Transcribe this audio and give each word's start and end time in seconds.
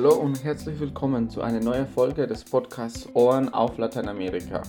Hallo 0.00 0.14
und 0.14 0.44
herzlich 0.44 0.78
willkommen 0.78 1.28
zu 1.28 1.42
einer 1.42 1.58
neuen 1.58 1.88
Folge 1.88 2.28
des 2.28 2.44
Podcasts 2.44 3.08
Ohren 3.14 3.52
auf 3.52 3.78
Lateinamerika. 3.78 4.62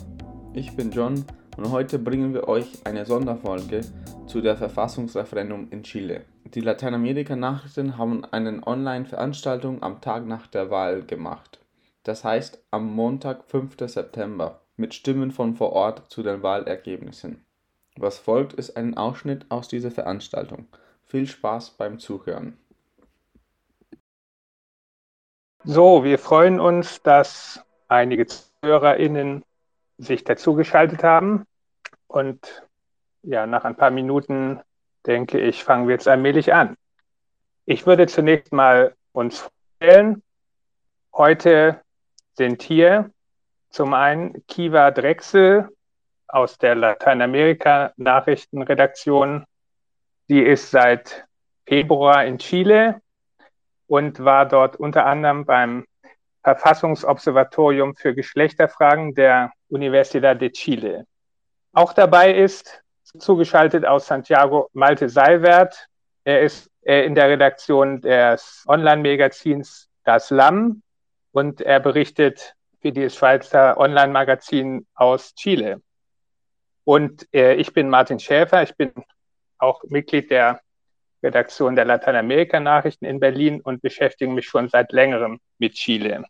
Ich 0.53 0.75
bin 0.75 0.89
John 0.89 1.23
und 1.55 1.71
heute 1.71 1.99
bringen 1.99 2.33
wir 2.33 2.47
euch 2.47 2.83
eine 2.83 3.05
Sonderfolge 3.05 3.81
zu 4.25 4.41
der 4.41 4.57
Verfassungsreferendum 4.57 5.67
in 5.69 5.83
Chile. 5.83 6.25
Die 6.45 6.61
Lateinamerika-Nachrichten 6.61 7.95
haben 7.95 8.25
eine 8.25 8.65
Online-Veranstaltung 8.65 9.83
am 9.83 10.01
Tag 10.01 10.25
nach 10.25 10.47
der 10.47 10.71
Wahl 10.71 11.03
gemacht. 11.03 11.59
Das 12.01 12.23
heißt 12.23 12.65
am 12.71 12.91
Montag, 12.91 13.43
5. 13.43 13.75
September, 13.85 14.61
mit 14.77 14.95
Stimmen 14.95 15.29
von 15.29 15.53
vor 15.53 15.73
Ort 15.73 16.11
zu 16.11 16.23
den 16.23 16.41
Wahlergebnissen. 16.41 17.45
Was 17.97 18.17
folgt, 18.17 18.53
ist 18.53 18.75
ein 18.75 18.97
Ausschnitt 18.97 19.45
aus 19.49 19.67
dieser 19.67 19.91
Veranstaltung. 19.91 20.65
Viel 21.03 21.27
Spaß 21.27 21.77
beim 21.77 21.99
Zuhören. 21.99 22.57
So, 25.65 26.05
wir 26.05 26.19
freuen 26.19 26.61
uns, 26.61 27.01
dass 27.01 27.61
einige 27.89 28.27
ZuhörerInnen 28.27 29.43
sich 29.97 30.23
dazugeschaltet 30.23 31.03
haben. 31.03 31.45
Und 32.07 32.65
ja, 33.23 33.45
nach 33.45 33.65
ein 33.65 33.75
paar 33.75 33.91
Minuten, 33.91 34.61
denke 35.05 35.37
ich, 35.37 35.65
fangen 35.65 35.87
wir 35.87 35.95
jetzt 35.95 36.07
allmählich 36.07 36.53
an. 36.53 36.77
Ich 37.65 37.85
würde 37.85 38.07
zunächst 38.07 38.53
mal 38.53 38.95
uns 39.11 39.49
vorstellen. 39.79 40.23
Heute 41.13 41.81
sind 42.35 42.63
hier 42.63 43.11
zum 43.69 43.93
einen 43.93 44.47
Kiva 44.47 44.91
Drechsel 44.91 45.67
aus 46.29 46.57
der 46.57 46.75
Lateinamerika-Nachrichtenredaktion. 46.75 49.43
Die 50.29 50.41
ist 50.41 50.71
seit 50.71 51.25
Februar 51.65 52.23
in 52.23 52.37
Chile 52.37 53.01
und 53.89 54.23
war 54.23 54.47
dort 54.47 54.75
unter 54.75 55.05
anderem 55.05 55.45
beim 55.45 55.85
Verfassungsobservatorium 56.43 57.95
für 57.95 58.13
Geschlechterfragen 58.13 59.15
der 59.15 59.51
Universidad 59.67 60.39
de 60.39 60.51
Chile. 60.51 61.05
Auch 61.73 61.93
dabei 61.93 62.33
ist 62.33 62.83
zugeschaltet 63.17 63.85
aus 63.85 64.05
Santiago 64.05 64.69
Malte 64.73 65.09
Seiwert. 65.09 65.87
Er 66.23 66.41
ist 66.41 66.69
in 66.81 67.15
der 67.15 67.29
Redaktion 67.29 67.99
des 68.01 68.63
Online-Magazins 68.67 69.89
Das 70.03 70.29
Lamm 70.29 70.83
und 71.31 71.61
er 71.61 71.79
berichtet 71.79 72.53
für 72.81 72.91
die 72.91 73.09
Schweizer 73.09 73.77
Online-Magazin 73.77 74.85
aus 74.93 75.33
Chile. 75.33 75.81
Und 76.83 77.27
äh, 77.33 77.55
ich 77.55 77.73
bin 77.73 77.89
Martin 77.89 78.19
Schäfer, 78.19 78.63
ich 78.63 78.75
bin 78.75 78.91
auch 79.57 79.83
Mitglied 79.89 80.31
der 80.31 80.61
Redaktion 81.23 81.75
der 81.75 81.85
Lateinamerika-Nachrichten 81.85 83.05
in 83.05 83.19
Berlin 83.19 83.61
und 83.61 83.81
beschäftige 83.81 84.31
mich 84.31 84.45
schon 84.45 84.69
seit 84.69 84.91
längerem 84.91 85.39
mit 85.57 85.73
Chile. 85.73 86.23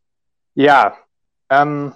Ja, 0.55 0.97
ähm, 1.49 1.93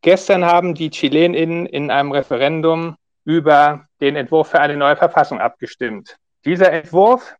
gestern 0.00 0.44
haben 0.44 0.74
die 0.74 0.90
ChilenInnen 0.90 1.66
in 1.66 1.90
einem 1.90 2.12
Referendum 2.12 2.96
über 3.24 3.86
den 4.00 4.16
Entwurf 4.16 4.48
für 4.48 4.60
eine 4.60 4.76
neue 4.76 4.96
Verfassung 4.96 5.40
abgestimmt. 5.40 6.16
Dieser 6.44 6.72
Entwurf 6.72 7.36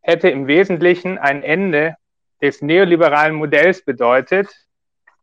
hätte 0.00 0.28
im 0.28 0.46
Wesentlichen 0.46 1.18
ein 1.18 1.42
Ende 1.42 1.96
des 2.40 2.62
neoliberalen 2.62 3.34
Modells 3.34 3.84
bedeutet, 3.84 4.48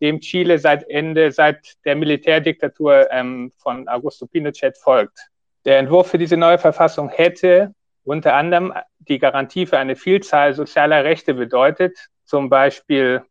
dem 0.01 0.19
Chile 0.19 0.57
seit 0.57 0.89
Ende, 0.89 1.31
seit 1.31 1.75
der 1.85 1.95
Militärdiktatur 1.95 3.09
ähm, 3.11 3.51
von 3.57 3.88
Augusto 3.88 4.25
Pinochet 4.25 4.77
folgt. 4.77 5.29
Der 5.63 5.77
Entwurf 5.77 6.09
für 6.09 6.17
diese 6.17 6.38
neue 6.38 6.57
Verfassung 6.57 7.09
hätte 7.09 7.73
unter 8.03 8.34
anderem 8.35 8.73
die 9.00 9.19
Garantie 9.19 9.66
für 9.66 9.78
eine 9.78 9.95
Vielzahl 9.95 10.53
sozialer 10.53 11.03
Rechte 11.03 11.34
bedeutet, 11.34 12.07
zum 12.25 12.50
Beispiel 12.50 13.23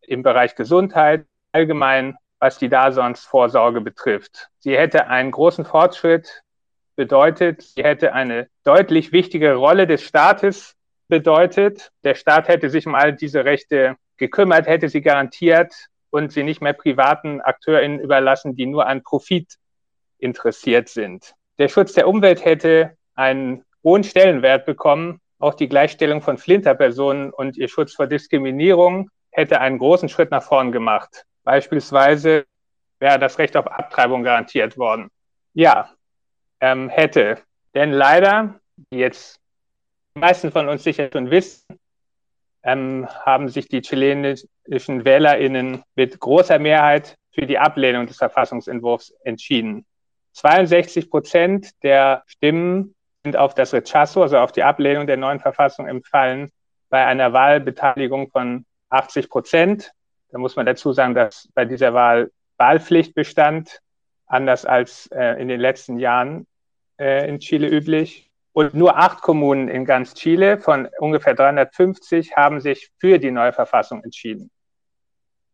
im 0.00 0.22
Bereich 0.22 0.54
Gesundheit, 0.54 1.26
allgemein, 1.52 2.16
was 2.38 2.58
die 2.58 2.68
Daseinsvorsorge 2.68 3.80
betrifft. 3.80 4.48
Sie 4.58 4.76
hätte 4.76 5.08
einen 5.08 5.30
großen 5.30 5.64
Fortschritt 5.64 6.42
bedeutet, 6.96 7.62
sie 7.62 7.84
hätte 7.84 8.12
eine 8.12 8.48
deutlich 8.64 9.12
wichtige 9.12 9.54
Rolle 9.54 9.86
des 9.86 10.02
Staates 10.02 10.74
bedeutet. 11.08 11.90
Der 12.04 12.14
Staat 12.14 12.48
hätte 12.48 12.70
sich 12.70 12.86
um 12.86 12.94
all 12.94 13.12
diese 13.12 13.44
Rechte 13.44 13.96
gekümmert, 14.16 14.66
hätte 14.66 14.88
sie 14.88 15.00
garantiert 15.00 15.72
und 16.10 16.32
sie 16.32 16.42
nicht 16.42 16.60
mehr 16.60 16.72
privaten 16.72 17.40
AkteurInnen 17.40 18.00
überlassen, 18.00 18.56
die 18.56 18.66
nur 18.66 18.86
an 18.86 19.02
Profit 19.02 19.54
interessiert 20.18 20.88
sind. 20.88 21.34
Der 21.58 21.68
Schutz 21.68 21.92
der 21.92 22.08
Umwelt 22.08 22.44
hätte 22.44 22.96
einen 23.14 23.64
hohen 23.88 24.04
Stellenwert 24.04 24.66
bekommen. 24.66 25.18
Auch 25.38 25.54
die 25.54 25.68
Gleichstellung 25.68 26.20
von 26.20 26.36
Flinterpersonen 26.36 27.32
und 27.32 27.56
ihr 27.56 27.68
Schutz 27.68 27.94
vor 27.94 28.06
Diskriminierung 28.06 29.08
hätte 29.30 29.62
einen 29.62 29.78
großen 29.78 30.10
Schritt 30.10 30.30
nach 30.30 30.42
vorn 30.42 30.72
gemacht. 30.72 31.24
Beispielsweise 31.42 32.44
wäre 32.98 33.18
das 33.18 33.38
Recht 33.38 33.56
auf 33.56 33.66
Abtreibung 33.66 34.24
garantiert 34.24 34.76
worden. 34.76 35.08
Ja, 35.54 35.90
ähm, 36.60 36.90
hätte. 36.90 37.38
Denn 37.74 37.92
leider, 37.92 38.60
wie 38.90 38.98
jetzt 38.98 39.40
die 40.14 40.20
meisten 40.20 40.52
von 40.52 40.68
uns 40.68 40.84
sicher 40.84 41.08
schon 41.10 41.30
wissen, 41.30 41.78
ähm, 42.64 43.08
haben 43.24 43.48
sich 43.48 43.68
die 43.68 43.80
chilenischen 43.80 45.04
WählerInnen 45.04 45.82
mit 45.94 46.20
großer 46.20 46.58
Mehrheit 46.58 47.16
für 47.32 47.46
die 47.46 47.58
Ablehnung 47.58 48.06
des 48.06 48.18
Verfassungsentwurfs 48.18 49.14
entschieden. 49.24 49.86
62 50.32 51.08
Prozent 51.08 51.70
der 51.82 52.22
Stimmen 52.26 52.94
auf 53.36 53.54
das 53.54 53.72
Rechazo, 53.72 54.22
also 54.22 54.38
auf 54.38 54.52
die 54.52 54.62
Ablehnung 54.62 55.06
der 55.06 55.16
neuen 55.16 55.40
Verfassung 55.40 55.86
empfallen, 55.86 56.50
bei 56.88 57.04
einer 57.04 57.32
Wahlbeteiligung 57.32 58.30
von 58.30 58.64
80 58.90 59.28
Prozent. 59.28 59.92
Da 60.30 60.38
muss 60.38 60.56
man 60.56 60.66
dazu 60.66 60.92
sagen, 60.92 61.14
dass 61.14 61.48
bei 61.54 61.64
dieser 61.64 61.94
Wahl 61.94 62.30
Wahlpflicht 62.56 63.14
bestand, 63.14 63.80
anders 64.26 64.64
als 64.64 65.06
äh, 65.12 65.40
in 65.40 65.48
den 65.48 65.60
letzten 65.60 65.98
Jahren 65.98 66.46
äh, 66.98 67.28
in 67.28 67.38
Chile 67.38 67.68
üblich. 67.68 68.30
Und 68.52 68.74
nur 68.74 68.96
acht 68.96 69.22
Kommunen 69.22 69.68
in 69.68 69.84
ganz 69.84 70.14
Chile 70.14 70.58
von 70.58 70.88
ungefähr 70.98 71.34
350 71.34 72.36
haben 72.36 72.60
sich 72.60 72.90
für 72.98 73.18
die 73.18 73.30
neue 73.30 73.52
Verfassung 73.52 74.02
entschieden. 74.02 74.50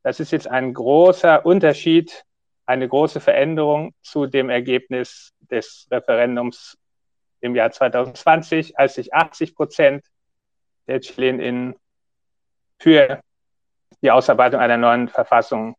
Das 0.02 0.20
ist 0.20 0.32
jetzt 0.32 0.48
ein 0.48 0.72
großer 0.72 1.44
Unterschied, 1.44 2.24
eine 2.66 2.88
große 2.88 3.20
Veränderung 3.20 3.94
zu 4.02 4.26
dem 4.26 4.48
Ergebnis 4.48 5.32
des 5.40 5.86
Referendums 5.90 6.78
im 7.44 7.54
Jahr 7.54 7.70
2020, 7.70 8.78
als 8.78 8.94
sich 8.94 9.12
80 9.12 9.54
Prozent 9.54 10.04
der 10.86 11.00
ChilenInnen 11.00 11.74
für 12.78 13.20
die 14.02 14.10
Ausarbeitung 14.10 14.60
einer 14.60 14.78
neuen 14.78 15.08
Verfassung 15.08 15.76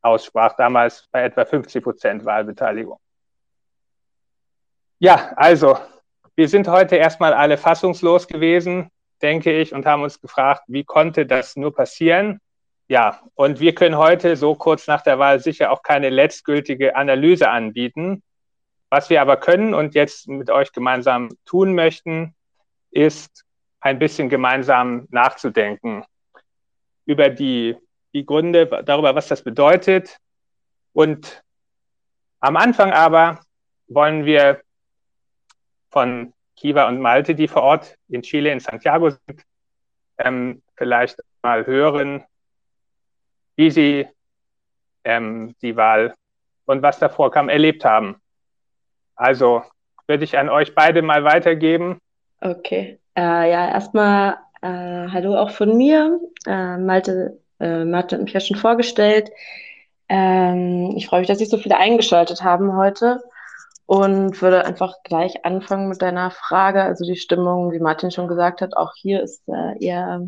aussprach, 0.00 0.54
damals 0.56 1.08
bei 1.10 1.24
etwa 1.24 1.44
50 1.44 1.82
Prozent 1.82 2.24
Wahlbeteiligung. 2.24 2.98
Ja, 5.00 5.32
also, 5.36 5.78
wir 6.36 6.48
sind 6.48 6.68
heute 6.68 6.96
erstmal 6.96 7.34
alle 7.34 7.56
fassungslos 7.56 8.28
gewesen, 8.28 8.90
denke 9.22 9.52
ich, 9.52 9.72
und 9.72 9.86
haben 9.86 10.02
uns 10.02 10.20
gefragt, 10.20 10.62
wie 10.68 10.84
konnte 10.84 11.26
das 11.26 11.56
nur 11.56 11.74
passieren? 11.74 12.40
Ja, 12.86 13.20
und 13.34 13.60
wir 13.60 13.74
können 13.74 13.98
heute 13.98 14.36
so 14.36 14.54
kurz 14.54 14.86
nach 14.86 15.02
der 15.02 15.18
Wahl 15.18 15.40
sicher 15.40 15.72
auch 15.72 15.82
keine 15.82 16.10
letztgültige 16.10 16.96
Analyse 16.96 17.50
anbieten. 17.50 18.22
Was 18.90 19.10
wir 19.10 19.20
aber 19.20 19.36
können 19.36 19.74
und 19.74 19.94
jetzt 19.94 20.28
mit 20.28 20.50
euch 20.50 20.72
gemeinsam 20.72 21.28
tun 21.44 21.74
möchten, 21.74 22.34
ist 22.90 23.44
ein 23.80 23.98
bisschen 23.98 24.28
gemeinsam 24.28 25.06
nachzudenken 25.10 26.04
über 27.04 27.28
die, 27.28 27.76
die 28.12 28.24
Gründe, 28.24 28.66
darüber, 28.84 29.14
was 29.14 29.28
das 29.28 29.42
bedeutet. 29.42 30.18
Und 30.92 31.42
am 32.40 32.56
Anfang 32.56 32.92
aber 32.92 33.40
wollen 33.88 34.24
wir 34.24 34.62
von 35.90 36.32
Kiva 36.56 36.88
und 36.88 37.00
Malte, 37.00 37.34
die 37.34 37.48
vor 37.48 37.62
Ort 37.62 37.96
in 38.08 38.22
Chile, 38.22 38.50
in 38.50 38.60
Santiago 38.60 39.10
sind, 39.10 39.42
ähm, 40.18 40.62
vielleicht 40.76 41.22
mal 41.42 41.66
hören, 41.66 42.24
wie 43.56 43.70
sie 43.70 44.08
ähm, 45.04 45.54
die 45.62 45.76
Wahl 45.76 46.14
und 46.64 46.82
was 46.82 46.98
davor 46.98 47.30
kam, 47.30 47.48
erlebt 47.48 47.84
haben. 47.84 48.20
Also 49.18 49.62
würde 50.06 50.24
ich 50.24 50.38
an 50.38 50.48
euch 50.48 50.74
beide 50.74 51.02
mal 51.02 51.24
weitergeben. 51.24 51.98
Okay. 52.40 52.98
Äh, 53.16 53.50
ja, 53.50 53.68
erstmal 53.68 54.36
äh, 54.62 55.08
hallo 55.08 55.36
auch 55.36 55.50
von 55.50 55.76
mir. 55.76 56.20
Äh, 56.46 56.78
Malte, 56.78 57.40
äh, 57.60 57.84
Malte 57.84 58.16
hat 58.16 58.22
mich 58.22 58.32
ja 58.32 58.40
schon 58.40 58.56
vorgestellt. 58.56 59.30
Ähm, 60.08 60.94
ich 60.96 61.08
freue 61.08 61.20
mich, 61.20 61.28
dass 61.28 61.38
sich 61.38 61.50
so 61.50 61.58
viele 61.58 61.76
eingeschaltet 61.76 62.42
haben 62.42 62.76
heute 62.76 63.20
und 63.86 64.40
würde 64.40 64.64
einfach 64.64 64.94
gleich 65.02 65.44
anfangen 65.44 65.88
mit 65.88 66.00
deiner 66.00 66.30
Frage. 66.30 66.82
Also 66.82 67.04
die 67.04 67.16
Stimmung, 67.16 67.72
wie 67.72 67.80
Martin 67.80 68.10
schon 68.12 68.28
gesagt 68.28 68.60
hat, 68.60 68.76
auch 68.76 68.92
hier 68.94 69.22
ist 69.22 69.42
äh, 69.48 69.84
eher 69.84 70.26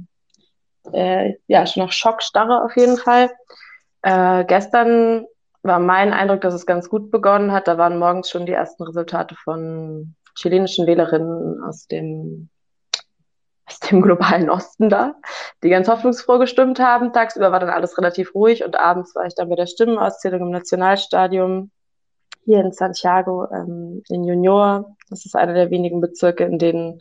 äh, 0.93 1.35
ja 1.47 1.65
schon 1.67 1.85
noch 1.85 1.93
Schockstarre 1.93 2.65
auf 2.65 2.77
jeden 2.77 2.97
Fall. 2.97 3.31
Äh, 4.03 4.45
gestern 4.45 5.27
war 5.63 5.79
mein 5.79 6.13
Eindruck, 6.13 6.41
dass 6.41 6.55
es 6.55 6.67
ganz 6.67 6.89
gut 6.89 7.11
begonnen 7.11 7.53
hat. 7.53 7.69
Da 7.69 7.79
waren 7.79 7.99
morgens 7.99 8.31
schon 8.31 8.47
die 8.47 8.53
ersten 8.53 8.83
Resultate 8.83 9.35
von 9.35 10.15
chilenischen 10.39 10.87
Wählerinnen 10.87 11.63
aus 11.63 11.87
dem 11.87 12.49
aus 13.71 13.79
dem 13.79 14.03
globalen 14.03 14.51
Osten 14.51 14.89
da, 14.89 15.15
die 15.63 15.69
ganz 15.71 15.89
hoffnungsfroh 15.89 16.39
gestimmt 16.39 16.81
haben. 16.81 17.13
Tagsüber 17.13 17.53
war 17.53 17.61
dann 17.61 17.71
alles 17.71 17.97
relativ 17.97 18.35
ruhig 18.35 18.65
und 18.65 18.77
abends 18.77 19.15
war 19.15 19.27
ich 19.27 19.35
dann 19.37 19.49
bei 19.49 19.55
der 19.55 19.67
Stimmenauszählung 19.67 20.41
im 20.41 20.51
Nationalstadion 20.51 21.71
hier 22.45 22.61
in 22.61 22.73
Santiago 22.73 23.47
ähm, 23.53 24.03
in 24.09 24.25
Junior. 24.25 24.97
Das 25.09 25.25
ist 25.25 25.37
einer 25.37 25.55
der 25.55 25.71
wenigen 25.71 26.01
Bezirke, 26.01 26.45
in 26.45 26.59
denen 26.59 27.01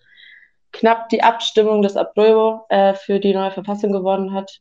knapp 0.71 1.09
die 1.09 1.23
Abstimmung 1.23 1.81
des 1.81 1.97
Apruebo 1.97 2.65
äh, 2.69 2.93
für 2.93 3.19
die 3.19 3.33
neue 3.33 3.51
Verfassung 3.51 3.91
gewonnen 3.91 4.33
hat. 4.33 4.59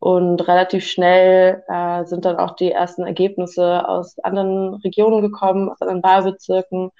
Und 0.00 0.46
relativ 0.46 0.86
schnell 0.86 1.64
äh, 1.68 2.04
sind 2.04 2.24
dann 2.24 2.36
auch 2.36 2.54
die 2.54 2.70
ersten 2.70 3.04
Ergebnisse 3.04 3.88
aus 3.88 4.18
anderen 4.20 4.74
Regionen 4.74 5.22
gekommen, 5.22 5.68
aus 5.68 5.80
anderen 5.80 6.02
Wahlbezirken. 6.02 6.90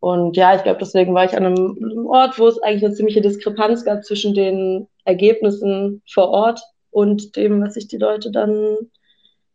Und 0.00 0.36
ja, 0.36 0.54
ich 0.54 0.62
glaube, 0.62 0.78
deswegen 0.78 1.14
war 1.14 1.24
ich 1.24 1.36
an 1.36 1.44
einem, 1.44 1.76
einem 1.82 2.06
Ort, 2.06 2.38
wo 2.38 2.46
es 2.46 2.62
eigentlich 2.62 2.84
eine 2.84 2.94
ziemliche 2.94 3.20
Diskrepanz 3.20 3.84
gab 3.84 4.04
zwischen 4.04 4.34
den 4.34 4.86
Ergebnissen 5.04 6.02
vor 6.08 6.28
Ort 6.28 6.60
und 6.90 7.34
dem, 7.34 7.60
was 7.62 7.74
sich 7.74 7.88
die 7.88 7.96
Leute 7.96 8.30
dann 8.30 8.76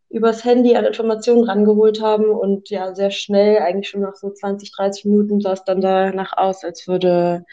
übers 0.09 0.43
Handy 0.43 0.75
an 0.75 0.85
Informationen 0.85 1.45
rangeholt 1.45 2.01
haben. 2.01 2.25
Und 2.25 2.69
ja, 2.69 2.93
sehr 2.93 3.11
schnell, 3.11 3.59
eigentlich 3.59 3.89
schon 3.89 4.01
nach 4.01 4.15
so 4.15 4.29
20, 4.29 4.71
30 4.75 5.05
Minuten, 5.05 5.39
sah 5.39 5.53
es 5.53 5.63
dann 5.63 5.79
danach 5.79 6.35
aus, 6.35 6.65
als 6.65 6.87
würde 6.87 7.45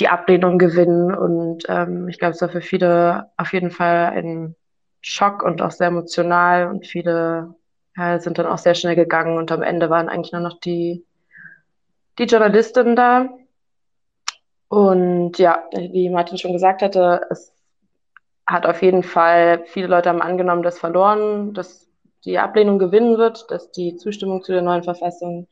die 0.00 0.08
Ablehnung 0.08 0.58
gewinnen. 0.58 1.14
Und 1.14 1.64
ähm, 1.68 2.08
ich 2.08 2.18
glaube, 2.18 2.34
es 2.34 2.42
war 2.42 2.48
für 2.48 2.60
viele 2.60 3.30
auf 3.36 3.52
jeden 3.52 3.70
Fall 3.70 4.12
ein 4.16 4.56
Schock 5.00 5.42
und 5.42 5.62
auch 5.62 5.70
sehr 5.70 5.88
emotional. 5.88 6.68
Und 6.68 6.86
viele 6.86 7.54
ja, 7.96 8.18
sind 8.18 8.38
dann 8.38 8.46
auch 8.46 8.58
sehr 8.58 8.74
schnell 8.74 8.96
gegangen. 8.96 9.38
Und 9.38 9.50
am 9.52 9.62
Ende 9.62 9.90
waren 9.90 10.08
eigentlich 10.08 10.32
nur 10.32 10.42
noch 10.42 10.60
die, 10.60 11.04
die 12.18 12.24
Journalistin 12.24 12.96
da. 12.96 13.28
Und 14.68 15.38
ja, 15.38 15.62
wie 15.72 16.10
Martin 16.10 16.38
schon 16.38 16.52
gesagt 16.52 16.82
hatte, 16.82 17.20
es 17.30 17.52
hat 18.46 18.66
auf 18.66 18.82
jeden 18.82 19.02
Fall, 19.02 19.64
viele 19.66 19.86
Leute 19.88 20.08
haben 20.08 20.22
angenommen, 20.22 20.62
dass 20.62 20.78
verloren, 20.78 21.54
dass 21.54 21.88
die 22.24 22.38
Ablehnung 22.38 22.78
gewinnen 22.78 23.18
wird, 23.18 23.50
dass 23.50 23.70
die 23.70 23.96
Zustimmung 23.96 24.42
zu 24.42 24.52
der 24.52 24.62
neuen 24.62 24.82
Verfassung 24.82 25.48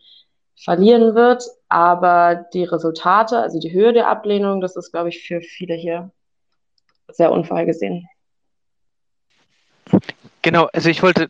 verlieren 0.56 1.14
wird. 1.14 1.44
Aber 1.68 2.46
die 2.52 2.64
Resultate, 2.64 3.38
also 3.38 3.58
die 3.58 3.72
Höhe 3.72 3.92
der 3.92 4.08
Ablehnung, 4.08 4.60
das 4.60 4.76
ist, 4.76 4.92
glaube 4.92 5.08
ich, 5.08 5.26
für 5.26 5.40
viele 5.40 5.74
hier 5.74 6.10
sehr 7.08 7.32
unvorhergesehen. 7.32 8.08
Genau, 10.42 10.68
also 10.72 10.88
ich 10.88 11.02
wollte 11.02 11.28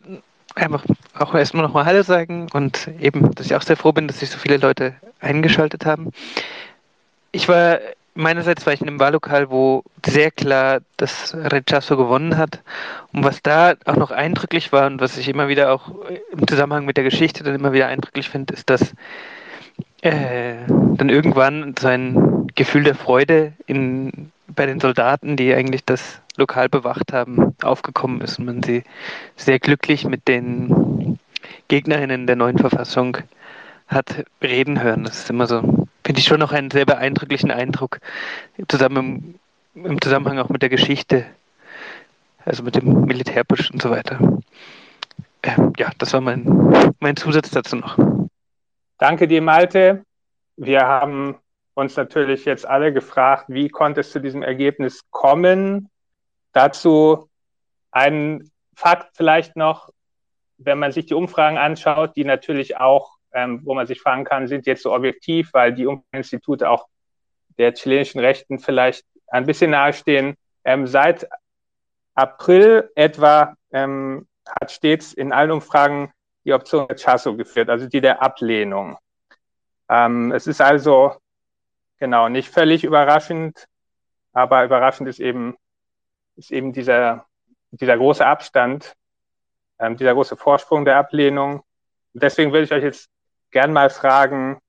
einfach 0.55 0.85
auch 1.13 1.33
erstmal 1.33 1.63
nochmal 1.63 1.85
Hallo 1.85 2.01
sagen 2.01 2.47
und 2.53 2.89
eben, 2.99 3.33
dass 3.35 3.45
ich 3.45 3.55
auch 3.55 3.61
sehr 3.61 3.77
froh 3.77 3.91
bin, 3.91 4.07
dass 4.07 4.19
sich 4.19 4.29
so 4.29 4.37
viele 4.37 4.57
Leute 4.57 4.95
eingeschaltet 5.19 5.85
haben. 5.85 6.11
Ich 7.31 7.47
war, 7.49 7.79
meinerseits 8.15 8.65
war 8.65 8.73
ich 8.73 8.81
in 8.81 8.87
einem 8.87 8.99
Wahllokal, 8.99 9.49
wo 9.51 9.83
sehr 10.05 10.31
klar 10.31 10.79
das 10.97 11.35
Rechazo 11.35 11.97
gewonnen 11.97 12.37
hat. 12.37 12.61
Und 13.13 13.23
was 13.23 13.41
da 13.43 13.75
auch 13.85 13.97
noch 13.97 14.11
eindrücklich 14.11 14.71
war 14.71 14.87
und 14.87 15.01
was 15.01 15.17
ich 15.17 15.29
immer 15.29 15.47
wieder 15.47 15.71
auch 15.71 15.91
im 16.31 16.47
Zusammenhang 16.47 16.85
mit 16.85 16.97
der 16.97 17.03
Geschichte 17.03 17.43
dann 17.43 17.55
immer 17.55 17.73
wieder 17.73 17.87
eindrücklich 17.87 18.29
finde, 18.29 18.53
ist, 18.53 18.69
dass 18.69 18.93
äh, 20.01 20.55
dann 20.67 21.09
irgendwann 21.09 21.75
so 21.77 21.87
ein 21.87 22.47
Gefühl 22.55 22.83
der 22.83 22.95
Freude 22.95 23.53
in, 23.67 24.31
bei 24.47 24.65
den 24.65 24.79
Soldaten, 24.79 25.35
die 25.35 25.53
eigentlich 25.53 25.83
das 25.85 26.21
Lokal 26.37 26.69
bewacht 26.69 27.13
haben, 27.13 27.55
aufgekommen 27.61 28.21
ist 28.21 28.39
und 28.39 28.45
man 28.45 28.63
sie 28.63 28.83
sehr 29.35 29.59
glücklich 29.59 30.05
mit 30.05 30.27
den 30.27 31.19
Gegnerinnen 31.67 32.27
der 32.27 32.35
neuen 32.35 32.57
Verfassung 32.57 33.17
hat 33.87 34.25
reden 34.41 34.81
hören. 34.81 35.03
Das 35.03 35.19
ist 35.19 35.29
immer 35.29 35.47
so, 35.47 35.87
finde 36.05 36.19
ich 36.19 36.27
schon 36.27 36.39
noch 36.39 36.51
einen 36.51 36.69
sehr 36.69 36.85
beeindrucklichen 36.85 37.51
Eindruck, 37.51 37.99
zusammen 38.67 39.39
im, 39.73 39.85
im 39.85 40.01
Zusammenhang 40.01 40.37
auch 40.39 40.49
mit 40.49 40.61
der 40.61 40.69
Geschichte, 40.69 41.25
also 42.45 42.63
mit 42.63 42.75
dem 42.75 43.05
Militärbusch 43.05 43.71
und 43.71 43.81
so 43.81 43.89
weiter. 43.89 44.19
Ähm, 45.41 45.73
ja, 45.77 45.89
das 45.97 46.13
war 46.13 46.21
mein, 46.21 46.93
mein 46.99 47.15
Zusatz 47.15 47.49
dazu 47.49 47.75
noch. 47.75 47.97
Danke 48.99 49.27
dir, 49.27 49.41
Malte. 49.41 50.05
Wir 50.55 50.81
haben 50.81 51.35
uns 51.73 51.97
natürlich 51.97 52.45
jetzt 52.45 52.65
alle 52.65 52.93
gefragt, 52.93 53.45
wie 53.47 53.67
konnte 53.67 54.01
es 54.01 54.11
zu 54.11 54.21
diesem 54.21 54.43
Ergebnis 54.43 55.01
kommen? 55.09 55.89
Dazu 56.53 57.29
ein 57.91 58.49
Fakt 58.75 59.15
vielleicht 59.15 59.55
noch, 59.55 59.89
wenn 60.57 60.79
man 60.79 60.91
sich 60.91 61.07
die 61.07 61.13
Umfragen 61.13 61.57
anschaut, 61.57 62.15
die 62.15 62.25
natürlich 62.25 62.77
auch, 62.77 63.14
ähm, 63.35 63.61
wo 63.65 63.75
man 63.75 63.85
sich 63.85 64.01
fragen 64.01 64.23
kann, 64.23 64.47
sind 64.47 64.65
jetzt 64.65 64.81
so 64.81 64.93
objektiv, 64.93 65.49
weil 65.53 65.73
die 65.73 65.85
Umfrageinstitute 65.85 66.69
auch 66.69 66.87
der 67.57 67.73
chilenischen 67.73 68.19
Rechten 68.19 68.59
vielleicht 68.59 69.05
ein 69.27 69.45
bisschen 69.45 69.71
nahestehen. 69.71 70.35
Ähm, 70.63 70.87
seit 70.87 71.27
April 72.15 72.89
etwa 72.95 73.55
ähm, 73.71 74.27
hat 74.47 74.71
stets 74.71 75.13
in 75.13 75.33
allen 75.33 75.51
Umfragen 75.51 76.11
die 76.45 76.53
Option 76.53 76.85
Rechazo 76.85 77.35
geführt, 77.35 77.69
also 77.69 77.87
die 77.87 77.99
der 77.99 78.21
Ablehnung. 78.21 78.97
Ähm, 79.89 80.31
es 80.31 80.47
ist 80.47 80.61
also 80.61 81.15
genau 81.99 82.29
nicht 82.29 82.49
völlig 82.49 82.85
überraschend, 82.85 83.65
aber 84.31 84.63
überraschend 84.63 85.09
ist 85.09 85.19
eben, 85.19 85.57
ist 86.37 86.51
eben 86.51 86.71
dieser, 86.71 87.25
dieser 87.71 87.97
große 87.97 88.25
Abstand, 88.25 88.93
ähm, 89.79 89.97
dieser 89.97 90.13
große 90.13 90.37
Vorsprung 90.37 90.85
der 90.85 90.97
Ablehnung. 90.97 91.63
Und 92.13 92.23
deswegen 92.23 92.53
würde 92.53 92.63
ich 92.63 92.71
euch 92.71 92.83
jetzt 92.83 93.09
gern 93.55 93.71
mal 93.71 93.89
fragen, 93.89 94.59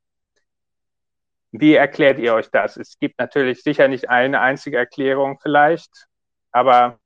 wie 1.51 1.75
erklärt 1.75 2.21
ihr 2.21 2.35
euch 2.35 2.51
das? 2.53 2.77
Es 2.77 3.01
gibt 3.01 3.19
natürlich 3.19 3.65
sicher 3.65 3.89
nicht 3.89 4.09
eine 4.09 4.41
einzige 4.41 4.77
Erklärung 4.77 5.41
vielleicht, 5.43 6.07
aber 6.53 7.01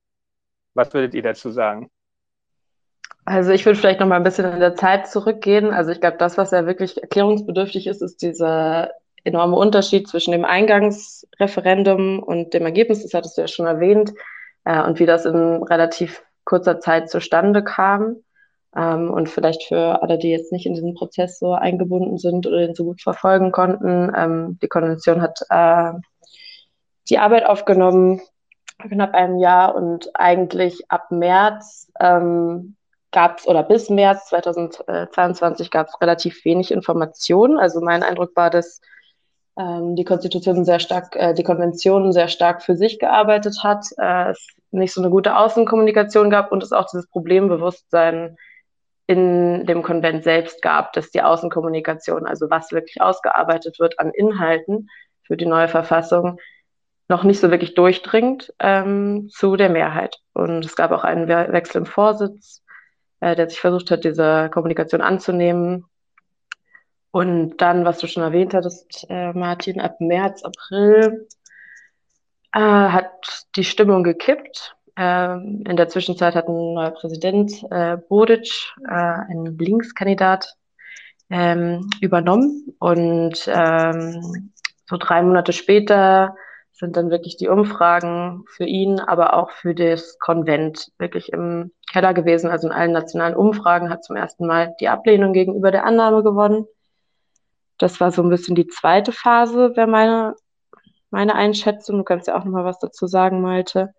was 0.75 0.93
würdet 0.93 1.15
ihr 1.15 1.23
dazu 1.23 1.50
sagen? 1.50 1.91
Also 3.25 3.53
ich 3.53 3.65
würde 3.65 3.79
vielleicht 3.79 3.99
noch 3.99 4.06
mal 4.06 4.17
ein 4.17 4.23
bisschen 4.23 4.53
in 4.53 4.61
der 4.61 4.77
Zeit 4.77 5.09
zurückgehen. 5.09 5.73
Also 5.73 5.91
ich 5.91 6.03
glaube, 6.03 6.19
das, 6.19 6.37
was 6.37 6.50
ja 6.50 6.67
wirklich 6.67 7.00
erklärungsbedürftig 7.00 7.87
ist, 7.87 8.03
ist 8.03 8.21
dieser 8.21 8.91
enorme 9.25 9.56
Unterschied 9.56 10.06
zwischen 10.06 10.33
dem 10.33 10.44
Eingangsreferendum 10.44 12.23
und 12.23 12.53
dem 12.53 12.67
Ergebnis. 12.67 13.03
Das 13.03 13.15
hattest 13.15 13.38
du 13.38 13.43
ja 13.43 13.49
schon 13.49 13.67
erwähnt. 13.67 14.12
Äh, 14.65 14.83
und 14.83 14.99
wie 14.99 15.06
das 15.06 15.25
in 15.25 15.62
relativ 15.62 16.23
kurzer 16.45 16.78
Zeit 16.78 17.09
zustande 17.09 17.64
kam. 17.64 18.16
Ähm, 18.77 19.11
und 19.11 19.29
vielleicht 19.29 19.65
für 19.65 20.03
alle, 20.03 20.19
die 20.19 20.31
jetzt 20.31 20.53
nicht 20.53 20.67
in 20.67 20.75
diesen 20.75 20.95
Prozess 20.95 21.39
so 21.39 21.53
eingebunden 21.53 22.19
sind 22.19 22.47
oder 22.47 22.59
den 22.59 22.75
so 22.75 22.85
gut 22.85 23.03
verfolgen 23.03 23.53
konnten, 23.53 24.12
ähm, 24.17 24.59
die 24.62 24.69
Konvention 24.69 25.21
hat 25.21 25.41
äh, 25.50 25.93
die 27.09 27.19
Arbeit 27.19 27.47
aufgenommen, 27.47 28.21
knapp 28.79 29.15
einem 29.15 29.39
Jahr 29.39 29.75
und 29.75 30.11
eigentlich 30.15 30.91
ab 30.91 31.11
März 31.11 31.91
ähm, 32.00 32.77
gab 33.11 33.39
es, 33.39 33.49
oder 33.49 33.65
bis 33.65 33.91
März 33.91 34.29
2022 34.29 35.71
gab 35.71 35.89
es 35.89 36.00
relativ 36.00 36.45
wenig 36.45 36.71
Informationen. 36.71 37.59
Also 37.59 37.81
mein 37.81 38.05
Eindruck 38.05 38.37
war, 38.37 38.50
dass 38.50 38.81
ähm, 39.59 39.97
die 39.97 40.05
Konstitution 40.05 40.65
sehr 40.65 40.79
stark, 40.79 41.17
äh, 41.17 41.35
die 41.35 41.43
Konvention 41.43 42.12
sehr 42.12 42.29
stark 42.29 42.62
für 42.62 42.77
sich 42.77 43.00
gearbeitet 43.00 43.65
hat, 43.65 43.85
äh, 43.99 44.31
es 44.31 44.47
nicht 44.71 44.95
so 44.95 45.00
eine 45.00 45.11
gute 45.11 45.37
Außenkommunikation 45.37 46.31
gab 46.31 46.53
und 46.53 46.62
es 46.62 46.73
auch 46.73 46.87
dieses 46.87 47.09
Problembewusstsein 47.09 48.37
in 49.11 49.67
dem 49.67 49.83
Konvent 49.83 50.25
selbst 50.25 50.62
gab, 50.62 50.93
dass 50.93 51.11
die 51.11 51.23
Außenkommunikation, 51.23 52.26
also 52.26 52.49
was 52.50 52.73
wirklich 52.73 53.00
ausgearbeitet 53.00 53.79
wird 53.81 53.99
an 53.99 54.11
Inhalten 54.11 54.88
für 55.23 55.37
die 55.37 55.47
neue 55.47 55.69
Verfassung, 55.69 56.38
noch 57.09 57.25
nicht 57.25 57.40
so 57.40 57.50
wirklich 57.50 57.75
durchdringt 57.75 58.52
ähm, 58.61 59.29
zu 59.31 59.57
der 59.57 59.69
Mehrheit. 59.69 60.17
Und 60.33 60.64
es 60.64 60.76
gab 60.76 60.93
auch 60.93 61.05
einen 61.05 61.29
Wechsel 61.29 61.79
im 61.79 61.87
Vorsitz 61.87 62.62
äh, 63.21 63.37
der 63.37 63.49
sich 63.49 63.61
versucht 63.61 63.90
hat, 63.90 64.05
diese 64.05 64.50
Kommunikation 64.50 65.00
anzunehmen. 65.00 65.87
Und 67.12 67.59
dann, 67.59 67.85
was 67.85 67.99
du 67.99 68.07
schon 68.07 68.23
erwähnt 68.23 68.55
hattest, 68.55 69.07
äh, 69.09 69.33
Martin, 69.33 69.81
ab 69.81 70.00
März, 70.00 70.43
April 70.43 71.29
äh, 72.52 72.61
hat 72.61 73.47
die 73.57 73.64
Stimmung 73.64 74.05
gekippt. 74.05 74.76
Ähm, 74.97 75.64
in 75.68 75.76
der 75.76 75.88
Zwischenzeit 75.88 76.35
hat 76.35 76.49
ein 76.49 76.75
neuer 76.75 76.90
Präsident, 76.90 77.64
äh, 77.70 77.97
Bodic, 77.97 78.73
äh, 78.88 78.92
ein 78.92 79.56
Linkskandidat, 79.59 80.56
ähm, 81.30 81.88
übernommen. 82.00 82.75
Und 82.78 83.49
ähm, 83.52 84.52
so 84.87 84.97
drei 84.97 85.23
Monate 85.23 85.52
später 85.52 86.35
sind 86.73 86.97
dann 86.97 87.11
wirklich 87.11 87.37
die 87.37 87.49
Umfragen 87.49 88.44
für 88.49 88.64
ihn, 88.64 89.00
aber 89.00 89.35
auch 89.35 89.50
für 89.50 89.75
das 89.75 90.18
Konvent 90.18 90.90
wirklich 90.99 91.32
im 91.32 91.73
Keller 91.92 92.14
gewesen. 92.14 92.50
Also 92.50 92.66
in 92.68 92.73
allen 92.73 92.92
nationalen 92.92 93.37
Umfragen 93.37 93.90
hat 93.90 94.02
zum 94.02 94.16
ersten 94.16 94.47
Mal 94.47 94.75
die 94.80 94.88
Ablehnung 94.88 95.32
gegenüber 95.32 95.70
der 95.70 95.85
Annahme 95.85 96.23
gewonnen. 96.23 96.66
Das 97.78 98.00
war 98.00 98.11
so 98.11 98.23
ein 98.23 98.30
bisschen 98.30 98.54
die 98.54 98.66
zweite 98.66 99.12
Phase, 99.12 99.76
wäre 99.76 99.87
meine, 99.87 100.35
meine 101.11 101.35
Einschätzung. 101.35 101.99
Du 101.99 102.04
kannst 102.04 102.26
ja 102.28 102.38
auch 102.38 102.44
nochmal 102.44 102.64
was 102.64 102.78
dazu 102.78 103.06
sagen, 103.06 103.40
Malte. 103.40 103.94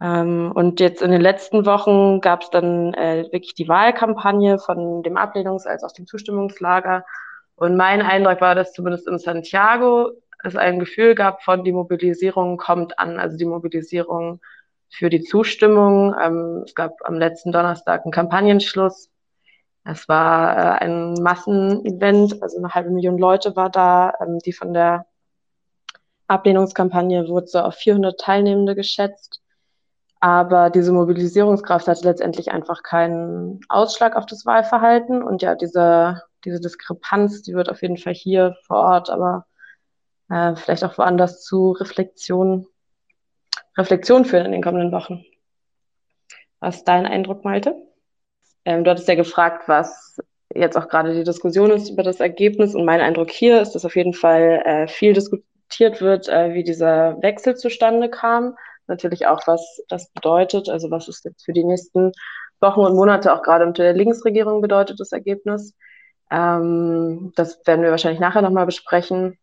Ähm, 0.00 0.52
und 0.54 0.80
jetzt 0.80 1.02
in 1.02 1.10
den 1.10 1.20
letzten 1.20 1.66
Wochen 1.66 2.20
gab 2.20 2.42
es 2.42 2.50
dann 2.50 2.94
äh, 2.94 3.24
wirklich 3.32 3.54
die 3.54 3.68
Wahlkampagne 3.68 4.58
von 4.58 5.02
dem 5.02 5.16
Ablehnungs- 5.16 5.66
als 5.66 5.84
auch 5.84 5.92
dem 5.92 6.06
Zustimmungslager. 6.06 7.04
Und 7.56 7.76
mein 7.76 8.00
Eindruck 8.00 8.40
war, 8.40 8.54
dass 8.54 8.72
zumindest 8.72 9.06
in 9.06 9.18
Santiago 9.18 10.12
es 10.42 10.56
ein 10.56 10.78
Gefühl 10.78 11.14
gab 11.14 11.42
von, 11.42 11.64
die 11.64 11.72
Mobilisierung 11.72 12.56
kommt 12.56 12.98
an, 12.98 13.18
also 13.18 13.36
die 13.36 13.44
Mobilisierung 13.44 14.40
für 14.88 15.10
die 15.10 15.22
Zustimmung. 15.22 16.14
Ähm, 16.20 16.62
es 16.64 16.74
gab 16.74 16.96
am 17.04 17.14
letzten 17.16 17.52
Donnerstag 17.52 18.04
einen 18.04 18.12
Kampagnenschluss. 18.12 19.10
Es 19.84 20.08
war 20.08 20.56
äh, 20.56 20.84
ein 20.84 21.14
Massenevent, 21.14 22.42
also 22.42 22.58
eine 22.58 22.70
halbe 22.74 22.90
Million 22.90 23.18
Leute 23.18 23.56
war 23.56 23.70
da, 23.70 24.14
ähm, 24.20 24.38
die 24.38 24.52
von 24.52 24.72
der 24.72 25.06
Ablehnungskampagne 26.26 27.28
wurde 27.28 27.48
so 27.48 27.58
auf 27.60 27.74
400 27.74 28.18
Teilnehmende 28.18 28.74
geschätzt. 28.74 29.39
Aber 30.20 30.68
diese 30.68 30.92
Mobilisierungskraft 30.92 31.88
hatte 31.88 32.04
letztendlich 32.04 32.52
einfach 32.52 32.82
keinen 32.82 33.60
Ausschlag 33.70 34.16
auf 34.16 34.26
das 34.26 34.44
Wahlverhalten. 34.44 35.22
Und 35.22 35.40
ja, 35.40 35.54
diese, 35.54 36.22
diese 36.44 36.60
Diskrepanz, 36.60 37.40
die 37.42 37.54
wird 37.54 37.70
auf 37.70 37.80
jeden 37.80 37.96
Fall 37.96 38.12
hier 38.12 38.54
vor 38.66 38.76
Ort, 38.76 39.08
aber 39.08 39.46
äh, 40.28 40.54
vielleicht 40.56 40.84
auch 40.84 40.98
woanders 40.98 41.42
zu 41.42 41.72
Reflexion, 41.72 42.66
Reflexion 43.78 44.26
führen 44.26 44.44
in 44.44 44.52
den 44.52 44.62
kommenden 44.62 44.92
Wochen. 44.92 45.24
Was 46.60 46.84
dein 46.84 47.06
Eindruck, 47.06 47.42
Malte? 47.42 47.74
Ähm, 48.66 48.84
du 48.84 48.90
hattest 48.90 49.08
ja 49.08 49.14
gefragt, 49.14 49.68
was 49.68 50.18
jetzt 50.54 50.76
auch 50.76 50.88
gerade 50.88 51.14
die 51.14 51.24
Diskussion 51.24 51.70
ist 51.70 51.88
über 51.88 52.02
das 52.02 52.20
Ergebnis. 52.20 52.74
Und 52.74 52.84
mein 52.84 53.00
Eindruck 53.00 53.30
hier 53.30 53.62
ist, 53.62 53.72
dass 53.72 53.86
auf 53.86 53.96
jeden 53.96 54.12
Fall 54.12 54.62
äh, 54.66 54.86
viel 54.86 55.14
diskutiert 55.14 56.02
wird, 56.02 56.28
äh, 56.28 56.52
wie 56.52 56.62
dieser 56.62 57.22
Wechsel 57.22 57.56
zustande 57.56 58.10
kam 58.10 58.54
natürlich 58.90 59.26
auch, 59.26 59.46
was 59.46 59.82
das 59.88 60.10
bedeutet, 60.10 60.68
also 60.68 60.90
was 60.90 61.08
es 61.08 61.24
jetzt 61.24 61.44
für 61.44 61.52
die 61.52 61.64
nächsten 61.64 62.12
Wochen 62.60 62.80
und 62.80 62.94
Monate 62.94 63.32
auch 63.32 63.42
gerade 63.42 63.64
unter 63.66 63.82
der 63.82 63.94
Linksregierung 63.94 64.60
bedeutet, 64.60 65.00
das 65.00 65.12
Ergebnis. 65.12 65.74
Ähm, 66.30 67.32
das 67.36 67.60
werden 67.66 67.82
wir 67.82 67.90
wahrscheinlich 67.90 68.20
nachher 68.20 68.42
nochmal 68.42 68.66
besprechen. 68.66 69.38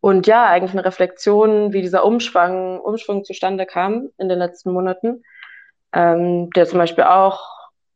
Und 0.00 0.26
ja, 0.26 0.46
eigentlich 0.46 0.72
eine 0.72 0.84
Reflexion, 0.84 1.72
wie 1.72 1.80
dieser 1.80 2.04
Umschwung, 2.04 2.78
Umschwung 2.80 3.24
zustande 3.24 3.64
kam 3.64 4.10
in 4.18 4.28
den 4.28 4.38
letzten 4.38 4.72
Monaten, 4.72 5.22
ähm, 5.94 6.50
der 6.50 6.66
zum 6.66 6.78
Beispiel 6.78 7.04
auch 7.04 7.40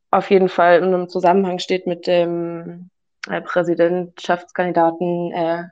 auf 0.09 0.31
jeden 0.31 0.49
Fall 0.49 0.79
in 0.79 0.85
einem 0.85 1.07
Zusammenhang 1.07 1.59
steht 1.59 1.85
mit 1.85 2.07
dem 2.07 2.89
äh, 3.29 3.41
Präsidentschaftskandidaten 3.41 5.31
äh, 5.33 5.63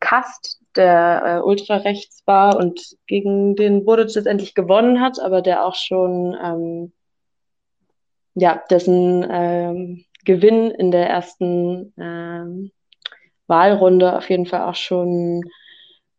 Kast, 0.00 0.60
der 0.76 1.22
äh, 1.24 1.46
ultrarechts 1.46 2.22
war 2.26 2.56
und 2.56 2.80
gegen 3.06 3.56
den 3.56 3.84
Buric 3.84 4.14
letztendlich 4.14 4.54
gewonnen 4.54 5.00
hat, 5.00 5.18
aber 5.20 5.42
der 5.42 5.64
auch 5.64 5.74
schon, 5.74 6.36
ähm, 6.42 6.92
ja, 8.34 8.62
dessen 8.70 9.26
ähm, 9.28 10.04
Gewinn 10.24 10.70
in 10.70 10.90
der 10.90 11.08
ersten 11.08 11.92
ähm, 11.98 12.70
Wahlrunde 13.46 14.16
auf 14.16 14.28
jeden 14.30 14.46
Fall 14.46 14.62
auch 14.62 14.74
schon 14.74 15.42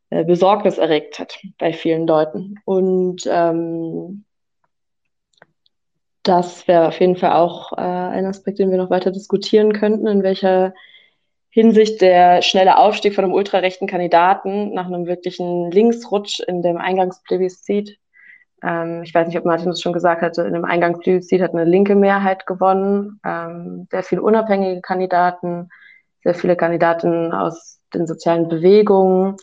äh, 0.10 0.26
Besorgnis 0.26 0.78
erregt 0.78 1.20
hat 1.20 1.40
bei 1.58 1.74
vielen 1.74 2.08
Leuten. 2.08 2.56
Und 2.66 3.22
ähm, 3.28 4.26
das 6.24 6.68
wäre 6.68 6.88
auf 6.88 7.00
jeden 7.00 7.16
Fall 7.16 7.34
auch 7.34 7.72
äh, 7.74 7.82
ein 7.82 8.26
Aspekt, 8.26 8.60
den 8.60 8.72
wir 8.72 8.78
noch 8.78 8.90
weiter 8.90 9.12
diskutieren 9.12 9.74
könnten, 9.74 10.08
in 10.08 10.24
welcher 10.24 10.74
Hinsicht 11.50 12.02
der 12.02 12.42
schnelle 12.42 12.78
Aufstieg 12.78 13.16
von 13.16 13.24
einem 13.24 13.34
ultrarechten 13.34 13.88
Kandidaten 13.88 14.74
nach 14.74 14.86
einem 14.86 15.08
wirklichen 15.08 15.72
Linksrutsch 15.72 16.40
in 16.42 16.62
dem 16.62 16.78
Eingangsplebiscit. 16.78 17.98
Ähm, 18.64 19.02
ich 19.04 19.14
weiß 19.14 19.28
nicht, 19.28 19.38
ob 19.38 19.46
Martin 19.46 19.68
das 19.70 19.82
schon 19.82 19.94
gesagt 19.94 20.22
hatte, 20.22 20.44
in 20.44 20.54
dem 20.54 20.66
Eingangsplebiscit 20.66 21.42
hat 21.42 21.54
eine 21.54 21.66
linke 21.66 21.96
Mehrheit 21.96 22.46
gewonnen, 22.46 23.20
ähm, 23.26 23.88
sehr 23.90 24.04
viele 24.04 24.22
unabhängige 24.22 24.82
Kandidaten, 24.82 25.70
sehr 26.24 26.36
viele 26.36 26.56
Kandidaten 26.56 27.32
aus 27.34 27.80
den 27.94 28.06
sozialen 28.06 28.48
Bewegungen. 28.48 29.38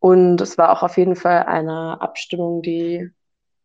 Und 0.00 0.40
es 0.40 0.58
war 0.58 0.72
auch 0.72 0.82
auf 0.82 0.98
jeden 0.98 1.16
Fall 1.16 1.44
eine 1.44 2.00
Abstimmung, 2.00 2.60
die 2.60 3.08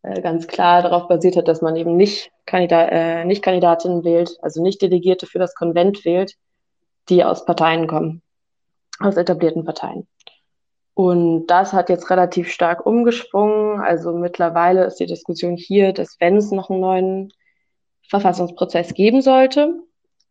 äh, 0.03 0.21
ganz 0.21 0.47
klar 0.47 0.83
darauf 0.83 1.07
basiert 1.07 1.35
hat, 1.35 1.47
dass 1.47 1.61
man 1.61 1.75
eben 1.75 1.97
nicht, 1.97 2.31
Kandidat, 2.45 2.89
äh, 2.91 3.25
nicht 3.25 3.43
Kandidatinnen 3.43 4.05
wählt, 4.05 4.37
also 4.41 4.61
nicht 4.61 4.81
Delegierte 4.81 5.25
für 5.25 5.39
das 5.39 5.55
Konvent 5.55 6.05
wählt, 6.05 6.37
die 7.09 7.23
aus 7.23 7.45
Parteien 7.45 7.87
kommen, 7.87 8.21
aus 8.99 9.17
etablierten 9.17 9.65
Parteien. 9.65 10.07
Und 10.93 11.45
das 11.47 11.73
hat 11.73 11.89
jetzt 11.89 12.09
relativ 12.09 12.51
stark 12.51 12.85
umgesprungen. 12.85 13.81
Also 13.81 14.13
mittlerweile 14.13 14.85
ist 14.85 14.99
die 14.99 15.05
Diskussion 15.05 15.55
hier, 15.55 15.93
dass 15.93 16.17
wenn 16.19 16.37
es 16.37 16.51
noch 16.51 16.69
einen 16.69 16.79
neuen 16.79 17.33
Verfassungsprozess 18.09 18.93
geben 18.95 19.21
sollte, 19.21 19.75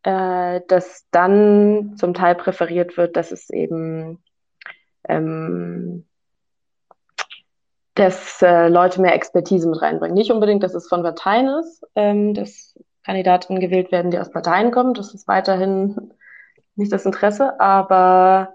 äh, 0.02 0.60
dass 0.66 1.06
dann 1.12 1.94
zum 1.96 2.14
Teil 2.14 2.34
präferiert 2.34 2.96
wird, 2.96 3.16
dass 3.16 3.30
es 3.30 3.48
eben 3.50 4.22
ähm, 5.08 6.04
dass 7.96 8.42
äh, 8.42 8.68
Leute 8.68 9.00
mehr 9.00 9.14
Expertise 9.14 9.68
mit 9.68 9.80
reinbringen. 9.80 10.14
Nicht 10.14 10.30
unbedingt, 10.30 10.62
dass 10.62 10.74
es 10.74 10.88
von 10.88 11.02
Parteien 11.02 11.48
ist, 11.60 11.82
ähm, 11.94 12.34
dass 12.34 12.78
Kandidaten 13.04 13.58
gewählt 13.58 13.90
werden, 13.90 14.10
die 14.10 14.18
aus 14.18 14.30
Parteien 14.30 14.70
kommen. 14.70 14.94
Das 14.94 15.14
ist 15.14 15.26
weiterhin 15.26 16.12
nicht 16.76 16.92
das 16.92 17.06
Interesse, 17.06 17.58
aber 17.60 18.54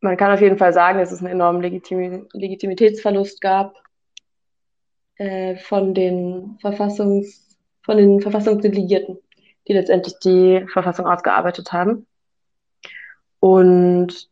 man 0.00 0.16
kann 0.16 0.32
auf 0.32 0.40
jeden 0.40 0.58
Fall 0.58 0.72
sagen, 0.72 0.98
dass 0.98 1.12
es 1.12 1.20
einen 1.20 1.32
enormen 1.32 1.62
Legitim 1.62 2.28
Legitimitätsverlust 2.32 3.40
gab 3.40 3.76
äh, 5.16 5.56
von 5.56 5.94
den 5.94 6.58
Verfassungs 6.60 7.52
von 7.84 7.96
den 7.96 8.20
Verfassungsdelegierten, 8.20 9.18
die 9.66 9.72
letztendlich 9.72 10.18
die 10.20 10.66
Verfassung 10.72 11.06
ausgearbeitet 11.06 11.72
haben. 11.72 12.06
Und 13.40 14.28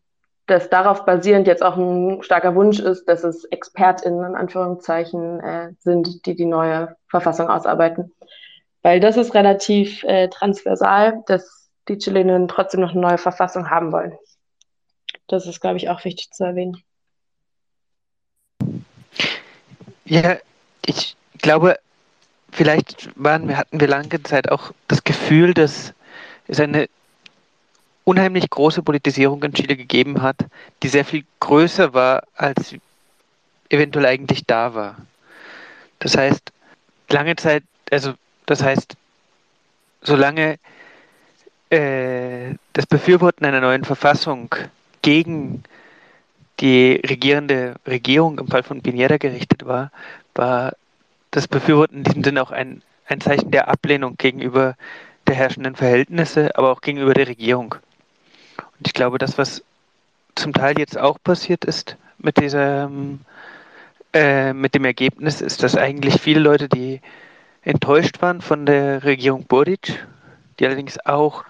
dass 0.46 0.68
darauf 0.68 1.04
basierend 1.04 1.46
jetzt 1.46 1.62
auch 1.62 1.76
ein 1.76 2.22
starker 2.22 2.54
Wunsch 2.54 2.80
ist, 2.80 3.08
dass 3.08 3.22
es 3.22 3.44
ExpertInnen 3.44 4.24
in 4.24 4.34
Anführungszeichen 4.34 5.40
äh, 5.40 5.72
sind, 5.78 6.26
die 6.26 6.34
die 6.34 6.46
neue 6.46 6.96
Verfassung 7.08 7.48
ausarbeiten. 7.48 8.12
Weil 8.82 9.00
das 9.00 9.16
ist 9.16 9.34
relativ 9.34 10.02
äh, 10.04 10.28
transversal, 10.28 11.22
dass 11.26 11.68
die 11.88 11.98
Chilenen 11.98 12.48
trotzdem 12.48 12.80
noch 12.80 12.92
eine 12.92 13.00
neue 13.00 13.18
Verfassung 13.18 13.68
haben 13.68 13.92
wollen. 13.92 14.16
Das 15.26 15.46
ist, 15.46 15.60
glaube 15.60 15.76
ich, 15.76 15.88
auch 15.88 16.04
wichtig 16.04 16.30
zu 16.30 16.44
erwähnen. 16.44 16.82
Ja, 20.04 20.38
ich 20.84 21.16
glaube, 21.38 21.78
vielleicht 22.50 23.10
waren 23.16 23.56
hatten 23.56 23.80
wir 23.80 23.88
lange 23.88 24.22
Zeit 24.22 24.50
auch 24.50 24.72
das 24.88 25.04
Gefühl, 25.04 25.54
dass 25.54 25.94
es 26.48 26.58
eine 26.58 26.88
unheimlich 28.04 28.50
große 28.50 28.82
Politisierung 28.82 29.42
in 29.44 29.54
Chile 29.54 29.76
gegeben 29.76 30.22
hat, 30.22 30.36
die 30.82 30.88
sehr 30.88 31.04
viel 31.04 31.24
größer 31.38 31.94
war, 31.94 32.24
als 32.34 32.74
eventuell 33.68 34.06
eigentlich 34.06 34.44
da 34.46 34.74
war. 34.74 34.96
Das 36.00 36.16
heißt, 36.16 36.50
lange 37.08 37.36
Zeit, 37.36 37.62
also 37.90 38.14
das 38.50 38.64
heißt, 38.64 38.96
solange 40.02 40.58
äh, 41.70 42.54
das 42.72 42.86
Befürworten 42.86 43.44
einer 43.44 43.60
neuen 43.60 43.84
Verfassung 43.84 44.52
gegen 45.02 45.62
die 46.58 47.00
regierende 47.08 47.76
Regierung 47.86 48.40
im 48.40 48.48
Fall 48.48 48.64
von 48.64 48.82
Piñera 48.82 49.18
gerichtet 49.18 49.66
war, 49.66 49.92
war 50.34 50.72
das 51.30 51.46
Befürworten 51.46 51.98
in 51.98 52.04
diesem 52.04 52.24
Sinne 52.24 52.42
auch 52.42 52.50
ein, 52.50 52.82
ein 53.06 53.20
Zeichen 53.20 53.52
der 53.52 53.68
Ablehnung 53.68 54.16
gegenüber 54.18 54.74
der 55.28 55.36
herrschenden 55.36 55.76
Verhältnisse, 55.76 56.56
aber 56.56 56.72
auch 56.72 56.80
gegenüber 56.80 57.14
der 57.14 57.28
Regierung. 57.28 57.76
Und 58.56 58.86
ich 58.86 58.94
glaube, 58.94 59.18
das, 59.18 59.38
was 59.38 59.62
zum 60.34 60.52
Teil 60.52 60.76
jetzt 60.76 60.98
auch 60.98 61.18
passiert 61.22 61.64
ist 61.64 61.96
mit 62.18 62.36
dieser, 62.40 62.90
äh, 64.12 64.52
mit 64.52 64.74
dem 64.74 64.84
Ergebnis, 64.84 65.40
ist, 65.40 65.62
dass 65.62 65.76
eigentlich 65.76 66.20
viele 66.20 66.40
Leute, 66.40 66.68
die 66.68 67.00
enttäuscht 67.62 68.22
waren 68.22 68.40
von 68.40 68.66
der 68.66 69.04
Regierung 69.04 69.44
Boric, 69.46 70.06
die 70.58 70.66
allerdings 70.66 70.98
auch 71.04 71.44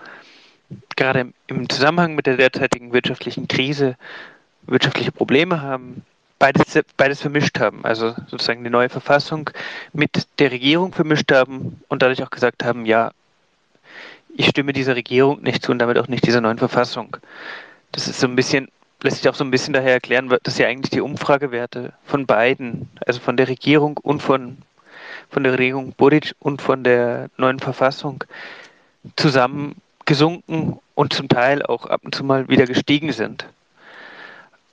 gerade 0.97 1.33
im 1.47 1.69
Zusammenhang 1.69 2.14
mit 2.14 2.26
der 2.26 2.37
derzeitigen 2.37 2.93
wirtschaftlichen 2.93 3.49
Krise 3.49 3.97
wirtschaftliche 4.62 5.12
Probleme 5.12 5.62
haben, 5.62 6.05
beides, 6.38 6.79
beides 6.97 7.21
vermischt 7.21 7.59
haben. 7.59 7.85
Also 7.85 8.14
sozusagen 8.29 8.64
die 8.64 8.71
neue 8.71 8.88
Verfassung 8.88 9.50
mit 9.93 10.26
der 10.38 10.50
Regierung 10.50 10.93
vermischt 10.93 11.33
haben 11.33 11.83
und 11.88 12.02
dadurch 12.02 12.23
auch 12.23 12.31
gesagt 12.31 12.64
haben, 12.64 12.87
ja, 12.87 13.12
ich 14.37 14.47
stimme 14.47 14.73
dieser 14.73 14.97
Regierung 14.97 15.43
nicht 15.43 15.62
zu 15.62 15.73
und 15.73 15.81
damit 15.81 15.99
auch 15.99 16.09
nicht 16.09 16.26
dieser 16.26 16.40
neuen 16.40 16.59
Verfassung. 16.59 17.17
Das 17.93 18.07
ist 18.07 18.21
so 18.21 18.29
ein 18.29 18.37
bisschen, 18.37 18.69
lässt 19.02 19.19
sich 19.19 19.29
auch 19.29 19.35
so 19.35 19.45
ein 19.45 19.50
bisschen 19.50 19.75
daher 19.75 19.93
erklären, 19.93 20.33
dass 20.43 20.59
ja 20.59 20.69
eigentlich 20.69 20.90
die 20.90 21.00
Umfragewerte 21.00 21.93
von 22.05 22.26
beiden, 22.26 22.88
also 23.07 23.21
von 23.21 23.37
der 23.37 23.49
Regierung 23.49 23.97
und 23.97 24.23
von 24.23 24.59
von 25.30 25.44
der 25.44 25.52
Regierung 25.54 25.92
Boric 25.96 26.34
und 26.40 26.60
von 26.60 26.84
der 26.84 27.30
neuen 27.37 27.58
Verfassung 27.58 28.25
zusammen 29.16 29.76
gesunken 30.04 30.78
und 30.94 31.12
zum 31.12 31.28
Teil 31.28 31.62
auch 31.62 31.87
ab 31.87 32.00
und 32.04 32.14
zu 32.14 32.25
mal 32.25 32.49
wieder 32.49 32.66
gestiegen 32.66 33.12
sind. 33.12 33.46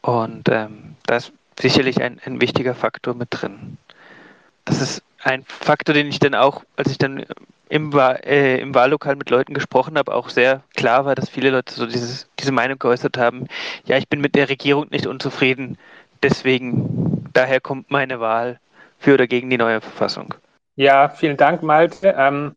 Und 0.02 0.50
ähm, 0.50 0.96
da 1.06 1.18
ist 1.18 1.32
sicherlich 1.60 2.02
ein, 2.02 2.20
ein 2.26 2.42
wichtiger 2.42 2.76
Faktor 2.76 3.14
mit 3.14 3.28
drin. 3.32 3.78
Das 4.66 4.82
ist 4.82 5.04
ein 5.24 5.44
Faktor, 5.46 5.94
den 5.94 6.08
ich 6.08 6.20
dann 6.20 6.36
auch, 6.36 6.64
als 6.76 6.92
ich 6.92 6.98
dann 6.98 7.26
im, 7.70 7.92
äh, 7.94 8.60
im 8.60 8.74
Wahllokal 8.74 9.16
mit 9.16 9.30
Leuten 9.30 9.54
gesprochen 9.54 9.98
habe, 9.98 10.14
auch 10.14 10.30
sehr 10.30 10.64
klar 10.76 11.06
war, 11.06 11.16
dass 11.16 11.30
viele 11.30 11.50
Leute 11.50 11.74
so 11.74 11.86
dieses, 11.86 12.28
diese 12.40 12.52
Meinung 12.52 12.80
geäußert 12.80 13.18
haben, 13.18 13.48
ja, 13.86 13.98
ich 13.98 14.08
bin 14.08 14.22
mit 14.22 14.36
der 14.36 14.50
Regierung 14.50 14.88
nicht 14.90 15.06
unzufrieden, 15.06 15.78
deswegen, 16.24 17.30
daher 17.34 17.60
kommt 17.60 17.92
meine 17.92 18.20
Wahl 18.20 18.60
für 19.00 19.16
oder 19.16 19.28
gegen 19.28 19.50
die 19.50 19.58
neue 19.58 19.82
Verfassung. 19.82 20.34
Ja, 20.80 21.10
vielen 21.10 21.38
Dank, 21.38 21.64
Malte. 21.64 22.14
Ähm, 22.16 22.56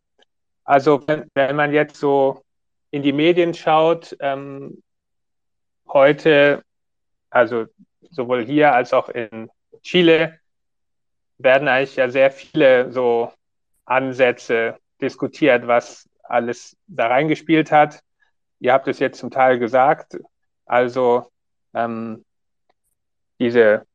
also 0.63 1.01
wenn, 1.07 1.27
wenn, 1.33 1.55
man 1.55 1.73
jetzt 1.73 1.95
so 1.95 2.43
in 2.91 3.01
die 3.01 3.13
Medien 3.13 3.55
schaut, 3.55 4.15
ähm, 4.19 4.83
heute, 5.87 6.63
also 7.31 7.65
sowohl 8.11 8.45
hier 8.45 8.75
als 8.75 8.93
auch 8.93 9.09
in 9.09 9.49
Chile, 9.81 10.39
werden 11.39 11.67
eigentlich 11.67 11.95
ja 11.95 12.09
sehr 12.09 12.29
viele 12.29 12.91
so 12.91 13.33
Ansätze 13.85 14.77
diskutiert, 15.01 15.65
was 15.65 16.07
alles 16.21 16.77
da 16.85 17.07
reingespielt 17.07 17.71
hat. 17.71 18.03
Ihr 18.59 18.73
habt 18.73 18.87
es 18.87 18.99
jetzt 18.99 19.17
zum 19.17 19.31
Teil 19.31 19.57
gesagt. 19.57 20.19
Also 20.67 21.31
ähm, 21.73 22.23
diese 23.39 23.87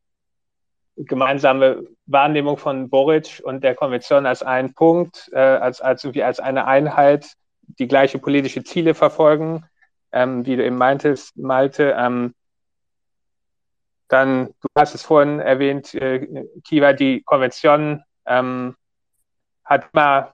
gemeinsame 0.97 1.87
Wahrnehmung 2.06 2.56
von 2.56 2.88
Boric 2.88 3.40
und 3.44 3.62
der 3.64 3.75
Konvention 3.75 4.26
als 4.26 4.42
einen 4.42 4.75
Punkt, 4.75 5.28
äh, 5.32 5.38
als, 5.38 5.80
als, 5.80 6.04
irgendwie 6.04 6.22
als 6.22 6.40
eine 6.40 6.66
Einheit, 6.66 7.34
die 7.62 7.88
gleiche 7.88 8.18
politische 8.18 8.62
Ziele 8.62 8.94
verfolgen, 8.94 9.64
ähm, 10.12 10.46
wie 10.46 10.56
du 10.56 10.64
eben 10.64 10.76
meintest, 10.76 11.36
Malte. 11.36 11.94
Ähm, 11.98 12.34
dann, 14.08 14.46
du 14.60 14.68
hast 14.76 14.94
es 14.94 15.02
vorhin 15.02 15.40
erwähnt, 15.40 15.94
äh, 15.94 16.46
Kiva, 16.64 16.92
die 16.92 17.22
Konvention 17.22 18.04
ähm, 18.25 18.76
hat 19.64 19.92
mal 19.94 20.32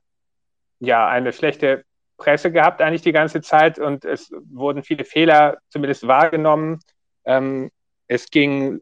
ja 0.78 1.08
eine 1.08 1.32
schlechte 1.32 1.84
Presse 2.18 2.52
gehabt 2.52 2.82
eigentlich 2.82 3.02
die 3.02 3.12
ganze 3.12 3.40
Zeit 3.40 3.78
und 3.78 4.04
es 4.04 4.30
wurden 4.50 4.82
viele 4.82 5.04
Fehler 5.04 5.58
zumindest 5.70 6.06
wahrgenommen. 6.06 6.80
Ähm, 7.24 7.70
es 8.08 8.30
ging 8.30 8.80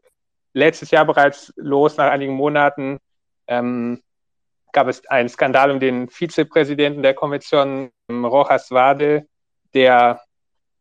letztes 0.53 0.91
Jahr 0.91 1.05
bereits 1.05 1.53
los, 1.55 1.97
nach 1.97 2.11
einigen 2.11 2.33
Monaten 2.33 2.99
ähm, 3.47 4.01
gab 4.71 4.87
es 4.87 5.05
einen 5.07 5.29
Skandal 5.29 5.71
um 5.71 5.79
den 5.79 6.09
Vizepräsidenten 6.09 7.03
der 7.03 7.13
Konvention, 7.13 7.91
Rojas 8.09 8.71
Wade, 8.71 9.27
der 9.73 10.21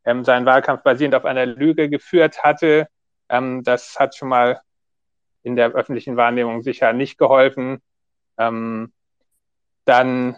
ähm, 0.04 0.24
seinen 0.24 0.46
Wahlkampf 0.46 0.82
basierend 0.82 1.14
auf 1.14 1.24
einer 1.24 1.46
Lüge 1.46 1.88
geführt 1.88 2.42
hatte. 2.42 2.88
Ähm, 3.28 3.62
das 3.64 3.98
hat 3.98 4.16
schon 4.16 4.28
mal 4.28 4.60
in 5.42 5.56
der 5.56 5.72
öffentlichen 5.72 6.16
Wahrnehmung 6.16 6.62
sicher 6.62 6.92
nicht 6.92 7.18
geholfen. 7.18 7.80
Ähm, 8.38 8.92
dann 9.84 10.36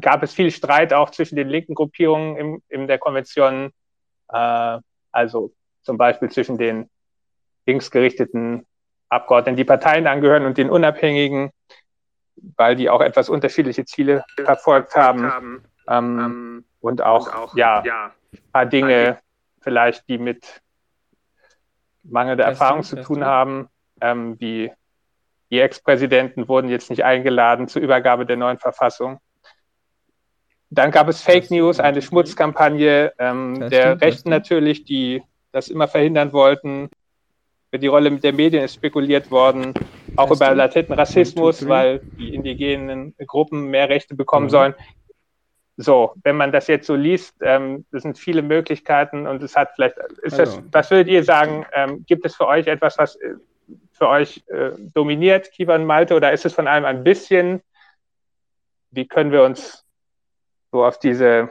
gab 0.00 0.22
es 0.22 0.34
viel 0.34 0.50
Streit 0.50 0.92
auch 0.92 1.10
zwischen 1.10 1.36
den 1.36 1.48
linken 1.48 1.74
Gruppierungen 1.74 2.36
im, 2.36 2.62
in 2.68 2.86
der 2.86 2.98
Konvention, 2.98 3.72
äh, 4.28 4.78
also 5.12 5.52
zum 5.82 5.96
Beispiel 5.96 6.30
zwischen 6.30 6.58
den 6.58 6.90
linksgerichteten 7.66 8.66
Abgeordneten, 9.08 9.56
die 9.56 9.64
Parteien 9.64 10.06
angehören 10.06 10.44
und 10.46 10.58
den 10.58 10.70
Unabhängigen, 10.70 11.50
weil 12.56 12.76
die 12.76 12.90
auch 12.90 13.00
etwas 13.00 13.28
unterschiedliche 13.28 13.84
Ziele 13.84 14.24
verfolgt 14.44 14.96
haben. 14.96 15.24
Ähm, 15.88 16.18
ähm, 16.18 16.64
und 16.80 17.02
auch, 17.02 17.26
und 17.26 17.34
auch 17.34 17.56
ja, 17.56 17.82
ja, 17.84 18.12
ein 18.32 18.52
paar 18.52 18.66
Dinge 18.66 19.18
vielleicht, 19.60 20.08
die 20.08 20.18
mit 20.18 20.60
mangelnder 22.02 22.44
Erfahrung 22.44 22.82
zu 22.82 23.02
tun 23.02 23.24
haben, 23.24 23.68
ähm, 24.00 24.38
wie 24.40 24.70
die 25.50 25.60
Ex-Präsidenten 25.60 26.48
wurden 26.48 26.68
jetzt 26.68 26.90
nicht 26.90 27.04
eingeladen 27.04 27.68
zur 27.68 27.80
Übergabe 27.82 28.26
der 28.26 28.36
neuen 28.36 28.58
Verfassung. 28.58 29.20
Dann 30.70 30.90
gab 30.90 31.08
es 31.08 31.22
Fake 31.22 31.50
News, 31.50 31.78
eine 31.78 32.02
Schmutzkampagne 32.02 33.12
ähm, 33.18 33.68
der 33.70 34.00
Rechten 34.00 34.30
natürlich, 34.30 34.84
die 34.84 35.22
das 35.52 35.68
immer 35.68 35.86
verhindern 35.86 36.32
wollten. 36.32 36.90
Für 37.74 37.80
die 37.80 37.88
Rolle 37.88 38.08
der 38.12 38.32
Medien 38.32 38.62
ist 38.62 38.74
spekuliert 38.74 39.32
worden, 39.32 39.74
auch 40.14 40.30
über 40.30 40.54
latenten 40.54 40.94
Rassismus, 40.94 41.66
weil 41.66 41.98
die 42.16 42.32
indigenen 42.32 43.16
Gruppen 43.26 43.66
mehr 43.66 43.88
Rechte 43.88 44.14
bekommen 44.14 44.46
mhm. 44.46 44.50
sollen. 44.50 44.74
So, 45.76 46.14
wenn 46.22 46.36
man 46.36 46.52
das 46.52 46.68
jetzt 46.68 46.86
so 46.86 46.94
liest, 46.94 47.34
ähm, 47.40 47.84
das 47.90 48.02
sind 48.02 48.16
viele 48.16 48.42
Möglichkeiten 48.42 49.26
und 49.26 49.42
es 49.42 49.56
hat 49.56 49.72
vielleicht, 49.74 49.96
ist 50.22 50.38
das, 50.38 50.62
was 50.70 50.88
würdet 50.92 51.08
ihr 51.08 51.24
sagen, 51.24 51.66
ähm, 51.72 52.04
gibt 52.06 52.24
es 52.24 52.36
für 52.36 52.46
euch 52.46 52.68
etwas, 52.68 52.96
was 52.96 53.16
äh, 53.16 53.34
für 53.90 54.06
euch 54.06 54.44
äh, 54.46 54.70
dominiert, 54.94 55.50
Kivan 55.50 55.84
Malte, 55.84 56.14
oder 56.14 56.30
ist 56.30 56.46
es 56.46 56.52
von 56.52 56.68
allem 56.68 56.84
ein 56.84 57.02
bisschen? 57.02 57.60
Wie 58.92 59.08
können 59.08 59.32
wir 59.32 59.42
uns 59.42 59.84
so 60.70 60.84
auf 60.84 61.00
diese, 61.00 61.50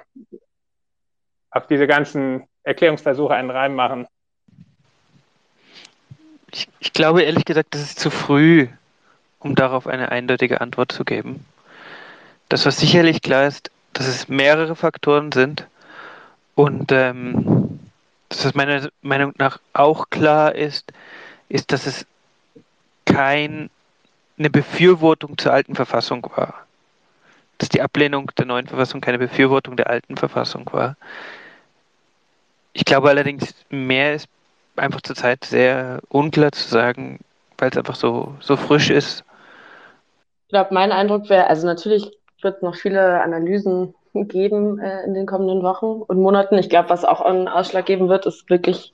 auf 1.51 1.67
diese 1.67 1.85
ganzen 1.85 2.47
Erklärungsversuche 2.63 3.33
einen 3.33 3.51
Reim 3.51 3.75
machen? 3.75 4.07
Ich, 6.53 6.69
ich 6.79 6.93
glaube 6.93 7.23
ehrlich 7.23 7.45
gesagt, 7.45 7.73
das 7.73 7.81
ist 7.81 7.99
zu 7.99 8.11
früh, 8.11 8.67
um 9.39 9.55
darauf 9.55 9.87
eine 9.87 10.11
eindeutige 10.11 10.61
Antwort 10.61 10.91
zu 10.91 11.03
geben. 11.03 11.45
Das, 12.47 12.65
was 12.67 12.77
sicherlich 12.77 13.23
klar 13.23 13.47
ist, 13.47 13.71
dass 13.93 14.07
es 14.07 14.27
mehrere 14.27 14.75
Faktoren 14.75 15.31
sind 15.31 15.67
und 16.53 16.91
ähm, 16.91 17.79
dass 18.29 18.45
es 18.45 18.53
meiner 18.53 18.89
Meinung 19.01 19.33
nach 19.37 19.59
auch 19.73 20.11
klar 20.11 20.53
ist, 20.53 20.93
ist, 21.49 21.71
dass 21.71 21.87
es 21.87 22.05
keine 23.05 23.69
Befürwortung 24.37 25.37
zur 25.37 25.53
alten 25.53 25.75
Verfassung 25.75 26.27
war. 26.35 26.67
Dass 27.57 27.69
die 27.69 27.81
Ablehnung 27.81 28.31
der 28.37 28.45
neuen 28.45 28.67
Verfassung 28.67 29.01
keine 29.01 29.17
Befürwortung 29.17 29.75
der 29.75 29.89
alten 29.89 30.17
Verfassung 30.17 30.69
war. 30.71 30.97
Ich 32.73 32.85
glaube 32.85 33.09
allerdings, 33.09 33.55
mehr 33.69 34.13
ist 34.13 34.27
einfach 34.75 35.01
zurzeit 35.01 35.43
sehr 35.45 36.01
unklar 36.09 36.51
zu 36.51 36.67
sagen, 36.67 37.19
weil 37.57 37.69
es 37.69 37.77
einfach 37.77 37.95
so, 37.95 38.33
so 38.39 38.55
frisch 38.55 38.89
ist. 38.89 39.23
Ich 40.47 40.49
glaube, 40.49 40.73
mein 40.73 40.91
Eindruck 40.91 41.29
wäre, 41.29 41.47
also 41.47 41.65
natürlich 41.65 42.11
wird 42.41 42.57
es 42.57 42.61
noch 42.61 42.75
viele 42.75 43.21
Analysen 43.21 43.95
geben 44.13 44.79
äh, 44.79 45.03
in 45.03 45.13
den 45.13 45.25
kommenden 45.25 45.63
Wochen 45.63 46.01
und 46.01 46.19
Monaten. 46.19 46.57
Ich 46.57 46.69
glaube, 46.69 46.89
was 46.89 47.05
auch 47.05 47.21
einen 47.21 47.47
Ausschlag 47.47 47.85
geben 47.85 48.09
wird, 48.09 48.25
ist 48.25 48.49
wirklich 48.49 48.93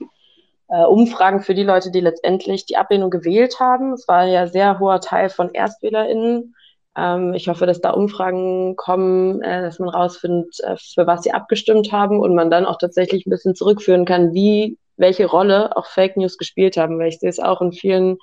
äh, 0.69 0.83
Umfragen 0.83 1.41
für 1.41 1.55
die 1.55 1.63
Leute, 1.63 1.91
die 1.91 1.99
letztendlich 1.99 2.65
die 2.65 2.77
Ablehnung 2.77 3.09
gewählt 3.09 3.59
haben. 3.59 3.93
Es 3.93 4.07
war 4.07 4.25
ja 4.25 4.47
sehr 4.47 4.79
hoher 4.79 5.01
Teil 5.01 5.29
von 5.29 5.53
ErstwählerInnen. 5.53 6.55
Ähm, 6.95 7.33
ich 7.33 7.47
hoffe, 7.47 7.65
dass 7.65 7.81
da 7.81 7.91
Umfragen 7.91 8.75
kommen, 8.75 9.41
äh, 9.41 9.61
dass 9.61 9.79
man 9.79 9.89
rausfindet, 9.89 10.59
äh, 10.61 10.75
für 10.77 11.07
was 11.07 11.23
sie 11.23 11.31
abgestimmt 11.31 11.91
haben 11.91 12.19
und 12.19 12.35
man 12.35 12.51
dann 12.51 12.65
auch 12.65 12.77
tatsächlich 12.77 13.25
ein 13.25 13.31
bisschen 13.31 13.55
zurückführen 13.55 14.05
kann, 14.05 14.33
wie, 14.33 14.77
welche 14.99 15.25
Rolle 15.25 15.75
auch 15.75 15.88
Fake 15.88 16.17
News 16.17 16.38
gespielt 16.38 16.77
haben. 16.77 16.99
Weil 16.99 17.09
ich 17.09 17.19
sehe 17.19 17.29
es 17.29 17.39
auch 17.39 17.62
in 17.62 17.71
vielen 17.71 18.17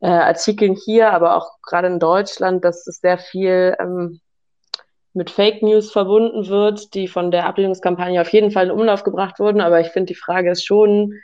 äh, 0.00 0.08
Artikeln 0.08 0.74
hier, 0.74 1.12
aber 1.12 1.36
auch 1.36 1.60
gerade 1.62 1.88
in 1.88 1.98
Deutschland, 1.98 2.64
dass 2.64 2.86
es 2.86 3.00
sehr 3.00 3.18
viel 3.18 3.76
ähm, 3.78 4.20
mit 5.12 5.30
Fake 5.30 5.62
News 5.62 5.90
verbunden 5.90 6.46
wird, 6.48 6.94
die 6.94 7.08
von 7.08 7.30
der 7.30 7.46
Ablehnungskampagne 7.46 8.20
auf 8.20 8.32
jeden 8.32 8.50
Fall 8.50 8.66
in 8.66 8.72
Umlauf 8.72 9.02
gebracht 9.02 9.38
wurden. 9.40 9.60
Aber 9.60 9.80
ich 9.80 9.88
finde, 9.88 10.06
die 10.06 10.14
Frage 10.14 10.50
ist 10.50 10.64
schon, 10.64 11.14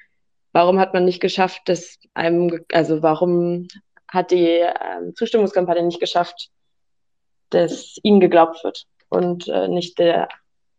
warum 0.52 0.80
hat 0.80 0.92
man 0.92 1.04
nicht 1.04 1.20
geschafft, 1.20 1.62
dass 1.66 1.98
einem, 2.12 2.64
also 2.72 3.02
warum 3.02 3.68
hat 4.08 4.30
die 4.30 4.60
ähm, 4.60 5.14
Zustimmungskampagne 5.14 5.82
nicht 5.82 6.00
geschafft, 6.00 6.50
dass 7.50 7.96
ihnen 8.02 8.20
geglaubt 8.20 8.64
wird 8.64 8.84
und 9.08 9.48
äh, 9.48 9.68
nicht 9.68 9.98
der 9.98 10.28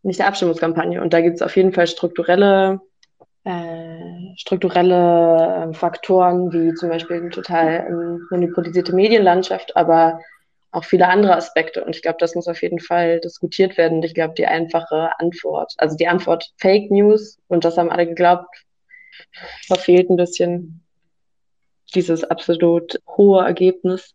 nicht 0.05 0.19
der 0.19 0.27
Abstimmungskampagne. 0.27 1.01
Und 1.01 1.13
da 1.13 1.21
gibt 1.21 1.37
es 1.37 1.41
auf 1.41 1.55
jeden 1.55 1.73
Fall 1.73 1.87
strukturelle 1.87 2.79
äh, 3.45 4.35
strukturelle 4.37 5.69
äh, 5.69 5.73
Faktoren, 5.73 6.51
wie 6.51 6.73
zum 6.73 6.89
Beispiel 6.89 7.17
eine 7.17 7.29
total 7.29 7.85
ähm, 7.87 8.27
monopolisierte 8.29 8.93
Medienlandschaft, 8.93 9.77
aber 9.77 10.19
auch 10.71 10.83
viele 10.83 11.07
andere 11.07 11.35
Aspekte. 11.35 11.85
Und 11.85 11.95
ich 11.95 12.01
glaube, 12.01 12.17
das 12.19 12.35
muss 12.35 12.47
auf 12.47 12.61
jeden 12.61 12.79
Fall 12.79 13.19
diskutiert 13.21 13.77
werden. 13.77 13.99
Und 13.99 14.05
ich 14.05 14.13
glaube, 14.13 14.33
die 14.33 14.47
einfache 14.47 15.11
Antwort, 15.19 15.73
also 15.77 15.95
die 15.95 16.07
Antwort 16.07 16.51
Fake 16.57 16.91
News, 16.91 17.39
und 17.47 17.63
das 17.63 17.77
haben 17.77 17.91
alle 17.91 18.07
geglaubt, 18.07 18.65
verfehlt 19.67 20.09
ein 20.09 20.17
bisschen 20.17 20.83
dieses 21.93 22.23
absolut 22.23 22.99
hohe 23.07 23.45
Ergebnis, 23.45 24.13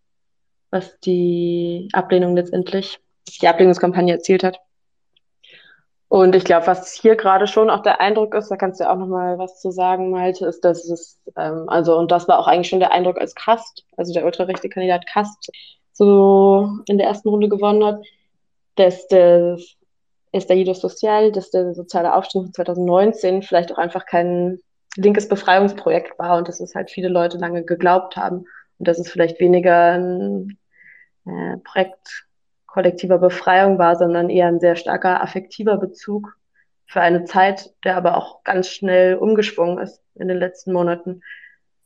was 0.70 0.98
die 1.00 1.88
Ablehnung 1.92 2.36
letztendlich, 2.36 2.98
die 3.40 3.48
Ablehnungskampagne 3.48 4.12
erzielt 4.12 4.44
hat. 4.44 4.58
Und 6.10 6.34
ich 6.34 6.42
glaube, 6.42 6.66
was 6.66 6.92
hier 6.92 7.14
gerade 7.14 7.46
schon 7.46 7.70
auch 7.70 7.82
der 7.82 8.00
Eindruck 8.00 8.34
ist, 8.34 8.50
da 8.50 8.56
kannst 8.56 8.80
du 8.80 8.84
ja 8.84 8.92
auch 8.92 8.98
nochmal 8.98 9.38
was 9.38 9.60
zu 9.60 9.70
sagen, 9.70 10.10
Malte, 10.10 10.44
ist, 10.44 10.64
dass 10.64 10.84
es, 10.90 11.20
ähm, 11.36 11.68
also, 11.68 11.96
und 11.96 12.10
das 12.10 12.26
war 12.26 12.40
auch 12.40 12.48
eigentlich 12.48 12.68
schon 12.68 12.80
der 12.80 12.90
Eindruck 12.90 13.20
als 13.20 13.36
Kast, 13.36 13.84
also 13.96 14.12
der 14.12 14.24
ultrarechte 14.24 14.68
Kandidat 14.68 15.06
Kast, 15.06 15.52
so 15.92 16.68
in 16.88 16.98
der 16.98 17.06
ersten 17.06 17.28
Runde 17.28 17.48
gewonnen 17.48 17.84
hat, 17.84 18.04
dass 18.74 19.06
das 19.06 19.76
Estallido 20.32 20.74
Social, 20.74 21.30
dass 21.30 21.52
der 21.52 21.74
soziale 21.74 22.12
Aufstieg 22.12 22.42
von 22.42 22.54
2019 22.54 23.42
vielleicht 23.42 23.70
auch 23.70 23.78
einfach 23.78 24.04
kein 24.04 24.58
linkes 24.96 25.28
Befreiungsprojekt 25.28 26.18
war 26.18 26.38
und 26.38 26.48
dass 26.48 26.58
es 26.58 26.74
halt 26.74 26.90
viele 26.90 27.08
Leute 27.08 27.38
lange 27.38 27.62
geglaubt 27.62 28.16
haben 28.16 28.46
und 28.78 28.88
dass 28.88 28.98
es 28.98 29.08
vielleicht 29.08 29.38
weniger 29.38 29.92
ein, 29.92 30.58
äh, 31.24 31.56
Projekt 31.58 32.26
kollektiver 32.72 33.18
Befreiung 33.18 33.78
war, 33.78 33.96
sondern 33.96 34.30
eher 34.30 34.46
ein 34.46 34.61
sehr 34.61 34.76
starker 34.76 35.22
affektiver 35.22 35.76
Bezug 35.76 36.37
für 36.87 37.00
eine 37.00 37.24
Zeit, 37.24 37.72
der 37.85 37.96
aber 37.96 38.16
auch 38.16 38.42
ganz 38.44 38.68
schnell 38.68 39.16
umgeschwungen 39.16 39.78
ist 39.78 40.02
in 40.14 40.28
den 40.28 40.38
letzten 40.38 40.72
Monaten. 40.72 41.22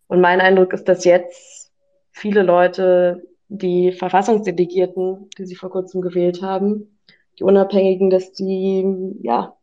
Und 0.07 0.21
mein 0.21 0.41
Eindruck 0.41 0.73
ist, 0.73 0.89
dass 0.89 1.05
jetzt 1.05 1.73
viele 2.11 2.43
Leute, 2.43 3.23
die 3.49 3.93
Verfassungsdelegierten, 3.93 5.29
die 5.37 5.47
sie 5.47 5.57
vor 5.57 5.71
kurzem 5.71 6.01
gewählt 6.01 6.43
haben, 6.43 6.99
die 7.39 7.45
Unabhängigen, 7.45 8.11
dass 8.11 8.33
die 8.33 9.15
ja 9.23 9.57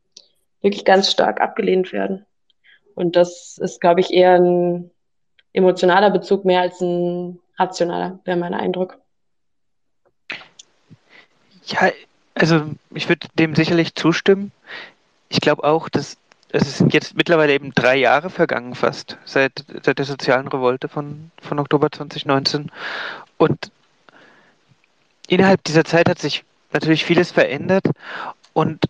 wirklich 0.62 0.86
ganz 0.86 1.12
stark 1.12 1.42
abgelehnt 1.42 1.92
werden. 1.92 2.26
Und 2.94 3.16
das 3.16 3.58
ist, 3.60 3.82
glaube 3.82 4.02
ich, 4.02 4.14
eher 4.14 4.36
ein 4.36 4.92
emotionaler 5.54 6.12
Bezug 6.12 6.46
mehr 6.46 6.62
als 6.62 6.82
ein 6.82 7.40
rationaler, 7.58 8.20
wäre 8.26 8.38
mein 8.38 8.54
Eindruck. 8.54 9.01
Ja, 11.66 11.92
also 12.34 12.64
ich 12.92 13.08
würde 13.10 13.28
dem 13.38 13.56
sicherlich 13.56 13.96
zustimmen 13.96 14.52
ich 15.32 15.40
glaube 15.40 15.64
auch, 15.64 15.90
dass 15.90 16.18
es 16.50 16.78
sind 16.78 16.94
jetzt 16.94 17.16
mittlerweile 17.16 17.54
eben 17.54 17.74
drei 17.74 17.96
Jahre 17.96 18.30
vergangen 18.30 18.76
fast 18.76 19.18
seit, 19.24 19.64
seit 19.84 19.98
der 19.98 20.06
sozialen 20.06 20.50
Revolte 20.50 20.90
von, 20.90 21.32
von 21.42 21.60
Oktober 21.60 21.90
2019. 21.90 22.70
Und 23.38 23.72
innerhalb 25.28 25.64
dieser 25.64 25.86
Zeit 25.86 26.10
hat 26.10 26.20
sich 26.20 26.44
natürlich 26.74 27.06
vieles 27.06 27.32
verändert 27.32 27.86
und 28.52 28.84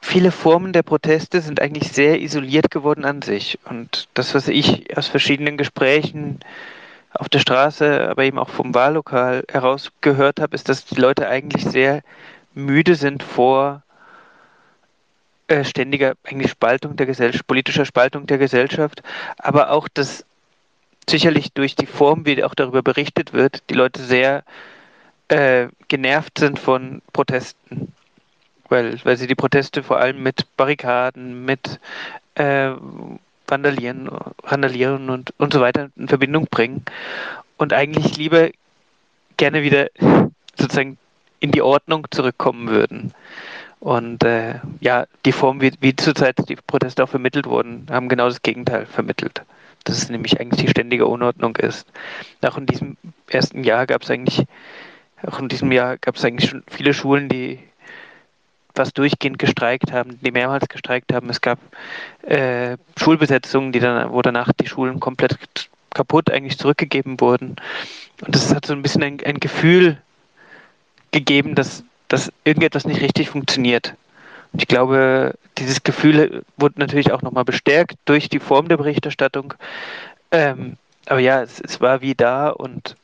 viele 0.00 0.32
Formen 0.32 0.72
der 0.72 0.82
Proteste 0.82 1.42
sind 1.42 1.60
eigentlich 1.60 1.92
sehr 1.92 2.22
isoliert 2.22 2.70
geworden 2.70 3.04
an 3.04 3.20
sich. 3.20 3.58
Und 3.66 4.08
das, 4.14 4.34
was 4.34 4.48
ich 4.48 4.96
aus 4.96 5.06
verschiedenen 5.06 5.58
Gesprächen 5.58 6.40
auf 7.12 7.28
der 7.28 7.40
Straße, 7.40 8.08
aber 8.10 8.24
eben 8.24 8.38
auch 8.38 8.50
vom 8.50 8.74
Wahllokal 8.74 9.44
heraus 9.50 9.90
gehört 10.00 10.40
habe, 10.40 10.54
ist, 10.54 10.68
dass 10.68 10.84
die 10.84 11.00
Leute 11.00 11.28
eigentlich 11.28 11.64
sehr 11.64 12.02
müde 12.54 12.94
sind 12.94 13.22
vor 13.22 13.82
äh, 15.48 15.64
ständiger 15.64 16.14
eigentlich 16.24 16.52
Spaltung 16.52 16.96
der 16.96 17.06
Gesellschaft, 17.06 17.46
politischer 17.46 17.84
Spaltung 17.84 18.26
der 18.26 18.38
Gesellschaft, 18.38 19.02
aber 19.38 19.70
auch, 19.70 19.88
dass 19.88 20.24
sicherlich 21.08 21.52
durch 21.52 21.74
die 21.74 21.86
Form, 21.86 22.24
wie 22.26 22.42
auch 22.44 22.54
darüber 22.54 22.82
berichtet 22.82 23.32
wird, 23.32 23.68
die 23.68 23.74
Leute 23.74 24.00
sehr 24.00 24.44
äh, 25.28 25.68
genervt 25.88 26.38
sind 26.38 26.58
von 26.58 27.02
Protesten, 27.12 27.92
weil, 28.68 29.04
weil 29.04 29.16
sie 29.16 29.26
die 29.26 29.34
Proteste 29.34 29.82
vor 29.82 29.98
allem 29.98 30.22
mit 30.22 30.46
Barrikaden, 30.56 31.44
mit 31.44 31.80
äh, 32.36 32.70
Vandalieren, 33.50 34.08
Randalieren 34.44 35.10
und, 35.10 35.34
und 35.38 35.52
so 35.52 35.60
weiter 35.60 35.90
in 35.96 36.08
Verbindung 36.08 36.46
bringen 36.50 36.84
und 37.56 37.72
eigentlich 37.72 38.16
lieber 38.16 38.50
gerne 39.36 39.62
wieder 39.62 39.88
sozusagen 40.58 40.98
in 41.40 41.50
die 41.50 41.62
Ordnung 41.62 42.06
zurückkommen 42.10 42.68
würden. 42.68 43.12
Und 43.80 44.22
äh, 44.24 44.56
ja, 44.80 45.06
die 45.24 45.32
Form, 45.32 45.62
wie, 45.62 45.72
wie 45.80 45.96
zurzeit 45.96 46.36
die 46.48 46.56
Proteste 46.56 47.02
auch 47.02 47.08
vermittelt 47.08 47.46
wurden, 47.46 47.86
haben 47.90 48.10
genau 48.10 48.28
das 48.28 48.42
Gegenteil 48.42 48.84
vermittelt. 48.84 49.42
Dass 49.84 49.96
es 49.96 50.10
nämlich 50.10 50.38
eigentlich 50.38 50.60
die 50.60 50.70
ständige 50.70 51.06
Unordnung 51.06 51.56
ist. 51.56 51.88
Auch 52.42 52.58
in 52.58 52.66
diesem 52.66 52.98
ersten 53.30 53.64
Jahr 53.64 53.86
gab 53.86 54.02
es 54.02 54.10
eigentlich, 54.10 54.44
auch 55.26 55.38
in 55.38 55.48
diesem 55.48 55.72
Jahr 55.72 55.96
gab 55.96 56.16
es 56.16 56.24
eigentlich 56.24 56.50
schon 56.50 56.62
viele 56.68 56.92
Schulen, 56.92 57.30
die 57.30 57.58
fast 58.74 58.96
durchgehend 58.98 59.38
gestreikt 59.38 59.92
haben, 59.92 60.18
die 60.20 60.30
mehrmals 60.30 60.68
gestreikt 60.68 61.12
haben. 61.12 61.30
Es 61.30 61.40
gab 61.40 61.58
äh, 62.22 62.76
Schulbesetzungen, 62.96 63.72
die 63.72 63.80
dann, 63.80 64.12
wo 64.12 64.22
danach 64.22 64.52
die 64.52 64.68
Schulen 64.68 65.00
komplett 65.00 65.38
kaputt 65.92 66.30
eigentlich 66.30 66.58
zurückgegeben 66.58 67.20
wurden. 67.20 67.56
Und 68.24 68.34
das 68.34 68.54
hat 68.54 68.66
so 68.66 68.72
ein 68.72 68.82
bisschen 68.82 69.02
ein, 69.02 69.18
ein 69.24 69.40
Gefühl 69.40 69.98
gegeben, 71.10 71.54
dass 71.54 71.84
dass 72.10 72.32
irgendetwas 72.44 72.86
nicht 72.86 73.00
richtig 73.00 73.30
funktioniert. 73.30 73.94
Und 74.52 74.60
ich 74.60 74.68
glaube, 74.68 75.34
dieses 75.58 75.82
Gefühl 75.84 76.44
wurde 76.56 76.80
natürlich 76.80 77.12
auch 77.12 77.22
nochmal 77.22 77.44
bestärkt 77.44 77.96
durch 78.04 78.28
die 78.28 78.40
Form 78.40 78.68
der 78.68 78.76
Berichterstattung. 78.76 79.54
Ähm, 80.32 80.76
aber 81.06 81.20
ja, 81.20 81.40
es, 81.40 81.60
es, 81.60 81.80
war 81.80 82.02
wie 82.02 82.16
da 82.16 82.50
und 82.50 82.96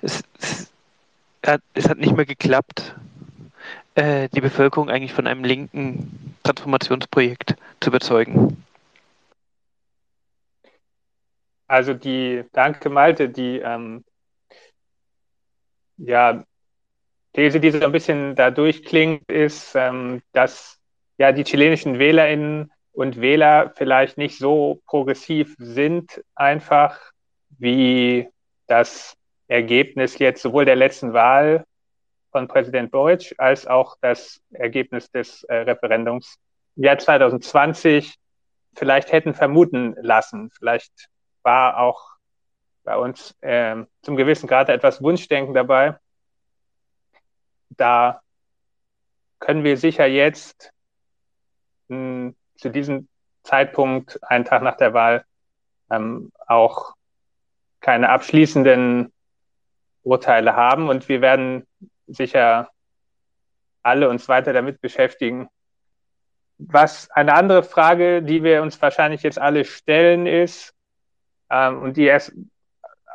es, 0.00 0.22
es, 0.40 0.70
hat, 1.46 1.60
es 1.74 1.88
hat 1.88 1.98
nicht 1.98 2.16
mehr 2.16 2.24
geklappt, 2.24 2.94
äh, 4.00 4.28
die 4.30 4.40
Bevölkerung 4.40 4.88
eigentlich 4.88 5.12
von 5.12 5.26
einem 5.26 5.44
linken 5.44 6.34
Transformationsprojekt 6.42 7.56
zu 7.80 7.90
überzeugen. 7.90 8.64
Also 11.66 11.92
die, 11.92 12.44
danke 12.52 12.88
Malte, 12.88 13.28
die 13.28 13.58
ähm, 13.58 14.02
ja, 15.98 16.44
These, 17.34 17.60
die 17.60 17.70
so 17.70 17.84
ein 17.84 17.92
bisschen 17.92 18.34
da 18.34 18.50
durchklingt, 18.50 19.30
ist, 19.30 19.74
ähm, 19.76 20.22
dass 20.32 20.78
ja 21.18 21.30
die 21.30 21.44
chilenischen 21.44 21.98
Wählerinnen 21.98 22.72
und 22.92 23.20
Wähler 23.20 23.72
vielleicht 23.76 24.16
nicht 24.16 24.38
so 24.38 24.80
progressiv 24.86 25.54
sind, 25.58 26.24
einfach 26.34 26.98
wie 27.58 28.28
das 28.66 29.14
Ergebnis 29.46 30.18
jetzt 30.18 30.40
sowohl 30.40 30.64
der 30.64 30.76
letzten 30.76 31.12
Wahl 31.12 31.66
von 32.30 32.48
Präsident 32.48 32.90
Boric 32.90 33.34
als 33.38 33.66
auch 33.66 33.96
das 34.00 34.40
Ergebnis 34.52 35.10
des 35.10 35.42
äh, 35.44 35.54
Referendums 35.56 36.38
im 36.76 36.84
Jahr 36.84 36.98
2020 36.98 38.14
vielleicht 38.74 39.12
hätten 39.12 39.34
vermuten 39.34 39.96
lassen. 40.00 40.50
Vielleicht 40.58 41.08
war 41.42 41.78
auch 41.78 42.12
bei 42.84 42.96
uns 42.96 43.34
äh, 43.40 43.76
zum 44.02 44.16
gewissen 44.16 44.46
Grad 44.46 44.68
etwas 44.68 45.02
Wunschdenken 45.02 45.54
dabei 45.54 45.98
da 47.70 48.20
können 49.38 49.64
wir 49.64 49.76
sicher 49.76 50.06
jetzt 50.06 50.72
hm, 51.88 52.34
zu 52.56 52.68
diesem 52.68 53.08
Zeitpunkt, 53.42 54.20
einen 54.22 54.44
Tag 54.44 54.62
nach 54.62 54.76
der 54.76 54.92
Wahl, 54.92 55.24
ähm, 55.90 56.30
auch 56.46 56.94
keine 57.80 58.10
abschließenden 58.10 59.12
Urteile 60.02 60.54
haben. 60.54 60.88
Und 60.90 61.08
wir 61.08 61.22
werden 61.22 61.66
sicher 62.12 62.70
alle 63.82 64.08
uns 64.08 64.28
weiter 64.28 64.52
damit 64.52 64.80
beschäftigen. 64.80 65.48
Was 66.58 67.10
eine 67.10 67.34
andere 67.34 67.62
Frage, 67.62 68.22
die 68.22 68.42
wir 68.44 68.62
uns 68.62 68.80
wahrscheinlich 68.82 69.22
jetzt 69.22 69.38
alle 69.38 69.64
stellen, 69.64 70.26
ist, 70.26 70.74
ähm, 71.50 71.82
und 71.82 71.96
die 71.96 72.04
erst 72.04 72.32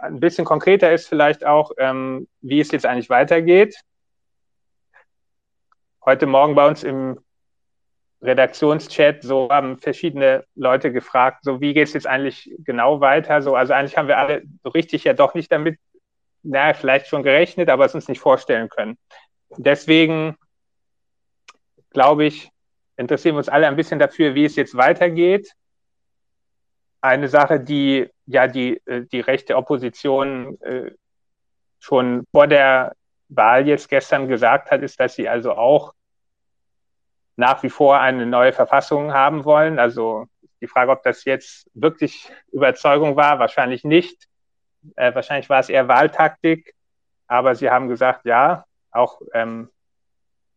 ein 0.02 0.20
bisschen 0.20 0.46
konkreter 0.46 0.92
ist 0.92 1.08
vielleicht 1.08 1.46
auch, 1.46 1.72
ähm, 1.78 2.28
wie 2.42 2.60
es 2.60 2.72
jetzt 2.72 2.86
eigentlich 2.86 3.10
weitergeht 3.10 3.76
heute 6.06 6.28
Morgen 6.28 6.56
bei 6.56 6.68
uns 6.68 6.84
im 6.84 7.20
Redaktionschat, 8.22 9.24
so 9.24 9.50
haben 9.50 9.78
verschiedene 9.78 10.46
Leute 10.56 10.92
gefragt, 10.92 11.44
so 11.44 11.62
wie 11.62 11.74
geht 11.74 11.88
es 11.88 11.94
jetzt 11.94 12.08
eigentlich 12.08 12.54
genau 12.60 13.02
weiter? 13.02 13.42
So, 13.42 13.56
also 13.56 13.74
eigentlich 13.74 13.98
haben 13.98 14.08
wir 14.08 14.18
alle 14.18 14.44
so 14.64 14.70
richtig 14.70 15.04
ja 15.04 15.14
doch 15.14 15.34
nicht 15.34 15.52
damit, 15.52 15.80
naja, 16.46 16.74
vielleicht 16.74 17.08
schon 17.08 17.24
gerechnet, 17.24 17.70
aber 17.70 17.86
es 17.86 17.96
uns 17.96 18.08
nicht 18.08 18.20
vorstellen 18.20 18.70
können. 18.70 18.98
Deswegen 19.58 20.38
glaube 21.96 22.26
ich, 22.26 22.52
interessieren 22.98 23.36
wir 23.36 23.40
uns 23.40 23.50
alle 23.50 23.68
ein 23.68 23.76
bisschen 23.76 24.00
dafür, 24.00 24.36
wie 24.36 24.46
es 24.46 24.56
jetzt 24.56 24.76
weitergeht. 24.76 25.52
Eine 27.02 27.28
Sache, 27.30 27.60
die 27.60 28.10
ja 28.26 28.48
die, 28.48 28.82
äh, 28.86 29.06
die 29.06 29.22
rechte 29.22 29.56
Opposition 29.56 30.60
äh, 30.62 30.92
schon 31.80 32.26
vor 32.32 32.48
der 32.48 32.96
Wahl 33.30 33.68
jetzt 33.68 33.90
gestern 33.90 34.28
gesagt 34.28 34.72
hat, 34.72 34.82
ist, 34.82 35.00
dass 35.00 35.16
sie 35.16 35.28
also 35.28 35.54
auch 35.54 35.94
nach 37.38 37.64
wie 37.64 37.70
vor 37.70 38.00
eine 38.00 38.26
neue 38.26 38.54
Verfassung 38.54 39.14
haben 39.14 39.46
wollen. 39.46 39.80
Also 39.80 40.28
die 40.62 40.68
Frage, 40.68 40.92
ob 40.92 41.04
das 41.04 41.26
jetzt 41.26 41.70
wirklich 41.74 42.32
Überzeugung 42.52 43.16
war, 43.16 43.40
wahrscheinlich 43.40 43.84
nicht. 43.84 44.28
Äh, 44.96 45.14
wahrscheinlich 45.16 45.50
war 45.50 45.60
es 45.60 45.70
eher 45.70 45.88
Wahltaktik. 45.88 46.74
Aber 47.28 47.56
sie 47.56 47.70
haben 47.70 47.88
gesagt, 47.88 48.26
ja, 48.26 48.66
auch 48.92 49.22
ähm, 49.34 49.70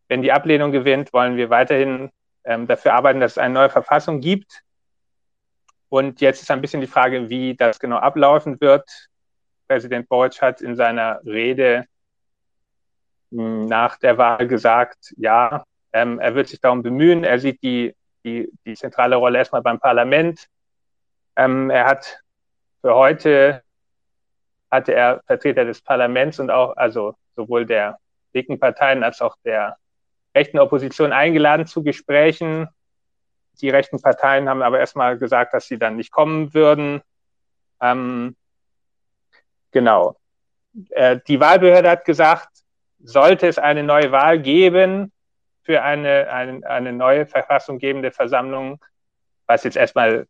wenn 0.09 0.23
die 0.23 0.33
Ablehnung 0.33 0.73
gewinnt, 0.73 1.13
wollen 1.13 1.37
wir 1.37 1.51
weiterhin 1.51 2.11
ähm, 2.45 2.67
dafür 2.67 2.95
arbeiten, 2.95 3.21
dass 3.21 3.33
es 3.33 3.39
eine 3.39 3.55
neue 3.55 3.71
Verfassung 3.71 4.21
gibt. 4.21 4.63
Und 5.91 6.21
jetzt 6.21 6.43
ist 6.43 6.51
ein 6.51 6.61
bisschen 6.61 6.81
die 6.81 6.87
Frage, 6.87 7.29
wie 7.31 7.55
das 7.57 7.79
genau 7.79 7.97
ablaufen 7.97 8.61
wird. 8.61 9.09
Präsident 9.69 10.09
Boric 10.09 10.41
hat 10.41 10.61
in 10.61 10.77
seiner 10.77 11.21
Rede 11.25 11.87
hm, 13.31 13.67
nach 13.67 13.99
der 13.99 14.19
Wahl 14.19 14.47
gesagt, 14.47 15.15
ja, 15.17 15.65
ähm, 15.93 16.19
er 16.19 16.35
wird 16.35 16.49
sich 16.49 16.61
darum 16.61 16.83
bemühen. 16.83 17.25
Er 17.25 17.39
sieht 17.39 17.63
die, 17.63 17.95
die, 18.25 18.51
die 18.65 18.75
zentrale 18.75 19.17
Rolle 19.17 19.39
erstmal 19.39 19.63
beim 19.63 19.79
Parlament. 19.79 20.47
Ähm, 21.37 21.71
er 21.71 21.87
hat 21.87 22.21
für 22.81 22.95
heute 22.95 23.63
hatte 24.71 24.95
er 24.95 25.23
Vertreter 25.27 25.65
des 25.65 25.81
Parlaments 25.81 26.39
und 26.39 26.51
auch, 26.51 26.77
also 26.77 27.15
sowohl 27.37 27.67
der 27.67 27.99
linken 28.33 28.59
Parteien 28.59 29.03
als 29.03 29.21
auch 29.21 29.37
der 29.45 29.77
rechten 30.35 30.59
Opposition 30.59 31.13
eingeladen 31.13 31.67
zu 31.67 31.83
Gesprächen. 31.83 32.69
Die 33.61 33.71
rechten 33.71 34.01
Parteien 34.01 34.49
haben 34.49 34.63
aber 34.63 34.79
erstmal 34.79 35.19
gesagt, 35.19 35.55
dass 35.55 35.67
sie 35.67 35.79
dann 35.79 35.97
nicht 35.97 36.13
kommen 36.13 36.55
würden. 36.55 37.03
Ähm, 37.81 38.37
genau. 39.73 40.17
Äh, 40.91 41.19
die 41.27 41.41
Wahlbehörde 41.41 41.91
hat 41.91 42.05
gesagt, 42.05 42.49
sollte 43.01 43.47
es 43.47 43.59
eine 43.59 43.83
neue 43.83 44.13
Wahl 44.13 44.39
geben 44.39 45.13
für 45.63 45.83
eine, 45.83 46.29
eine, 46.31 46.67
eine 46.69 46.93
neue 46.93 47.27
verfassunggebende 47.27 48.11
Versammlung, 48.11 48.83
was 49.47 49.65
jetzt 49.65 49.77
erstmal 49.77 50.27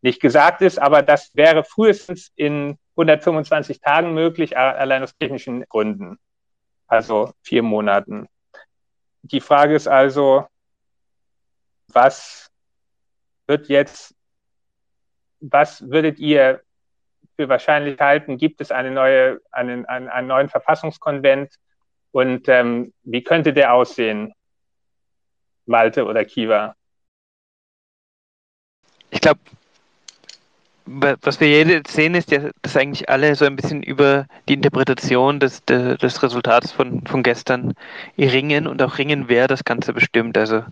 nicht 0.00 0.20
gesagt 0.20 0.62
ist, 0.62 0.78
aber 0.78 1.02
das 1.02 1.34
wäre 1.34 1.64
frühestens 1.64 2.30
in 2.36 2.78
125 2.98 3.80
Tagen 3.80 4.12
möglich, 4.12 4.58
allein 4.58 5.04
aus 5.04 5.16
technischen 5.16 5.64
Gründen. 5.68 6.18
Also 6.88 7.32
vier 7.42 7.62
Monaten. 7.62 8.28
Die 9.22 9.40
Frage 9.40 9.74
ist 9.76 9.86
also, 9.86 10.46
was 11.88 12.50
wird 13.46 13.68
jetzt, 13.68 14.14
was 15.40 15.88
würdet 15.88 16.18
ihr 16.18 16.62
für 17.36 17.48
wahrscheinlich 17.48 18.00
halten? 18.00 18.36
Gibt 18.36 18.60
es 18.60 18.72
eine 18.72 18.90
neue, 18.90 19.40
einen, 19.52 19.86
einen, 19.86 20.08
einen 20.08 20.28
neuen 20.28 20.48
Verfassungskonvent? 20.48 21.54
Und 22.10 22.48
ähm, 22.48 22.92
wie 23.04 23.22
könnte 23.22 23.52
der 23.52 23.74
aussehen? 23.74 24.32
Malte 25.66 26.04
oder 26.04 26.24
Kiva? 26.24 26.74
Ich 29.10 29.20
glaube, 29.20 29.40
was 30.88 31.40
wir 31.40 31.48
jetzt 31.50 31.92
sehen, 31.92 32.14
ist 32.14 32.30
ja, 32.30 32.50
dass 32.62 32.76
eigentlich 32.76 33.08
alle 33.08 33.34
so 33.34 33.44
ein 33.44 33.56
bisschen 33.56 33.82
über 33.82 34.26
die 34.48 34.54
Interpretation 34.54 35.38
des, 35.40 35.64
des 35.64 36.22
Resultats 36.22 36.72
von, 36.72 37.04
von 37.06 37.22
gestern 37.22 37.74
ringen 38.16 38.66
und 38.66 38.80
auch 38.82 38.98
ringen, 38.98 39.24
wer 39.28 39.48
das 39.48 39.64
Ganze 39.64 39.92
bestimmt. 39.92 40.38
Also 40.38 40.62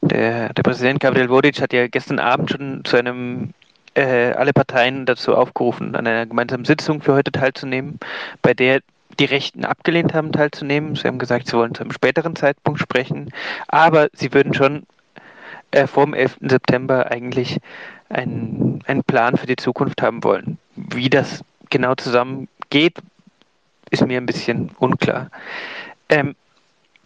der, 0.00 0.52
der 0.52 0.62
Präsident 0.62 1.00
Gabriel 1.00 1.28
Vodic 1.28 1.60
hat 1.60 1.72
ja 1.72 1.86
gestern 1.88 2.18
Abend 2.18 2.50
schon 2.50 2.84
zu 2.84 2.96
einem 2.96 3.52
äh, 3.94 4.32
alle 4.32 4.52
Parteien 4.52 5.06
dazu 5.06 5.34
aufgerufen, 5.34 5.94
an 5.94 6.06
einer 6.06 6.26
gemeinsamen 6.26 6.64
Sitzung 6.64 7.02
für 7.02 7.14
heute 7.14 7.32
teilzunehmen, 7.32 7.98
bei 8.42 8.54
der 8.54 8.80
die 9.18 9.26
Rechten 9.26 9.64
abgelehnt 9.64 10.12
haben, 10.12 10.32
teilzunehmen. 10.32 10.96
Sie 10.96 11.06
haben 11.06 11.18
gesagt, 11.18 11.46
sie 11.46 11.56
wollen 11.56 11.74
zu 11.74 11.82
einem 11.82 11.92
späteren 11.92 12.34
Zeitpunkt 12.34 12.80
sprechen, 12.80 13.30
aber 13.68 14.08
sie 14.12 14.32
würden 14.32 14.54
schon 14.54 14.84
äh, 15.74 15.86
vor 15.86 16.04
dem 16.04 16.14
11. 16.14 16.38
September 16.40 17.10
eigentlich 17.10 17.58
einen, 18.08 18.80
einen 18.86 19.02
Plan 19.02 19.36
für 19.36 19.46
die 19.46 19.56
Zukunft 19.56 20.02
haben 20.02 20.22
wollen. 20.22 20.58
Wie 20.76 21.10
das 21.10 21.42
genau 21.70 21.94
zusammengeht, 21.94 22.98
ist 23.90 24.06
mir 24.06 24.18
ein 24.18 24.26
bisschen 24.26 24.70
unklar. 24.78 25.30
Ähm, 26.08 26.34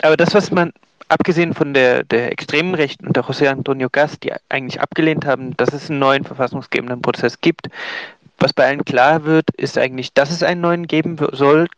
aber 0.02 0.16
das, 0.16 0.34
was 0.34 0.50
man, 0.50 0.72
abgesehen 1.08 1.54
von 1.54 1.72
der, 1.72 2.04
der 2.04 2.30
extremen 2.30 2.74
Rechten 2.74 3.06
und 3.06 3.16
der 3.16 3.24
José 3.24 3.48
Antonio 3.48 3.88
Gas, 3.90 4.20
die 4.20 4.32
eigentlich 4.50 4.80
abgelehnt 4.80 5.24
haben, 5.24 5.56
dass 5.56 5.72
es 5.72 5.88
einen 5.88 5.98
neuen 5.98 6.24
verfassungsgebenden 6.24 7.00
Prozess 7.00 7.40
gibt, 7.40 7.68
was 8.38 8.52
bei 8.52 8.66
allen 8.66 8.84
klar 8.84 9.24
wird, 9.24 9.50
ist 9.56 9.78
eigentlich, 9.78 10.12
dass 10.12 10.30
es 10.30 10.42
einen 10.42 10.60
neuen 10.60 10.86
geben 10.86 11.16
soll, 11.32 11.68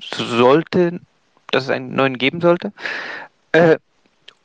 sollte, 0.00 1.00
dass 1.50 1.64
es 1.64 1.70
einen 1.70 1.94
neuen 1.94 2.18
geben 2.18 2.40
sollte. 2.40 2.72
Äh, 3.52 3.78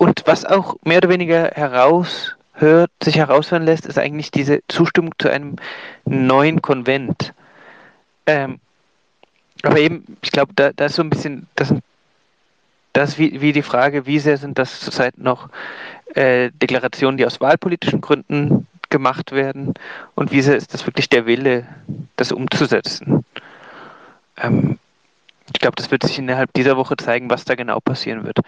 und 0.01 0.23
was 0.25 0.45
auch 0.45 0.77
mehr 0.83 0.97
oder 0.97 1.09
weniger 1.09 1.51
heraushört, 1.53 2.89
sich 3.03 3.17
heraushören 3.17 3.61
lässt, 3.61 3.85
ist 3.85 3.99
eigentlich 3.99 4.31
diese 4.31 4.61
Zustimmung 4.67 5.13
zu 5.19 5.29
einem 5.29 5.57
neuen 6.05 6.63
Konvent. 6.63 7.35
Ähm, 8.25 8.59
aber 9.61 9.77
eben, 9.77 10.17
ich 10.23 10.31
glaube, 10.31 10.53
da, 10.55 10.71
da 10.73 10.85
ist 10.85 10.95
so 10.95 11.03
ein 11.03 11.11
bisschen, 11.11 11.45
das 11.53 11.71
das 12.93 13.19
wie, 13.19 13.41
wie 13.41 13.53
die 13.53 13.61
Frage, 13.61 14.07
wie 14.07 14.17
sehr 14.17 14.37
sind 14.37 14.57
das 14.57 14.79
zurzeit 14.79 15.19
noch 15.19 15.49
äh, 16.15 16.49
Deklarationen, 16.51 17.17
die 17.17 17.25
aus 17.27 17.39
wahlpolitischen 17.39 18.01
Gründen 18.01 18.65
gemacht 18.89 19.31
werden 19.31 19.75
und 20.15 20.31
wie 20.31 20.41
sehr 20.41 20.55
ist 20.55 20.73
das 20.73 20.87
wirklich 20.87 21.09
der 21.09 21.27
Wille, 21.27 21.67
das 22.15 22.31
umzusetzen. 22.31 23.23
Ähm, 24.35 24.79
ich 25.53 25.59
glaube, 25.59 25.75
das 25.75 25.91
wird 25.91 26.03
sich 26.03 26.17
innerhalb 26.19 26.53
dieser 26.53 26.77
Woche 26.77 26.95
zeigen, 26.97 27.29
was 27.29 27.45
da 27.45 27.55
genau 27.55 27.79
passieren 27.79 28.23
wird. 28.23 28.39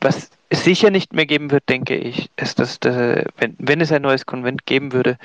Was 0.00 0.30
es 0.48 0.64
sicher 0.64 0.90
nicht 0.90 1.12
mehr 1.12 1.26
geben 1.26 1.50
wird, 1.50 1.68
denke 1.68 1.96
ich, 1.96 2.30
ist, 2.36 2.58
dass, 2.58 2.78
dass 2.80 3.24
wenn, 3.38 3.56
wenn 3.58 3.80
es 3.80 3.92
ein 3.92 4.02
neues 4.02 4.26
Konvent 4.26 4.66
geben 4.66 4.92
würde, 4.92 5.18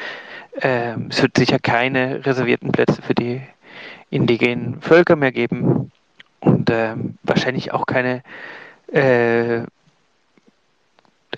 äh, 0.62 0.96
es 1.10 1.22
wird 1.22 1.38
sicher 1.38 1.60
keine 1.60 2.26
reservierten 2.26 2.72
Plätze 2.72 3.02
für 3.02 3.14
die 3.14 3.42
indigenen 4.10 4.82
Völker 4.82 5.16
mehr 5.16 5.32
geben 5.32 5.92
und 6.40 6.70
äh, 6.70 6.96
wahrscheinlich 7.24 7.74
auch 7.74 7.86
keine 7.86 8.24
äh, 8.92 9.64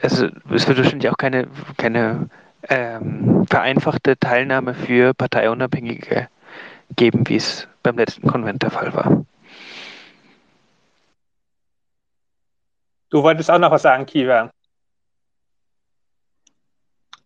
also 0.02 0.28
es 0.52 0.68
wird 0.68 0.78
wahrscheinlich 0.78 1.10
auch 1.10 1.18
keine, 1.18 1.48
keine 1.78 2.30
ähm, 2.68 3.46
vereinfachte 3.50 4.18
Teilnahme 4.18 4.74
für 4.74 5.14
Parteiunabhängige 5.14 6.28
geben, 6.96 7.28
wie 7.28 7.36
es 7.36 7.68
beim 7.84 7.98
letzten 7.98 8.28
Konvent 8.28 8.64
der 8.64 8.72
Fall 8.72 8.94
war. 8.94 9.26
Du 13.10 13.24
wolltest 13.24 13.50
auch 13.50 13.60
noch 13.60 13.72
was 13.72 13.82
sagen, 13.82 14.06
Kiva. 14.06 14.52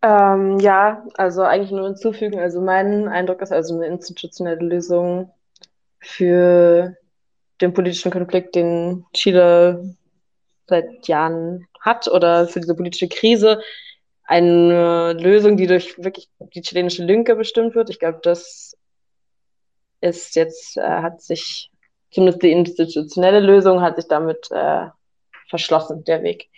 Ähm, 0.02 0.60
ja, 0.60 1.06
also 1.16 1.44
eigentlich 1.44 1.72
nur 1.72 1.86
hinzufügen. 1.86 2.40
Also 2.40 2.62
mein 2.62 3.08
Eindruck 3.08 3.42
ist 3.42 3.54
also 3.54 3.76
eine 3.76 3.88
institutionelle 3.88 4.60
Lösung 4.60 5.32
für 6.00 6.96
den 7.62 7.74
politischen 7.74 8.12
Konflikt, 8.12 8.56
den 8.56 9.06
Chile 9.14 9.96
seit 10.68 11.08
Jahren 11.08 11.68
hat 11.80 12.08
oder 12.10 12.48
für 12.48 12.60
diese 12.60 12.76
politische 12.76 13.08
Krise 13.08 13.62
eine 14.26 15.14
Lösung, 15.14 15.58
die 15.58 15.68
durch 15.68 15.98
wirklich 15.98 16.30
die 16.54 16.62
chilenische 16.62 17.04
Linke 17.04 17.36
bestimmt 17.36 17.76
wird. 17.76 17.90
Ich 17.90 18.00
glaube, 18.00 18.20
das 18.24 18.78
ist 20.02 20.36
jetzt, 20.36 20.78
äh, 20.78 20.82
hat 20.82 21.22
sich, 21.22 21.72
zumindest 22.12 22.42
die 22.42 22.52
institutionelle 22.52 23.40
Lösung 23.40 23.82
hat 23.82 23.96
sich 23.96 24.08
damit 24.08 24.50
äh, 24.52 24.88
verschlossen, 25.54 26.04
der 26.04 26.24
Weg. 26.24 26.50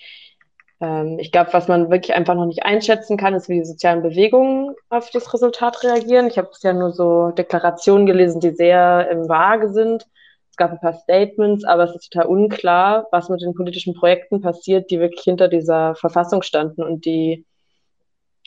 Ähm, 0.80 1.20
ich 1.20 1.34
glaube, 1.34 1.52
was 1.52 1.68
man 1.68 1.92
wirklich 1.92 2.16
einfach 2.16 2.36
noch 2.36 2.46
nicht 2.46 2.64
einschätzen 2.64 3.18
kann, 3.18 3.34
ist, 3.34 3.50
wie 3.50 3.60
die 3.60 3.66
sozialen 3.66 4.02
Bewegungen 4.02 4.74
auf 4.90 5.10
das 5.10 5.34
Resultat 5.34 5.84
reagieren. 5.84 6.28
Ich 6.28 6.38
habe 6.38 6.48
bisher 6.48 6.74
nur 6.74 6.92
so 6.92 7.32
Deklarationen 7.32 8.06
gelesen, 8.06 8.40
die 8.40 8.52
sehr 8.52 9.10
im 9.12 9.28
Vage 9.28 9.74
sind. 9.74 10.08
Es 10.50 10.56
gab 10.56 10.72
ein 10.72 10.80
paar 10.80 10.94
Statements, 10.94 11.66
aber 11.66 11.84
es 11.84 11.96
ist 11.96 12.10
total 12.10 12.30
unklar, 12.30 13.08
was 13.12 13.28
mit 13.28 13.42
den 13.42 13.54
politischen 13.54 13.94
Projekten 13.94 14.40
passiert, 14.42 14.90
die 14.90 15.02
wirklich 15.02 15.24
hinter 15.24 15.50
dieser 15.50 15.96
Verfassung 15.96 16.42
standen 16.42 16.82
und 16.82 17.04
die 17.04 17.46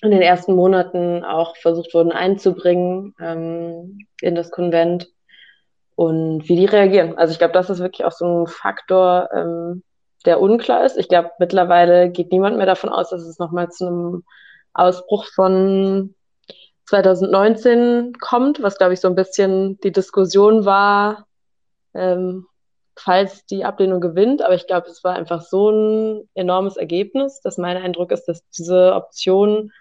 in 0.00 0.12
den 0.12 0.22
ersten 0.22 0.54
Monaten 0.54 1.24
auch 1.24 1.56
versucht 1.56 1.92
wurden 1.92 2.12
einzubringen 2.12 3.14
ähm, 3.20 4.06
in 4.22 4.34
das 4.34 4.50
Konvent 4.50 5.08
und 5.96 6.48
wie 6.48 6.56
die 6.56 6.66
reagieren. 6.66 7.18
Also 7.18 7.32
ich 7.32 7.38
glaube, 7.38 7.52
das 7.52 7.68
ist 7.68 7.80
wirklich 7.80 8.06
auch 8.06 8.12
so 8.12 8.24
ein 8.24 8.46
Faktor, 8.46 9.28
ähm, 9.34 9.82
der 10.24 10.40
unklar 10.40 10.84
ist. 10.84 10.96
Ich 10.96 11.08
glaube, 11.08 11.30
mittlerweile 11.38 12.10
geht 12.10 12.32
niemand 12.32 12.56
mehr 12.56 12.66
davon 12.66 12.90
aus, 12.90 13.10
dass 13.10 13.22
es 13.22 13.38
nochmal 13.38 13.70
zu 13.70 13.86
einem 13.86 14.24
Ausbruch 14.72 15.26
von 15.34 16.14
2019 16.86 18.14
kommt, 18.18 18.62
was, 18.62 18.78
glaube 18.78 18.94
ich, 18.94 19.00
so 19.00 19.08
ein 19.08 19.14
bisschen 19.14 19.78
die 19.80 19.92
Diskussion 19.92 20.64
war, 20.64 21.26
ähm, 21.94 22.46
falls 22.96 23.44
die 23.46 23.64
Ablehnung 23.64 24.00
gewinnt. 24.00 24.42
Aber 24.42 24.54
ich 24.54 24.66
glaube, 24.66 24.88
es 24.88 25.04
war 25.04 25.14
einfach 25.14 25.42
so 25.42 25.70
ein 25.70 26.28
enormes 26.34 26.76
Ergebnis, 26.76 27.40
dass 27.40 27.58
mein 27.58 27.76
Eindruck 27.76 28.10
ist, 28.10 28.24
dass 28.24 28.42
diese 28.50 28.94
Option, 28.94 29.72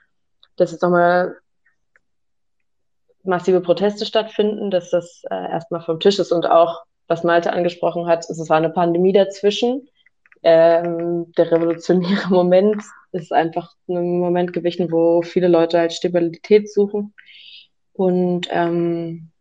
dass 0.57 0.71
jetzt 0.71 0.81
nochmal 0.81 1.37
massive 3.23 3.61
Proteste 3.61 4.05
stattfinden, 4.05 4.71
dass 4.71 4.89
das 4.89 5.23
äh, 5.29 5.35
erstmal 5.35 5.81
vom 5.81 5.99
Tisch 5.99 6.19
ist 6.19 6.31
und 6.31 6.49
auch, 6.49 6.83
was 7.07 7.23
Malte 7.23 7.53
angesprochen 7.53 8.07
hat, 8.07 8.29
es 8.29 8.49
war 8.49 8.57
eine 8.57 8.69
Pandemie 8.69 9.13
dazwischen. 9.13 9.87
Ähm, 10.43 11.31
der 11.37 11.51
revolutionäre 11.51 12.27
Moment 12.29 12.83
ist 13.11 13.31
einfach 13.33 13.73
ein 13.87 14.19
Moment 14.19 14.53
gewichen, 14.53 14.91
wo 14.91 15.21
viele 15.21 15.47
Leute 15.47 15.79
halt 15.79 15.93
Stabilität 15.93 16.71
suchen. 16.71 17.13
Und 17.93 18.47
ähm, 18.51 19.31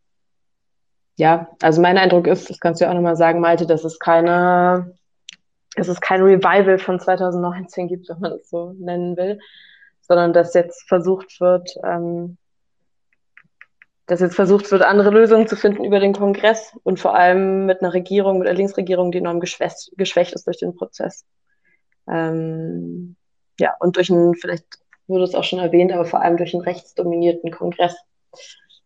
ja, 1.17 1.49
also 1.63 1.81
mein 1.81 1.99
Eindruck 1.99 2.27
ist, 2.27 2.51
das 2.51 2.61
kannst 2.61 2.81
du 2.81 2.85
ja 2.85 2.91
auch 2.91 2.95
nochmal 2.95 3.17
sagen, 3.17 3.41
Malte, 3.41 3.67
dass 3.67 3.85
es 3.85 3.99
keine, 3.99 4.95
dass 5.75 5.89
es 5.89 6.01
kein 6.01 6.23
Revival 6.23 6.79
von 6.79 7.01
2019 7.01 7.89
gibt, 7.89 8.09
wenn 8.09 8.21
man 8.21 8.33
es 8.33 8.49
so 8.49 8.73
nennen 8.79 9.17
will, 9.17 9.39
sondern 10.01 10.33
dass 10.33 10.55
jetzt 10.55 10.89
versucht 10.89 11.41
wird, 11.41 11.75
ähm, 11.85 12.39
dass 14.07 14.21
jetzt 14.21 14.37
versucht 14.37 14.71
wird, 14.71 14.83
andere 14.83 15.11
Lösungen 15.11 15.49
zu 15.49 15.57
finden 15.57 15.85
über 15.85 15.99
den 15.99 16.13
Kongress 16.13 16.73
und 16.85 17.01
vor 17.01 17.17
allem 17.17 17.67
mit 17.67 17.83
einer 17.83 17.93
Regierung, 17.93 18.39
mit 18.39 18.49
einer 18.49 18.57
Linksregierung, 18.57 19.11
die 19.11 19.19
enorm 19.19 19.41
geschwächt, 19.41 19.91
geschwächt 19.97 20.33
ist 20.35 20.47
durch 20.47 20.59
den 20.59 20.77
Prozess. 20.77 21.25
Ähm, 22.09 23.17
ja, 23.59 23.75
und 23.81 23.97
durch 23.97 24.11
einen, 24.11 24.35
vielleicht 24.35 24.67
wurde 25.09 25.25
es 25.25 25.35
auch 25.35 25.45
schon 25.45 25.59
erwähnt, 25.59 25.93
aber 25.93 26.05
vor 26.05 26.23
allem 26.23 26.37
durch 26.37 26.55
einen 26.55 26.63
rechtsdominierten 26.63 27.51
Kongress. 27.51 27.97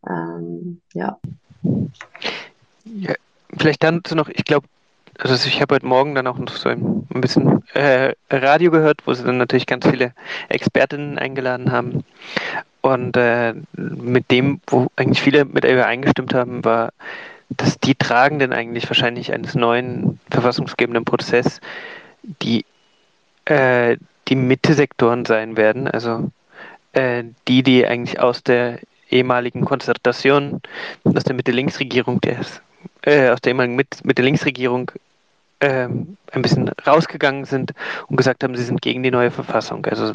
Ähm, 0.09 0.81
ja. 0.95 1.19
Ja, 2.85 3.15
vielleicht 3.59 3.83
dann 3.83 4.03
noch, 4.15 4.29
ich 4.29 4.45
glaube, 4.45 4.67
also 5.19 5.35
ich 5.35 5.61
habe 5.61 5.75
heute 5.75 5.87
Morgen 5.87 6.15
dann 6.15 6.27
auch 6.27 6.39
noch 6.39 6.57
so 6.57 6.71
ein, 6.71 7.07
bisschen 7.11 7.63
äh, 7.75 8.15
Radio 8.31 8.71
gehört, 8.71 9.07
wo 9.07 9.13
sie 9.13 9.25
dann 9.25 9.37
natürlich 9.37 9.67
ganz 9.67 9.87
viele 9.87 10.15
Expertinnen 10.49 11.19
eingeladen 11.19 11.71
haben. 11.73 12.05
Und 12.83 13.16
äh, 13.16 13.55
mit 13.73 14.31
dem, 14.31 14.61
wo 14.66 14.88
eigentlich 14.97 15.21
viele 15.21 15.45
mit 15.45 15.64
übereingestimmt 15.64 16.35
haben, 16.35 16.64
war, 16.64 16.93
dass 17.51 17.79
die 17.79 17.95
Tragenden 17.95 18.53
eigentlich 18.53 18.88
wahrscheinlich 18.88 19.33
eines 19.33 19.55
neuen 19.55 20.21
verfassungsgebenden 20.31 21.05
Prozesses 21.05 21.61
die, 22.23 22.64
äh, 23.45 23.97
die 24.29 24.37
Mitte-Sektoren 24.37 25.25
sein 25.25 25.57
werden, 25.57 25.88
also 25.88 26.31
äh, 26.93 27.25
die, 27.49 27.62
die 27.62 27.87
eigentlich 27.87 28.21
aus 28.21 28.43
der 28.43 28.79
ehemaligen 29.11 29.64
Konzertation, 29.64 30.61
aus 31.05 31.25
der 31.25 31.35
Mitte-Links-Regierung, 31.35 32.21
äh, 33.03 33.29
aus 33.31 33.40
der 33.40 33.51
ehemaligen 33.51 33.77
Mitte-Links-Regierung 33.77 34.93
äh, 35.59 35.88
ein 35.88 36.43
bisschen 36.43 36.71
rausgegangen 36.87 37.45
sind 37.45 37.73
und 38.07 38.16
gesagt 38.16 38.45
haben, 38.45 38.57
sie 38.57 38.64
sind 38.64 38.81
gegen 38.81 39.03
die 39.03 39.11
neue 39.11 39.31
Verfassung. 39.31 39.85
Also 39.87 40.12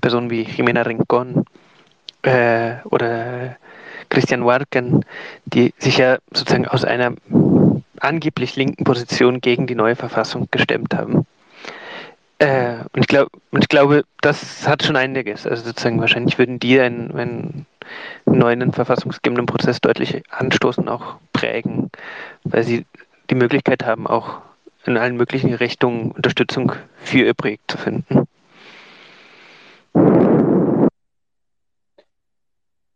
Personen 0.00 0.30
wie 0.30 0.42
Jimena 0.42 0.82
Rincón 0.82 1.44
äh, 2.22 2.76
oder 2.84 3.56
Christian 4.08 4.44
Warken, 4.44 5.04
die 5.46 5.74
sich 5.78 5.98
ja 5.98 6.18
sozusagen 6.32 6.68
aus 6.68 6.84
einer 6.84 7.14
angeblich 8.00 8.56
linken 8.56 8.84
Position 8.84 9.40
gegen 9.40 9.66
die 9.66 9.74
neue 9.74 9.96
Verfassung 9.96 10.48
gestemmt 10.50 10.94
haben. 10.94 11.26
Äh, 12.38 12.78
und, 12.92 13.02
ich 13.02 13.06
glaub, 13.06 13.28
und 13.52 13.62
ich 13.62 13.68
glaube, 13.68 14.04
das 14.20 14.66
hat 14.66 14.82
schon 14.82 14.96
einiges. 14.96 15.46
Also 15.46 15.64
sozusagen 15.64 16.00
wahrscheinlich 16.00 16.38
würden 16.38 16.58
die 16.58 16.80
einen, 16.80 17.16
einen 17.16 17.66
neuen 18.26 18.72
verfassungsgebenden 18.72 19.46
Prozess 19.46 19.80
deutlich 19.80 20.22
anstoßen, 20.30 20.88
auch 20.88 21.16
prägen, 21.32 21.90
weil 22.44 22.64
sie 22.64 22.84
die 23.30 23.36
Möglichkeit 23.36 23.84
haben, 23.84 24.06
auch 24.06 24.40
in 24.84 24.96
allen 24.96 25.16
möglichen 25.16 25.54
Richtungen 25.54 26.10
Unterstützung 26.10 26.72
für 26.96 27.18
ihr 27.18 27.34
Projekt 27.34 27.70
zu 27.70 27.78
finden. 27.78 28.26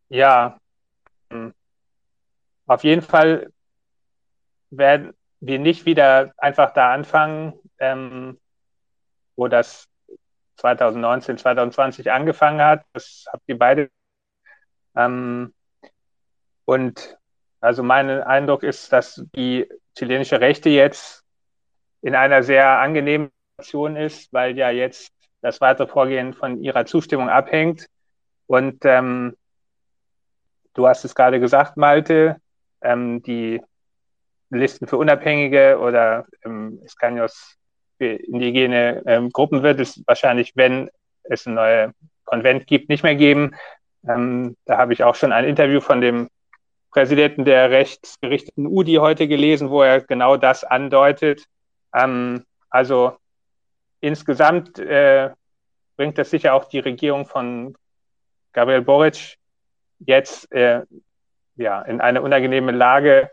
Ja, 0.09 0.59
hm. 1.31 1.53
auf 2.67 2.85
jeden 2.85 3.03
Fall 3.03 3.53
werden 4.71 5.15
wir 5.41 5.59
nicht 5.59 5.87
wieder 5.87 6.33
einfach 6.39 6.73
da 6.73 6.93
anfangen, 6.93 7.55
ähm, 7.79 8.39
wo 9.37 9.49
das 9.49 9.89
2019, 10.57 11.39
2020 11.39 12.11
angefangen 12.11 12.61
hat. 12.61 12.85
Das 12.93 13.27
habt 13.33 13.45
ihr 13.47 13.59
beide. 13.59 13.91
Ähm, 14.95 15.55
und 16.65 17.19
also 17.61 17.83
mein 17.83 18.09
Eindruck 18.09 18.63
ist, 18.63 18.93
dass 18.93 19.23
die 19.35 19.69
chilenische 19.97 20.41
Rechte 20.41 20.71
jetzt 20.71 21.25
in 22.03 22.15
einer 22.15 22.43
sehr 22.43 22.79
angenehmen 22.79 23.31
Situation 23.57 23.97
ist, 23.97 24.33
weil 24.33 24.57
ja 24.57 24.71
jetzt 24.71 25.13
das 25.41 25.61
weitere 25.61 25.87
Vorgehen 25.87 26.35
von 26.35 26.63
ihrer 26.63 26.87
Zustimmung 26.87 27.29
abhängt. 27.29 27.87
Und 28.47 28.85
ähm, 28.85 29.37
du 30.77 30.87
hast 30.87 31.05
es 31.05 31.15
gerade 31.15 31.41
gesagt, 31.41 31.77
Malte, 31.77 32.37
ähm, 32.83 33.23
die 33.23 33.61
Listen 34.51 34.87
für 34.87 34.97
Unabhängige 34.97 35.79
oder 35.81 36.27
ähm, 36.45 36.81
Escaños 36.85 37.57
für 37.99 38.13
indigene 38.13 39.03
ähm, 39.07 39.31
Gruppen 39.31 39.63
wird 39.63 39.81
es 39.81 40.03
wahrscheinlich, 40.07 40.53
wenn 40.55 40.91
es 41.25 41.47
ein 41.47 41.55
neues 41.55 41.91
Konvent 42.25 42.67
gibt, 42.67 42.89
nicht 42.89 43.03
mehr 43.03 43.17
geben. 43.17 43.57
Ähm, 44.07 44.57
da 44.67 44.79
habe 44.79 44.93
ich 44.93 45.03
auch 45.03 45.15
schon 45.15 45.33
ein 45.33 45.45
Interview 45.45 45.81
von 45.81 46.01
dem 46.01 46.29
Präsidenten 46.91 47.45
der 47.45 47.71
rechtsgerichteten 47.71 48.67
UDI 48.67 48.97
heute 48.97 49.27
gelesen, 49.27 49.71
wo 49.71 49.83
er 49.83 50.01
genau 50.01 50.37
das 50.37 50.63
andeutet. 50.63 51.45
Ähm, 51.95 52.45
also 52.71 53.17
insgesamt 54.01 54.79
äh, 54.79 55.31
bringt 55.97 56.19
das 56.19 56.31
sicher 56.31 56.55
auch 56.55 56.67
die 56.67 56.79
Regierung 56.79 57.27
von 57.27 57.77
Gabriel 58.53 58.83
Boric 58.83 59.36
jetzt 59.99 60.51
äh, 60.53 60.83
ja, 61.57 61.83
in 61.83 62.01
eine 62.01 62.23
unangenehme 62.23 62.73
Lage, 62.73 63.31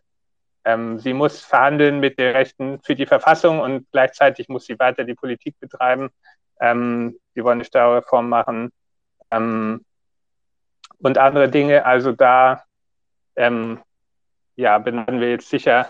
ähm, 0.66 1.00
sie 1.00 1.14
muss 1.14 1.42
verhandeln 1.42 2.00
mit 2.00 2.18
den 2.18 2.32
Rechten 2.32 2.80
für 2.82 2.96
die 2.96 3.06
Verfassung 3.06 3.60
und 3.60 3.86
gleichzeitig 3.92 4.48
muss 4.48 4.66
sie 4.66 4.80
weiter 4.80 5.04
die 5.04 5.16
Politik 5.16 5.60
betreiben. 5.60 6.10
Ähm, 6.60 7.20
sie 7.36 7.44
wollen 7.44 7.58
eine 7.58 7.66
Steuerreform 7.66 8.30
machen 8.30 8.72
ähm, 9.32 9.84
und 11.00 11.18
andere 11.18 11.50
Dinge. 11.50 11.86
Also 11.86 12.14
da 12.14 12.64
ähm, 13.36 13.82
ja, 14.56 14.78
benennen 14.78 15.20
wir 15.20 15.32
jetzt 15.32 15.50
sicher 15.50 15.90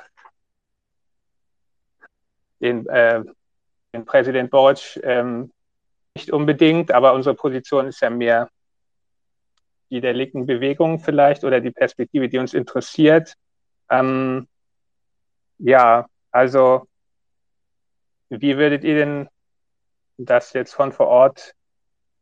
den, 2.60 2.88
äh, 2.88 3.22
den 3.94 4.06
Präsident 4.06 4.50
Boric 4.50 5.00
ähm, 5.04 5.52
nicht 6.16 6.32
unbedingt, 6.32 6.92
aber 6.92 7.14
unsere 7.14 7.36
Position 7.36 7.88
ist 7.88 8.02
ja 8.02 8.10
mehr 8.10 8.50
die 9.90 10.02
der 10.02 10.14
linken 10.14 10.46
Bewegung 10.46 11.00
vielleicht 11.00 11.44
oder 11.44 11.62
die 11.62 11.72
Perspektive, 11.72 12.30
die 12.30 12.38
uns 12.38 12.54
interessiert. 12.54 13.36
Ähm, 13.90 14.48
ja, 15.60 16.08
also 16.32 16.88
wie 18.30 18.58
würdet 18.58 18.84
ihr 18.84 18.96
denn 18.96 19.30
das 20.18 20.54
jetzt 20.54 20.74
von 20.74 20.92
vor 20.92 21.08
Ort 21.08 21.54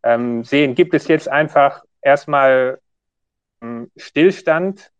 ähm, 0.03 0.43
sehen? 0.43 0.75
Gibt 0.75 0.93
es 0.93 1.07
jetzt 1.07 1.29
einfach 1.29 1.83
erstmal 2.01 2.79
ähm, 3.61 3.91
Stillstand, 3.95 4.91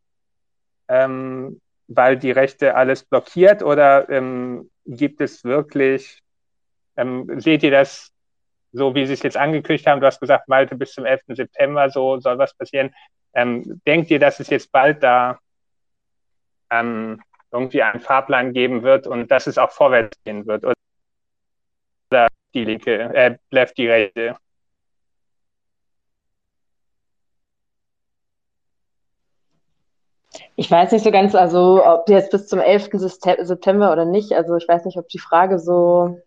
ähm, 0.87 1.59
weil 1.87 2.17
die 2.17 2.31
Rechte 2.31 2.75
alles 2.75 3.03
blockiert 3.03 3.63
oder 3.63 4.09
ähm, 4.09 4.69
gibt 4.85 5.21
es 5.21 5.43
wirklich, 5.43 6.21
ähm, 6.95 7.39
seht 7.39 7.63
ihr 7.63 7.71
das 7.71 8.10
so, 8.73 8.95
wie 8.95 9.05
Sie 9.05 9.13
es 9.13 9.23
jetzt 9.23 9.37
angekündigt 9.37 9.87
haben? 9.87 9.99
Du 10.01 10.07
hast 10.07 10.19
gesagt, 10.19 10.47
Malte, 10.47 10.75
bis 10.75 10.93
zum 10.93 11.05
11. 11.05 11.21
September 11.29 11.89
so 11.89 12.19
soll 12.19 12.37
was 12.37 12.53
passieren. 12.55 12.93
Ähm, 13.33 13.81
denkt 13.85 14.11
ihr, 14.11 14.19
dass 14.19 14.39
es 14.39 14.49
jetzt 14.49 14.71
bald 14.71 15.03
da 15.03 15.39
ähm, 16.69 17.21
irgendwie 17.51 17.83
einen 17.83 17.99
Fahrplan 17.99 18.53
geben 18.53 18.83
wird 18.83 19.07
und 19.07 19.29
dass 19.29 19.47
es 19.47 19.57
auch 19.57 19.71
vorwärts 19.71 20.17
gehen 20.23 20.45
wird. 20.47 20.63
Oder 20.63 22.27
die 22.53 22.65
linke, 22.65 23.13
äh, 23.13 23.37
bleibt 23.49 23.77
die 23.77 23.87
rechte. 23.87 24.35
Ich 30.55 30.69
weiß 30.69 30.91
nicht 30.91 31.03
so 31.03 31.11
ganz, 31.11 31.35
also 31.35 31.83
ob 31.85 32.07
jetzt 32.09 32.31
bis 32.31 32.47
zum 32.47 32.59
11. 32.59 32.89
September 33.41 33.91
oder 33.91 34.05
nicht. 34.05 34.33
Also 34.33 34.55
ich 34.55 34.67
weiß 34.67 34.85
nicht, 34.85 34.97
ob 34.97 35.07
die 35.09 35.19
Frage 35.19 35.59
so 35.59 36.21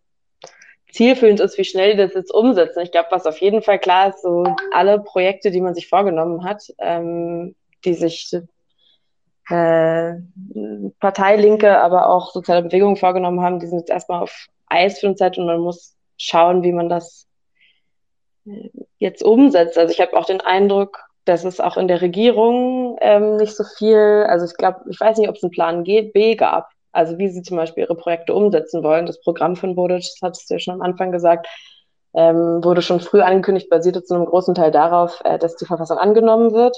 zielführend 0.94 1.40
ist, 1.40 1.58
wie 1.58 1.64
schnell 1.64 1.92
die 1.92 1.98
das 1.98 2.14
jetzt 2.14 2.32
umsetzen. 2.32 2.80
Ich 2.80 2.92
glaube, 2.92 3.08
was 3.10 3.26
auf 3.26 3.38
jeden 3.38 3.62
Fall 3.62 3.78
klar 3.78 4.10
ist, 4.10 4.22
so 4.22 4.44
alle 4.72 5.00
Projekte, 5.00 5.50
die 5.50 5.60
man 5.60 5.74
sich 5.74 5.88
vorgenommen 5.88 6.44
hat, 6.44 6.62
ähm, 6.78 7.56
die 7.84 7.94
sich 7.94 8.32
äh, 9.48 10.12
Parteilinke, 11.00 11.78
aber 11.80 12.08
auch 12.08 12.32
soziale 12.32 12.62
Bewegungen 12.62 12.96
vorgenommen 12.96 13.40
haben, 13.40 13.58
die 13.58 13.66
sind 13.66 13.80
jetzt 13.80 13.90
erstmal 13.90 14.22
auf 14.22 14.46
Eis 14.66 15.00
für 15.00 15.06
eine 15.06 15.16
Zeit 15.16 15.36
und 15.36 15.46
man 15.46 15.60
muss 15.60 15.96
schauen, 16.16 16.62
wie 16.62 16.72
man 16.72 16.88
das 16.88 17.26
äh, 18.46 18.70
jetzt 18.98 19.22
umsetzt. 19.24 19.76
Also 19.76 19.92
ich 19.92 20.00
habe 20.00 20.16
auch 20.16 20.26
den 20.26 20.40
Eindruck, 20.40 21.00
dass 21.24 21.44
es 21.44 21.58
auch 21.58 21.76
in 21.76 21.88
der 21.88 22.02
Regierung 22.02 22.98
ähm, 23.00 23.36
nicht 23.36 23.56
so 23.56 23.64
viel, 23.64 24.24
also 24.28 24.46
ich 24.46 24.56
glaube, 24.56 24.80
ich 24.88 25.00
weiß 25.00 25.18
nicht, 25.18 25.28
ob 25.28 25.34
es 25.34 25.42
einen 25.42 25.50
Plan 25.50 25.82
B 25.82 26.36
gab, 26.36 26.70
also 26.94 27.18
wie 27.18 27.28
sie 27.28 27.42
zum 27.42 27.56
Beispiel 27.56 27.84
ihre 27.84 27.96
Projekte 27.96 28.34
umsetzen 28.34 28.82
wollen. 28.82 29.06
Das 29.06 29.20
Programm 29.20 29.56
von 29.56 29.74
Bodic, 29.74 30.02
das 30.02 30.18
hattest 30.22 30.50
du 30.50 30.54
ja 30.54 30.60
schon 30.60 30.74
am 30.74 30.82
Anfang 30.82 31.12
gesagt, 31.12 31.48
ähm, 32.14 32.62
wurde 32.62 32.82
schon 32.82 33.00
früh 33.00 33.20
angekündigt, 33.20 33.68
basierte 33.68 34.02
zu 34.04 34.14
einem 34.14 34.26
großen 34.26 34.54
Teil 34.54 34.70
darauf, 34.70 35.20
äh, 35.24 35.38
dass 35.38 35.56
die 35.56 35.66
Verfassung 35.66 35.98
angenommen 35.98 36.52
wird. 36.52 36.76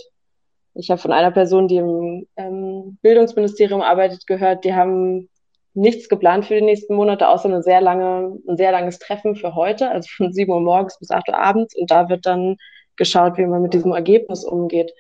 Ich 0.75 0.91
habe 0.91 1.01
von 1.01 1.13
einer 1.13 1.31
Person, 1.31 1.69
die 1.69 1.77
im 1.77 2.27
ähm, 2.37 2.99
Bildungsministerium 3.03 3.83
arbeitet, 3.83 4.27
gehört, 4.27 4.65
die 4.65 4.75
haben 4.75 5.29
nichts 5.75 6.09
geplant 6.09 6.47
für 6.47 6.55
die 6.55 6.63
nächsten 6.63 6.95
Monate, 6.95 7.29
außer 7.29 7.49
eine 7.49 7.63
sehr 7.63 7.83
lange, 7.83 8.39
ein 8.49 8.57
sehr 8.57 8.73
langes 8.73 8.99
Treffen 8.99 9.37
für 9.37 9.55
heute, 9.55 9.91
also 9.91 10.09
von 10.17 10.33
7 10.33 10.51
Uhr 10.51 10.61
morgens 10.61 10.99
bis 10.99 11.11
8 11.11 11.29
Uhr 11.29 11.39
abends. 11.39 11.77
Und 11.77 11.91
da 11.91 12.09
wird 12.09 12.25
dann 12.25 12.57
geschaut, 12.97 13.37
wie 13.37 13.45
man 13.45 13.63
mit 13.63 13.75
diesem 13.75 13.93
Ergebnis 13.93 14.45
umgeht. 14.45 14.93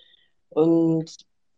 Und 0.50 1.10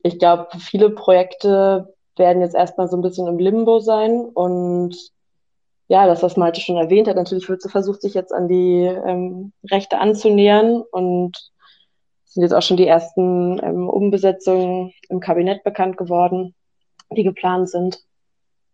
ich 0.03 0.19
glaube, 0.19 0.47
viele 0.59 0.91
Projekte 0.91 1.95
werden 2.19 2.43
jetzt 2.43 2.55
erstmal 2.55 2.89
so 2.89 2.97
ein 2.97 3.03
bisschen 3.03 3.27
im 3.27 3.39
Limbo 3.39 3.81
sein. 3.81 4.21
Und 4.21 4.97
ja, 5.89 6.07
das, 6.07 6.23
was 6.23 6.37
Malte 6.37 6.61
schon 6.61 6.77
erwähnt 6.77 7.09
hat, 7.09 7.17
natürlich 7.17 7.49
wird 7.49 7.63
sie 7.63 7.71
versucht, 7.71 8.03
sich 8.03 8.15
jetzt 8.15 8.33
an 8.33 8.49
die 8.49 8.85
ähm, 8.85 9.53
Rechte 9.71 9.99
anzunähern 9.99 10.83
und 10.91 11.51
sind 12.25 12.43
jetzt 12.43 12.53
auch 12.53 12.63
schon 12.63 12.77
die 12.77 12.87
ersten 12.87 13.59
ähm, 13.63 13.89
Umbesetzungen 13.89 14.93
im 15.09 15.21
Kabinett 15.21 15.65
bekannt 15.65 15.97
geworden, 15.97 16.55
die 17.11 17.25
geplant 17.25 17.71
sind. 17.71 18.05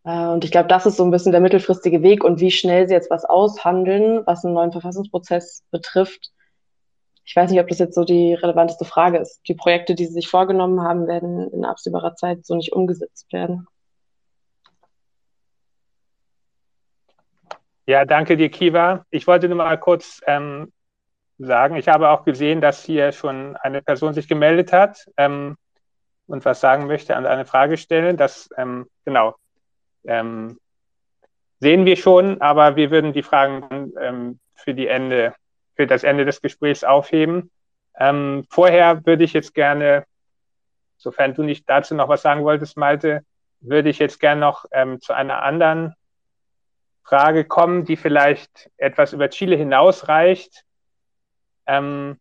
Äh, 0.05 0.27
und 0.29 0.45
ich 0.45 0.51
glaube, 0.51 0.69
das 0.69 0.87
ist 0.87 0.97
so 0.97 1.05
ein 1.05 1.11
bisschen 1.11 1.33
der 1.33 1.41
mittelfristige 1.41 2.03
Weg 2.03 2.25
und 2.25 2.41
wie 2.41 2.51
schnell 2.51 2.89
sie 2.89 2.95
jetzt 2.95 3.11
was 3.11 3.25
aushandeln, 3.25 4.23
was 4.27 4.45
einen 4.45 4.55
neuen 4.55 4.73
Verfassungsprozess 4.73 5.63
betrifft. 5.71 6.33
Ich 7.25 7.35
weiß 7.35 7.51
nicht, 7.51 7.61
ob 7.61 7.69
das 7.69 7.79
jetzt 7.79 7.95
so 7.95 8.05
die 8.05 8.35
relevanteste 8.35 8.85
Frage 8.85 9.19
ist. 9.19 9.41
Die 9.49 9.55
Projekte, 9.55 9.95
die 9.95 10.07
sie 10.07 10.13
sich 10.13 10.29
vorgenommen 10.29 10.83
haben, 10.83 11.07
werden 11.07 11.51
in 11.53 11.65
absehbarer 11.65 12.15
Zeit 12.15 12.45
so 12.45 12.55
nicht 12.55 12.73
umgesetzt 12.73 13.33
werden. 13.33 13.67
Ja, 17.87 18.05
danke 18.05 18.37
dir, 18.37 18.51
Kiva. 18.51 19.05
Ich 19.11 19.27
wollte 19.27 19.49
nur 19.49 19.59
mal 19.59 19.79
kurz 19.79 20.21
ähm, 20.27 20.73
sagen. 21.39 21.77
Ich 21.77 21.89
habe 21.89 22.11
auch 22.11 22.25
gesehen, 22.25 22.61
dass 22.61 22.83
hier 22.83 23.13
schon 23.13 23.57
eine 23.57 23.83
Person 23.83 24.15
sich 24.15 24.29
gemeldet 24.29 24.73
hat. 24.73 25.07
Ähm, 25.17 25.57
und 26.27 26.45
was 26.45 26.61
sagen 26.61 26.87
möchte, 26.87 27.17
an 27.17 27.27
eine 27.27 27.45
Frage 27.45 27.77
stellen. 27.77 28.17
Das, 28.17 28.49
ähm, 28.57 28.87
genau, 29.05 29.35
ähm, 30.05 30.59
sehen 31.61 31.85
wir 31.85 31.97
schon, 31.97 32.41
aber 32.41 32.77
wir 32.77 32.91
würden 32.91 33.13
die 33.13 33.23
Fragen 33.23 33.93
ähm, 34.01 34.39
für 34.55 34.75
die 34.75 34.87
Ende, 34.87 35.35
für 35.75 35.87
das 35.87 36.05
Ende 36.05 36.25
des 36.25 36.41
Gesprächs 36.41 36.85
aufheben. 36.85 37.51
Ähm, 37.97 38.47
vorher 38.51 39.05
würde 39.07 39.25
ich 39.25 39.33
jetzt 39.33 39.55
gerne, 39.55 40.05
sofern 40.97 41.35
du 41.35 41.43
nicht 41.43 41.69
dazu 41.69 41.95
noch 41.95 42.09
was 42.09 42.23
sagen 42.23 42.45
wolltest, 42.45 42.77
Malte, 42.77 43.25
würde 43.61 43.89
ich 43.89 43.99
jetzt 43.99 44.21
gerne 44.21 44.41
noch 44.41 44.67
ähm, 44.73 45.01
zu 45.01 45.13
einer 45.13 45.43
anderen 45.43 45.95
Frage 47.03 47.45
kommen, 47.45 47.85
die 47.85 47.97
vielleicht 47.97 48.71
etwas 48.77 49.13
über 49.13 49.29
Chile 49.31 49.57
hinausreicht. 49.57 50.65
Ähm, 51.67 52.19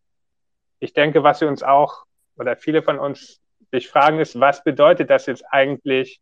ich 0.78 0.92
denke, 0.92 1.22
was 1.22 1.40
wir 1.40 1.48
uns 1.48 1.62
auch 1.62 2.04
oder 2.36 2.56
viele 2.56 2.82
von 2.82 2.98
uns 2.98 3.40
sich 3.70 3.88
fragen, 3.88 4.20
ist, 4.20 4.38
was 4.38 4.62
bedeutet 4.62 5.10
das 5.10 5.26
jetzt 5.26 5.44
eigentlich 5.50 6.20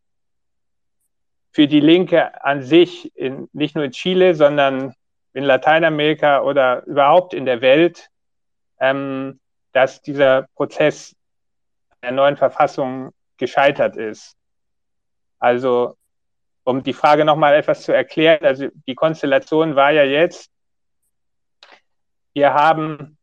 für 1.50 1.66
die 1.66 1.80
Linke 1.80 2.42
an 2.44 2.62
sich, 2.62 3.14
in, 3.16 3.48
nicht 3.52 3.74
nur 3.74 3.84
in 3.84 3.92
Chile, 3.92 4.34
sondern 4.34 4.94
in 5.34 5.44
Lateinamerika 5.44 6.42
oder 6.42 6.84
überhaupt 6.86 7.34
in 7.34 7.46
der 7.46 7.60
Welt, 7.60 8.08
ähm, 8.80 9.40
dass 9.72 10.02
dieser 10.02 10.48
Prozess 10.54 11.16
der 12.02 12.12
neuen 12.12 12.36
Verfassung 12.36 13.12
gescheitert 13.36 13.96
ist. 13.96 14.36
Also, 15.38 15.96
um 16.64 16.82
die 16.82 16.92
Frage 16.92 17.24
nochmal 17.24 17.54
etwas 17.54 17.82
zu 17.82 17.92
erklären, 17.92 18.44
also 18.44 18.68
die 18.86 18.94
Konstellation 18.94 19.74
war 19.74 19.90
ja 19.90 20.04
jetzt, 20.04 20.50
wir 22.34 22.54
haben 22.54 23.18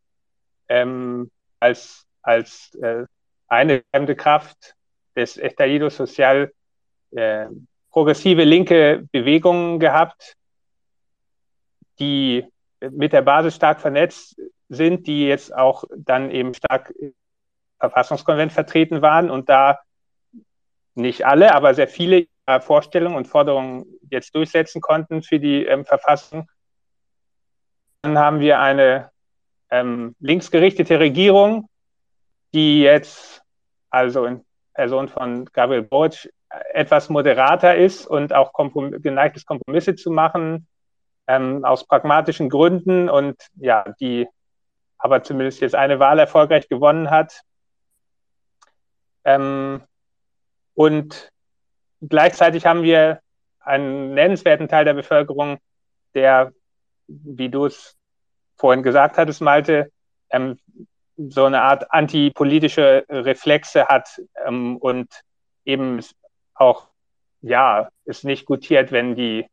ähm, 0.67 1.31
als, 1.59 2.05
als 2.21 2.73
äh, 2.75 3.05
eine 3.47 3.83
fremde 3.91 4.15
Kraft 4.15 4.75
des 5.15 5.37
Estallido 5.37 5.89
Social 5.89 6.51
äh, 7.11 7.47
progressive 7.91 8.43
linke 8.43 9.07
Bewegungen 9.11 9.79
gehabt, 9.79 10.35
die 11.99 12.45
mit 12.79 13.13
der 13.13 13.21
Basis 13.21 13.55
stark 13.55 13.81
vernetzt 13.81 14.39
sind, 14.69 15.07
die 15.07 15.27
jetzt 15.27 15.53
auch 15.53 15.83
dann 15.95 16.31
eben 16.31 16.53
stark 16.53 16.91
im 16.91 17.13
Verfassungskonvent 17.79 18.51
vertreten 18.51 19.01
waren 19.01 19.29
und 19.29 19.49
da 19.49 19.79
nicht 20.95 21.25
alle, 21.25 21.53
aber 21.53 21.73
sehr 21.73 21.87
viele 21.87 22.27
Vorstellungen 22.61 23.15
und 23.15 23.27
Forderungen 23.27 23.85
jetzt 24.09 24.33
durchsetzen 24.33 24.81
konnten 24.81 25.21
für 25.21 25.39
die 25.39 25.65
ähm, 25.65 25.85
Verfassung. 25.85 26.49
Dann 28.01 28.17
haben 28.17 28.39
wir 28.39 28.59
eine 28.59 29.11
ähm, 29.69 30.15
linksgerichtete 30.19 30.99
Regierung, 30.99 31.69
die 32.53 32.81
jetzt 32.81 33.43
also 33.91 34.25
in 34.25 34.43
Person 34.73 35.09
von 35.09 35.45
Gabriel 35.45 35.83
Boric 35.83 36.33
etwas 36.73 37.09
moderater 37.09 37.75
ist 37.75 38.07
und 38.07 38.33
auch 38.33 38.53
komprom 38.53 38.91
geneigt 39.01 39.35
ist, 39.35 39.45
Kompromisse 39.45 39.95
zu 39.95 40.09
machen, 40.09 40.67
ähm, 41.29 41.63
aus 41.63 41.85
pragmatischen 41.85 42.49
Gründen 42.49 43.07
und 43.07 43.37
ja, 43.55 43.85
die 43.99 44.27
aber 44.97 45.21
zumindest 45.21 45.61
jetzt 45.61 45.75
eine 45.75 45.99
Wahl 45.99 46.17
erfolgreich 46.17 46.67
gewonnen 46.67 47.11
hat. 47.11 47.41
Ähm, 49.23 49.83
und 50.73 51.31
gleichzeitig 52.01 52.65
haben 52.65 52.81
wir 52.81 53.21
einen 53.59 54.15
nennenswerten 54.15 54.67
Teil 54.67 54.85
der 54.85 54.95
Bevölkerung, 54.95 55.59
der, 56.15 56.51
wie 57.07 57.49
du 57.49 57.67
es 57.67 57.95
vorhin 58.57 58.81
gesagt 58.81 59.17
hattest, 59.19 59.39
Malte, 59.39 59.91
ähm, 60.31 60.57
so 61.15 61.45
eine 61.45 61.61
Art 61.61 61.93
antipolitische 61.93 63.05
Reflexe 63.07 63.87
hat 63.87 64.19
ähm, 64.45 64.77
und 64.77 65.07
eben 65.63 66.03
auch, 66.55 66.87
ja, 67.41 67.89
ist 68.05 68.23
nicht 68.23 68.47
gutiert, 68.47 68.91
wenn 68.91 69.15
die, 69.15 69.45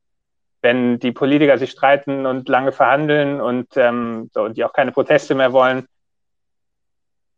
wenn 0.67 0.99
die 0.99 1.13
Politiker 1.13 1.59
sich 1.59 1.71
streiten 1.71 2.27
und 2.27 2.49
lange 2.49 2.73
verhandeln 2.73 3.41
und, 3.41 3.69
ähm, 3.77 4.31
so, 4.35 4.49
die 4.49 4.65
auch 4.65 4.73
keine 4.73 4.91
Proteste 4.91 5.37
mehr 5.37 5.53
wollen. 5.53 5.87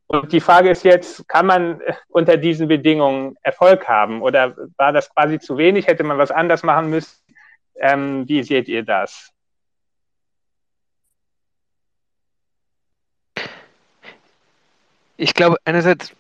Und 0.07 0.33
die 0.33 0.41
Frage 0.41 0.71
ist 0.71 0.83
jetzt, 0.83 1.29
kann 1.29 1.45
man 1.45 1.83
unter 2.09 2.39
diesen 2.39 2.69
Bedingungen 2.69 3.37
Erfolg 3.43 3.87
haben 3.87 4.23
oder 4.23 4.57
war 4.79 4.95
das 4.95 5.13
quasi 5.13 5.39
zu 5.39 5.59
wenig? 5.59 5.87
Hätte 5.87 6.05
man 6.05 6.17
was 6.17 6.31
anders 6.31 6.63
machen 6.63 6.89
müssen? 6.89 7.19
Ähm, 7.75 8.27
wie 8.27 8.43
seht 8.43 8.67
ihr 8.67 8.83
das? 8.83 9.31
Ich 15.19 15.35
glaube, 15.35 15.59
einerseits 15.67 16.15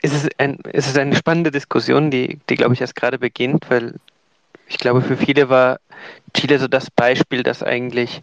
ist 0.00 0.14
es, 0.14 0.28
ein, 0.38 0.56
ist 0.72 0.86
es 0.86 0.96
eine 0.96 1.16
spannende 1.16 1.50
Diskussion, 1.50 2.10
die, 2.10 2.38
die 2.48 2.54
glaube 2.54 2.72
ich, 2.72 2.80
erst 2.80 2.96
gerade 2.96 3.18
beginnt, 3.18 3.68
weil 3.68 3.96
ich 4.68 4.78
glaube, 4.78 5.02
für 5.02 5.16
viele 5.16 5.48
war 5.48 5.78
Chile 6.34 6.58
so 6.58 6.68
das 6.68 6.90
Beispiel, 6.90 7.42
dass 7.42 7.62
eigentlich 7.62 8.22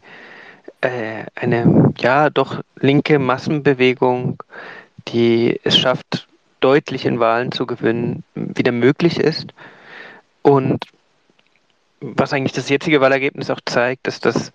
äh, 0.81 1.25
eine, 1.35 1.93
ja, 1.97 2.29
doch 2.29 2.61
linke 2.79 3.19
Massenbewegung, 3.19 4.43
die 5.07 5.59
es 5.63 5.77
schafft, 5.77 6.27
deutlich 6.59 7.05
in 7.05 7.19
Wahlen 7.19 7.51
zu 7.51 7.65
gewinnen, 7.65 8.23
wieder 8.35 8.71
möglich 8.71 9.19
ist. 9.19 9.53
Und 10.41 10.85
was 11.99 12.33
eigentlich 12.33 12.53
das 12.53 12.69
jetzige 12.69 13.01
Wahlergebnis 13.01 13.49
auch 13.49 13.61
zeigt, 13.65 14.07
dass 14.07 14.19
das 14.19 14.51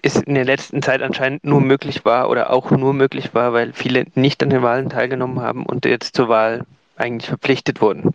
es 0.00 0.16
in 0.16 0.34
der 0.34 0.44
letzten 0.44 0.80
Zeit 0.80 1.02
anscheinend 1.02 1.44
nur 1.44 1.60
möglich 1.60 2.04
war 2.04 2.30
oder 2.30 2.50
auch 2.50 2.70
nur 2.70 2.94
möglich 2.94 3.34
war, 3.34 3.52
weil 3.52 3.72
viele 3.72 4.06
nicht 4.14 4.42
an 4.42 4.50
den 4.50 4.62
Wahlen 4.62 4.90
teilgenommen 4.90 5.40
haben 5.40 5.66
und 5.66 5.84
jetzt 5.84 6.14
zur 6.14 6.28
Wahl 6.28 6.64
eigentlich 6.96 7.28
verpflichtet 7.28 7.80
wurden. 7.80 8.14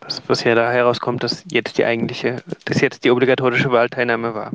Was, 0.00 0.22
was 0.28 0.44
ja 0.44 0.54
da 0.54 0.70
herauskommt, 0.70 1.22
dass 1.22 1.44
jetzt 1.50 1.78
die 1.78 1.84
eigentliche, 1.84 2.42
dass 2.64 2.80
jetzt 2.80 3.04
die 3.04 3.10
obligatorische 3.10 3.72
Wahlteilnahme 3.72 4.34
war. 4.34 4.52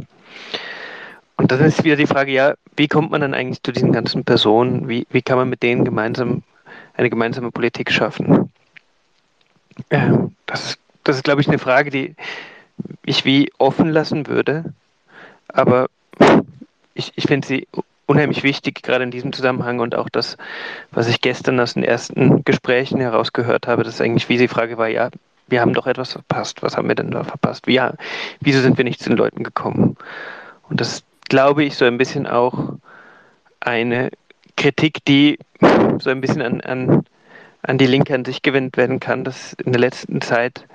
Und 1.38 1.52
dann 1.52 1.60
ist 1.62 1.84
wieder 1.84 1.96
die 1.96 2.08
Frage, 2.08 2.32
ja, 2.32 2.54
wie 2.76 2.88
kommt 2.88 3.12
man 3.12 3.22
dann 3.22 3.34
eigentlich 3.34 3.64
zu 3.64 3.72
diesen 3.72 3.92
ganzen 3.92 4.24
Personen? 4.24 4.88
Wie, 4.88 5.08
wie 5.10 5.22
kann 5.22 5.38
man 5.38 5.50
mit 5.50 5.64
denen 5.64 5.84
gemeinsam 5.84 6.44
eine 6.96 7.10
gemeinsame 7.10 7.52
Politik 7.52 7.92
schaffen? 7.92 8.52
Äh, 9.90 10.12
das, 10.46 10.78
das 11.04 11.16
ist, 11.18 11.24
glaube 11.24 11.42
ich, 11.42 11.48
eine 11.48 11.58
Frage, 11.58 11.90
die 11.90 12.16
ich 13.06 13.26
wie 13.26 13.52
offen 13.58 13.90
lassen 13.90 14.28
würde. 14.28 14.74
Aber 15.48 15.88
ich, 16.94 17.12
ich 17.16 17.26
finde 17.26 17.48
sie 17.48 17.68
unheimlich 18.06 18.44
wichtig, 18.44 18.84
gerade 18.84 19.04
in 19.04 19.12
diesem 19.12 19.34
Zusammenhang 19.34 19.80
und 19.80 19.96
auch 19.96 20.10
das, 20.10 20.38
was 20.92 21.08
ich 21.08 21.22
gestern 21.22 21.60
aus 21.60 21.74
den 21.74 21.84
ersten 21.84 22.44
Gesprächen 22.44 23.00
herausgehört 23.00 23.68
habe, 23.68 23.84
dass 23.84 24.02
eigentlich 24.02 24.30
wie 24.30 24.38
die 24.38 24.48
Frage 24.48 24.78
war, 24.78 24.90
ja, 24.90 25.10
wir 25.48 25.62
haben 25.62 25.74
doch 25.74 25.88
etwas 25.88 26.14
verpasst. 26.14 26.64
Was 26.64 26.78
haben 26.78 26.88
wir 26.88 26.96
denn 26.96 27.12
da 27.12 27.24
verpasst? 27.24 27.68
Wie, 27.68 27.82
wieso 28.40 28.62
sind 28.62 28.78
wir 28.78 28.86
nicht 28.86 29.02
zu 29.02 29.10
den 29.10 29.18
Leuten 29.18 29.44
gekommen? 29.44 29.98
Und 30.70 30.82
das 30.82 31.04
glaube 31.30 31.64
ich 31.64 31.76
so 31.76 31.86
ein 31.86 31.98
bisschen 31.98 32.28
auch 32.28 32.74
eine 33.60 34.12
Kritik, 34.58 35.04
die 35.06 35.40
so 36.00 36.10
ein 36.10 36.22
bisschen 36.22 36.42
an, 36.42 36.62
an, 36.62 37.04
an 37.62 37.78
die 37.78 37.88
Linke 37.88 38.14
an 38.14 38.26
sich 38.26 38.42
gewendet 38.42 38.78
werden 38.78 39.00
kann, 39.00 39.24
dass 39.24 39.54
in 39.54 39.72
der 39.72 39.82
letzten 39.82 40.22
Zeit 40.22 40.66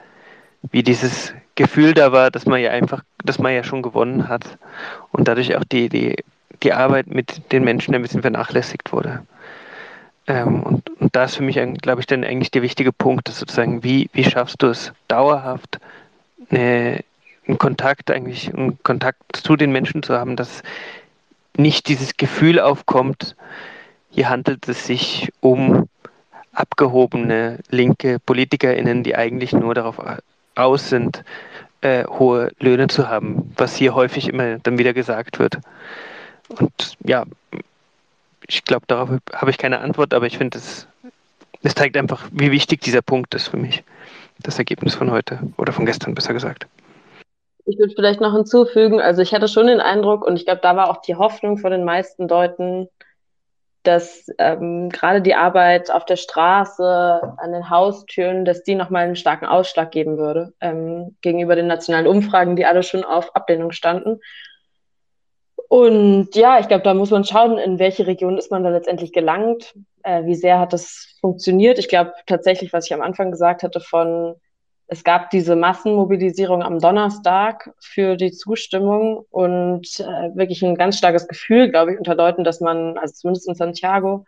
wie 0.71 0.83
dieses 0.83 1.33
Gefühl 1.55 1.95
da 1.95 2.13
war, 2.13 2.31
dass 2.31 2.47
man 2.47 2.61
ja 2.61 2.71
einfach, 2.71 3.03
dass 3.25 3.39
man 3.39 3.55
ja 3.55 3.65
schon 3.65 3.83
gewonnen 3.83 4.29
hat 4.29 4.59
und 5.13 5.29
dadurch 5.29 5.57
auch 5.57 5.65
die, 5.65 5.89
die, 5.89 6.17
die 6.63 6.73
Arbeit 6.73 7.07
mit 7.07 7.53
den 7.53 7.65
Menschen 7.65 7.95
ein 7.95 8.03
bisschen 8.03 8.23
vernachlässigt 8.23 8.93
wurde. 8.93 9.23
Ähm, 10.27 10.63
und, 10.63 10.91
und 11.01 11.15
da 11.15 11.25
ist 11.25 11.37
für 11.37 11.43
mich, 11.43 11.59
glaube 11.81 12.01
ich, 12.01 12.07
dann 12.07 12.25
eigentlich 12.25 12.51
der 12.51 12.63
wichtige 12.63 12.93
Punkt, 12.93 13.29
dass 13.29 13.39
sozusagen, 13.39 13.85
wie, 13.85 14.11
wie 14.13 14.25
schaffst 14.25 14.63
du 14.63 14.69
es 14.69 14.93
dauerhaft, 15.09 15.79
eine, 16.51 17.05
einen 17.47 17.59
Kontakt 17.59 18.11
eigentlich, 18.11 18.53
einen 18.53 18.83
Kontakt 18.83 19.37
zu 19.37 19.57
den 19.57 19.73
Menschen 19.73 20.03
zu 20.03 20.15
haben, 20.15 20.37
dass 20.37 20.63
nicht 21.57 21.89
dieses 21.89 22.17
Gefühl 22.17 22.61
aufkommt, 22.61 23.37
hier 24.11 24.29
handelt 24.29 24.69
es 24.69 24.87
sich 24.87 25.33
um 25.41 25.89
abgehobene 26.53 27.59
linke 27.71 28.19
PolitikerInnen, 28.19 29.03
die 29.03 29.15
eigentlich 29.15 29.53
nur 29.53 29.75
darauf 29.75 30.01
aus 30.55 30.89
sind, 30.89 31.23
äh, 31.83 32.05
hohe 32.07 32.51
Löhne 32.59 32.89
zu 32.89 33.09
haben, 33.09 33.53
was 33.57 33.77
hier 33.77 33.95
häufig 33.95 34.29
immer 34.29 34.59
dann 34.59 34.79
wieder 34.79 34.95
gesagt 34.95 35.39
wird. 35.39 35.59
Und 36.49 36.97
ja, 37.05 37.25
ich 38.49 38.65
glaube, 38.65 38.87
darauf 38.87 39.11
habe 39.33 39.51
ich 39.51 39.59
keine 39.59 39.81
Antwort, 39.81 40.15
aber 40.15 40.27
ich 40.27 40.39
finde, 40.39 40.59
es, 40.59 40.87
es 41.63 41.75
zeigt 41.75 41.97
einfach, 41.97 42.29
wie 42.33 42.51
wichtig 42.51 42.81
dieser 42.81 43.03
Punkt 43.03 43.35
ist 43.35 43.49
für 43.49 43.57
mich. 43.57 43.85
Das 44.43 44.59
Ergebnis 44.59 44.95
von 44.95 45.11
heute 45.11 45.41
oder 45.57 45.73
von 45.73 45.87
gestern, 45.87 46.15
besser 46.15 46.35
gesagt. 46.35 46.67
Ich 47.65 47.79
würde 47.79 47.95
vielleicht 47.97 48.21
noch 48.21 48.33
hinzufügen, 48.33 49.01
also 49.01 49.23
ich 49.23 49.35
hatte 49.35 49.49
schon 49.49 49.67
den 49.67 49.81
Eindruck, 49.81 50.25
und 50.25 50.37
ich 50.37 50.45
glaube, 50.45 50.61
da 50.63 50.77
war 50.77 50.91
auch 50.91 51.01
die 51.01 51.17
Hoffnung 51.17 51.59
von 51.59 51.73
den 51.73 51.85
meisten 51.85 52.29
Leuten, 52.29 52.89
dass 53.83 54.27
ähm, 54.39 54.91
gerade 54.91 55.23
die 55.23 55.35
Arbeit 55.35 55.91
auf 55.91 56.05
der 56.05 56.17
Straße, 56.17 57.21
an 57.37 57.53
den 57.53 57.71
Haustüren, 57.71 58.45
dass 58.45 58.63
die 58.63 58.75
nochmal 58.75 59.05
einen 59.05 59.17
starken 59.17 59.47
Ausschlag 59.47 59.91
geben 59.93 60.19
würde 60.19 60.53
ähm, 60.61 61.17
gegenüber 61.23 61.55
den 61.55 61.69
nationalen 61.69 62.07
Umfragen, 62.07 62.57
die 62.57 62.67
alle 62.67 62.83
schon 62.83 63.05
auf 63.05 63.35
Ablehnung 63.35 63.73
standen. 63.73 64.21
Und 65.69 66.35
ja, 66.35 66.61
ich 66.61 66.69
glaube, 66.69 66.85
da 66.85 66.95
muss 66.95 67.11
man 67.11 67.25
schauen, 67.25 67.59
in 67.59 67.79
welche 67.79 68.07
Region 68.07 68.39
ist 68.39 68.51
man 68.51 68.63
da 68.63 68.71
letztendlich 68.71 69.13
gelangt. 69.13 69.75
äh, 70.05 70.25
wie 70.25 70.37
sehr 70.37 70.61
hat 70.61 70.73
das 70.73 71.17
funktioniert. 71.21 71.79
Ich 71.79 71.89
glaube 71.89 72.13
tatsächlich, 72.27 72.73
was 72.73 72.87
ich 72.87 72.95
am 72.95 73.03
Anfang 73.03 73.33
gesagt 73.33 73.63
hatte 73.65 73.81
von, 73.81 74.37
es 74.87 75.03
gab 75.03 75.31
diese 75.31 75.57
Massenmobilisierung 75.57 76.63
am 76.63 76.79
Donnerstag 76.79 77.75
für 77.81 78.17
die 78.17 78.31
Zustimmung 78.31 79.27
und 79.31 79.99
äh, 79.99 80.37
wirklich 80.37 80.63
ein 80.63 80.77
ganz 80.77 80.99
starkes 80.99 81.27
Gefühl, 81.27 81.71
glaube 81.71 81.93
ich, 81.93 81.99
unter 81.99 82.15
Leuten, 82.15 82.45
dass 82.45 82.61
man, 82.61 82.97
also 82.99 83.15
zumindest 83.15 83.49
in 83.49 83.57
Santiago, 83.57 84.25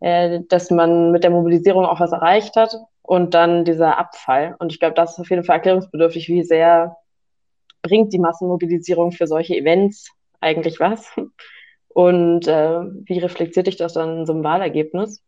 äh, 0.00 0.40
dass 0.48 0.70
man 0.70 1.12
mit 1.12 1.24
der 1.24 1.30
Mobilisierung 1.30 1.84
auch 1.84 2.00
was 2.00 2.12
erreicht 2.12 2.56
hat 2.56 2.74
und 3.02 3.34
dann 3.34 3.66
dieser 3.66 3.98
Abfall. 3.98 4.56
Und 4.58 4.72
ich 4.72 4.80
glaube, 4.80 4.94
das 4.94 5.12
ist 5.12 5.18
auf 5.18 5.30
jeden 5.30 5.44
Fall 5.44 5.56
erklärungsbedürftig, 5.56 6.28
wie 6.28 6.42
sehr 6.42 6.96
bringt 7.82 8.14
die 8.14 8.18
Massenmobilisierung 8.18 9.12
für 9.12 9.26
solche 9.26 9.56
Events 9.56 10.10
eigentlich 10.40 10.80
was? 10.80 11.10
Und 11.88 12.46
äh, 12.46 12.80
wie 13.06 13.18
reflektiert 13.18 13.66
dich 13.66 13.76
das 13.76 13.94
dann 13.94 14.18
in 14.18 14.26
so 14.26 14.32
einem 14.32 14.44
Wahlergebnis? 14.44 15.22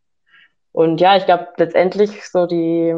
Und 0.72 1.00
ja, 1.00 1.16
ich 1.16 1.24
glaube 1.24 1.48
letztendlich 1.56 2.28
so 2.28 2.46
die, 2.46 2.94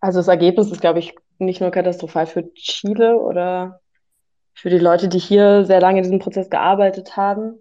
also 0.00 0.18
das 0.18 0.28
Ergebnis 0.28 0.72
ist, 0.72 0.80
glaube 0.80 0.98
ich, 0.98 1.14
nicht 1.38 1.60
nur 1.60 1.70
katastrophal 1.70 2.26
für 2.26 2.52
Chile 2.54 3.18
oder 3.18 3.80
für 4.54 4.70
die 4.70 4.78
Leute, 4.78 5.08
die 5.08 5.18
hier 5.18 5.64
sehr 5.64 5.80
lange 5.80 5.98
in 5.98 6.04
diesem 6.04 6.18
Prozess 6.18 6.50
gearbeitet 6.50 7.16
haben, 7.16 7.60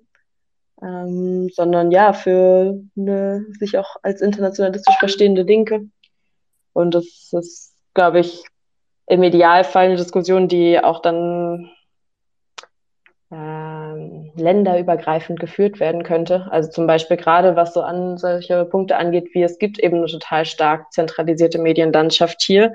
ähm, 0.81 1.49
sondern 1.53 1.91
ja, 1.91 2.13
für 2.13 2.81
eine 2.97 3.45
sich 3.59 3.77
auch 3.77 3.97
als 4.01 4.21
internationalistisch 4.21 4.97
verstehende 4.97 5.43
Linke. 5.43 5.87
Und 6.73 6.95
das 6.95 7.29
ist, 7.31 7.75
glaube 7.93 8.19
ich, 8.19 8.43
im 9.07 9.23
Idealfall 9.23 9.85
eine 9.85 9.97
Diskussion, 9.97 10.47
die 10.47 10.79
auch 10.79 11.01
dann 11.01 11.69
ähm, 13.31 14.31
länderübergreifend 14.35 15.39
geführt 15.39 15.79
werden 15.79 16.03
könnte. 16.03 16.47
Also 16.51 16.69
zum 16.69 16.87
Beispiel 16.87 17.17
gerade 17.17 17.55
was 17.55 17.73
so 17.73 17.81
an 17.81 18.17
solche 18.17 18.65
Punkte 18.65 18.97
angeht, 18.97 19.29
wie 19.33 19.43
es 19.43 19.57
gibt 19.57 19.79
eben 19.79 19.97
eine 19.97 20.07
total 20.07 20.45
stark 20.45 20.91
zentralisierte 20.93 21.59
Medienlandschaft 21.59 22.41
hier. 22.43 22.73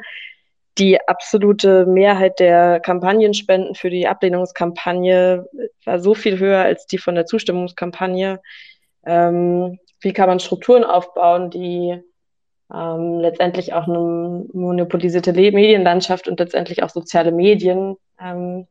Die 0.79 1.01
absolute 1.07 1.87
Mehrheit 1.87 2.41
der 2.41 2.81
Kampagnenspenden 2.81 3.75
für 3.75 3.91
die 3.91 4.09
Ablehnungskampagne 4.09 5.47
war 5.85 5.99
so 6.01 6.15
viel 6.15 6.39
höher 6.39 6.63
als 6.63 6.87
die 6.87 6.99
von 6.99 7.15
der 7.15 7.27
Zustimmungskampagne. 7.27 8.41
Ähm, 9.05 9.79
wie 10.01 10.13
kann 10.13 10.29
man 10.29 10.41
Strukturen 10.41 10.85
aufbauen, 10.85 11.51
die 11.51 12.01
ähm, 12.73 13.19
letztendlich 13.19 13.73
auch 13.73 13.89
eine 13.89 14.47
monopolisierte 14.53 15.33
Medienlandschaft 15.33 16.29
und 16.29 16.41
letztendlich 16.41 16.83
auch 16.83 16.91
soziale 16.91 17.33
Medien 17.33 17.97
ähm, 18.21 18.67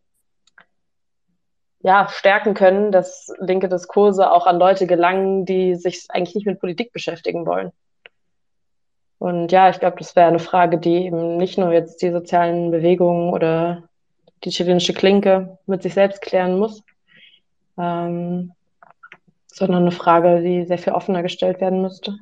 ja, 1.82 2.08
stärken 2.10 2.54
können, 2.54 2.92
dass 2.92 3.34
linke 3.40 3.70
Diskurse 3.70 4.32
auch 4.32 4.48
an 4.48 4.60
Leute 4.60 4.86
gelangen, 4.86 5.46
die 5.46 5.76
sich 5.76 6.06
eigentlich 6.10 6.36
nicht 6.36 6.48
mit 6.48 6.60
Politik 6.60 6.92
beschäftigen 6.92 7.46
wollen. 7.46 7.72
Und 9.18 9.52
ja, 9.52 9.70
ich 9.70 9.80
glaube, 9.80 9.98
das 10.00 10.16
wäre 10.16 10.28
eine 10.28 10.40
Frage, 10.40 10.78
die 10.78 11.06
eben 11.06 11.38
nicht 11.38 11.58
nur 11.58 11.72
jetzt 11.72 12.02
die 12.02 12.12
sozialen 12.12 12.72
Bewegungen 12.72 13.34
oder 13.34 13.84
die 14.44 14.50
chilenische 14.50 14.94
Klinke 14.94 15.58
mit 15.66 15.84
sich 15.84 15.94
selbst 15.94 16.22
klären 16.22 16.58
muss, 16.58 16.84
ähm, 17.78 18.54
sondern 19.48 19.84
eine 19.84 19.92
Frage, 19.92 20.42
die 20.42 20.66
sehr 20.66 20.78
viel 20.78 20.94
offener 20.94 21.22
gestellt 21.22 21.60
werden 21.60 21.82
müsste. 21.82 22.18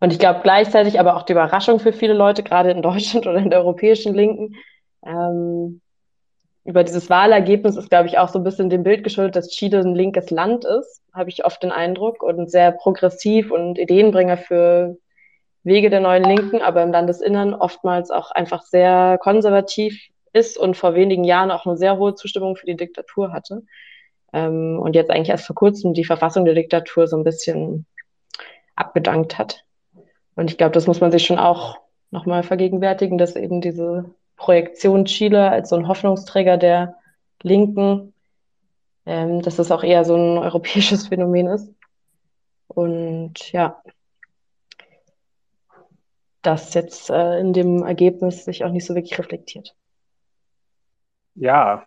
Und 0.00 0.12
ich 0.12 0.18
glaube 0.18 0.40
gleichzeitig 0.42 1.00
aber 1.00 1.16
auch 1.16 1.22
die 1.22 1.32
Überraschung 1.32 1.80
für 1.80 1.94
viele 1.94 2.12
Leute, 2.12 2.42
gerade 2.42 2.70
in 2.70 2.82
Deutschland 2.82 3.26
oder 3.26 3.38
in 3.38 3.48
der 3.48 3.60
europäischen 3.60 4.14
Linken, 4.14 4.54
ähm, 5.06 5.80
über 6.64 6.82
dieses 6.82 7.10
Wahlergebnis 7.10 7.76
ist, 7.76 7.90
glaube 7.90 8.08
ich, 8.08 8.18
auch 8.18 8.28
so 8.28 8.38
ein 8.38 8.44
bisschen 8.44 8.70
dem 8.70 8.82
Bild 8.82 9.04
geschuldet, 9.04 9.36
dass 9.36 9.50
Chile 9.50 9.80
ein 9.80 9.94
linkes 9.94 10.30
Land 10.30 10.64
ist, 10.64 11.02
habe 11.12 11.28
ich 11.28 11.44
oft 11.44 11.62
den 11.62 11.72
Eindruck, 11.72 12.22
und 12.22 12.50
sehr 12.50 12.72
progressiv 12.72 13.50
und 13.50 13.78
Ideenbringer 13.78 14.38
für 14.38 14.96
Wege 15.62 15.90
der 15.90 16.00
neuen 16.00 16.24
Linken, 16.24 16.62
aber 16.62 16.82
im 16.82 16.90
Landesinnern 16.90 17.54
oftmals 17.54 18.10
auch 18.10 18.30
einfach 18.30 18.62
sehr 18.62 19.18
konservativ 19.20 20.08
ist 20.32 20.58
und 20.58 20.76
vor 20.76 20.94
wenigen 20.94 21.24
Jahren 21.24 21.50
auch 21.50 21.66
eine 21.66 21.76
sehr 21.76 21.98
hohe 21.98 22.14
Zustimmung 22.14 22.56
für 22.56 22.66
die 22.66 22.76
Diktatur 22.76 23.32
hatte. 23.32 23.62
Ähm, 24.32 24.78
und 24.80 24.94
jetzt 24.96 25.10
eigentlich 25.10 25.30
erst 25.30 25.46
vor 25.46 25.56
kurzem 25.56 25.94
die 25.94 26.04
Verfassung 26.04 26.44
der 26.44 26.54
Diktatur 26.54 27.06
so 27.06 27.16
ein 27.16 27.24
bisschen 27.24 27.86
abgedankt 28.74 29.38
hat. 29.38 29.64
Und 30.34 30.50
ich 30.50 30.58
glaube, 30.58 30.72
das 30.72 30.86
muss 30.86 31.00
man 31.00 31.12
sich 31.12 31.24
schon 31.24 31.38
auch 31.38 31.78
nochmal 32.10 32.42
vergegenwärtigen, 32.42 33.18
dass 33.18 33.36
eben 33.36 33.60
diese 33.60 34.06
Projektion 34.36 35.04
Chile 35.04 35.50
als 35.50 35.70
so 35.70 35.76
ein 35.76 35.88
Hoffnungsträger 35.88 36.56
der 36.56 36.96
Linken, 37.42 38.14
ähm, 39.06 39.42
dass 39.42 39.56
das 39.56 39.70
auch 39.70 39.84
eher 39.84 40.04
so 40.04 40.16
ein 40.16 40.38
europäisches 40.38 41.08
Phänomen 41.08 41.48
ist. 41.48 41.72
Und 42.68 43.52
ja, 43.52 43.82
das 46.42 46.74
jetzt 46.74 47.10
äh, 47.10 47.38
in 47.38 47.52
dem 47.52 47.82
Ergebnis 47.82 48.44
sich 48.44 48.64
auch 48.64 48.70
nicht 48.70 48.86
so 48.86 48.94
wirklich 48.94 49.18
reflektiert. 49.18 49.74
Ja, 51.34 51.84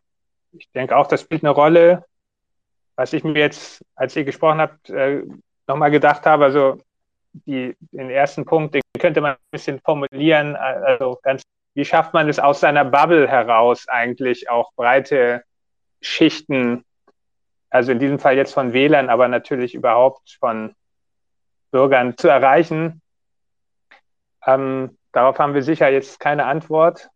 ich 0.51 0.69
denke 0.71 0.95
auch, 0.95 1.07
das 1.07 1.21
spielt 1.21 1.43
eine 1.43 1.51
Rolle. 1.51 2.05
Was 2.95 3.13
ich 3.13 3.23
mir 3.23 3.39
jetzt, 3.39 3.83
als 3.95 4.15
ihr 4.15 4.23
gesprochen 4.23 4.59
habt, 4.59 4.89
äh, 4.89 5.23
nochmal 5.67 5.91
gedacht 5.91 6.25
habe, 6.25 6.45
also 6.45 6.77
die, 7.45 7.75
den 7.91 8.09
ersten 8.09 8.45
Punkt, 8.45 8.73
den 8.73 8.81
könnte 8.99 9.21
man 9.21 9.33
ein 9.33 9.51
bisschen 9.51 9.79
formulieren, 9.79 10.55
also 10.55 11.19
ganz 11.21 11.43
wie 11.77 11.85
schafft 11.85 12.11
man 12.15 12.27
es 12.27 12.39
aus 12.39 12.59
seiner 12.59 12.83
Bubble 12.83 13.27
heraus 13.27 13.87
eigentlich 13.87 14.49
auch 14.49 14.73
breite 14.73 15.43
Schichten, 16.01 16.83
also 17.69 17.91
in 17.91 17.99
diesem 17.99 18.17
Fall 18.17 18.35
jetzt 18.35 18.55
von 18.55 18.73
Wählern, 18.73 19.09
aber 19.09 19.27
natürlich 19.27 19.75
überhaupt 19.75 20.37
von 20.39 20.73
Bürgern 21.69 22.17
zu 22.17 22.29
erreichen? 22.29 23.03
Ähm, 24.43 24.97
darauf 25.11 25.37
haben 25.37 25.53
wir 25.53 25.61
sicher 25.61 25.89
jetzt 25.89 26.19
keine 26.19 26.45
Antwort 26.45 27.11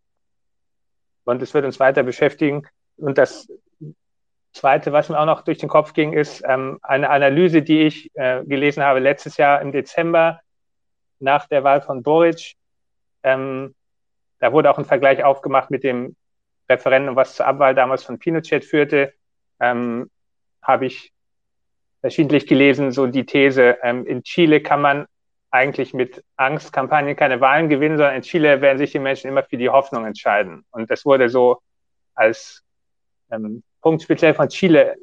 und 1.24 1.42
es 1.42 1.54
wird 1.54 1.64
uns 1.64 1.80
weiter 1.80 2.04
beschäftigen. 2.04 2.64
Und 2.96 3.18
das 3.18 3.48
Zweite, 4.52 4.92
was 4.92 5.08
mir 5.08 5.18
auch 5.18 5.26
noch 5.26 5.42
durch 5.42 5.58
den 5.58 5.68
Kopf 5.68 5.92
ging, 5.92 6.12
ist 6.12 6.40
ähm, 6.46 6.78
eine 6.82 7.10
Analyse, 7.10 7.62
die 7.62 7.82
ich 7.82 8.12
äh, 8.14 8.44
gelesen 8.44 8.84
habe 8.84 9.00
letztes 9.00 9.38
Jahr 9.38 9.60
im 9.60 9.72
Dezember 9.72 10.38
nach 11.18 11.48
der 11.48 11.64
Wahl 11.64 11.82
von 11.82 12.04
Boric. 12.04 12.54
Ähm, 13.24 13.74
da 14.42 14.52
wurde 14.52 14.72
auch 14.72 14.78
ein 14.78 14.84
Vergleich 14.84 15.22
aufgemacht 15.22 15.70
mit 15.70 15.84
dem 15.84 16.16
Referendum, 16.68 17.14
was 17.14 17.36
zur 17.36 17.46
Abwahl 17.46 17.76
damals 17.76 18.02
von 18.02 18.18
Pinochet 18.18 18.64
führte. 18.64 19.14
Ähm, 19.60 20.10
Habe 20.60 20.86
ich 20.86 21.12
verschiedentlich 22.00 22.48
gelesen, 22.48 22.90
so 22.90 23.06
die 23.06 23.24
These, 23.24 23.78
ähm, 23.84 24.04
in 24.04 24.24
Chile 24.24 24.60
kann 24.60 24.80
man 24.80 25.06
eigentlich 25.52 25.94
mit 25.94 26.24
Angstkampagnen 26.34 27.14
keine 27.14 27.40
Wahlen 27.40 27.68
gewinnen, 27.68 27.96
sondern 27.98 28.16
in 28.16 28.22
Chile 28.22 28.60
werden 28.60 28.78
sich 28.78 28.90
die 28.90 28.98
Menschen 28.98 29.28
immer 29.28 29.44
für 29.44 29.58
die 29.58 29.70
Hoffnung 29.70 30.06
entscheiden. 30.06 30.64
Und 30.72 30.90
das 30.90 31.04
wurde 31.04 31.28
so 31.28 31.60
als 32.16 32.64
ähm, 33.30 33.62
Punkt 33.80 34.02
speziell 34.02 34.34
von 34.34 34.48
Chile 34.48 34.96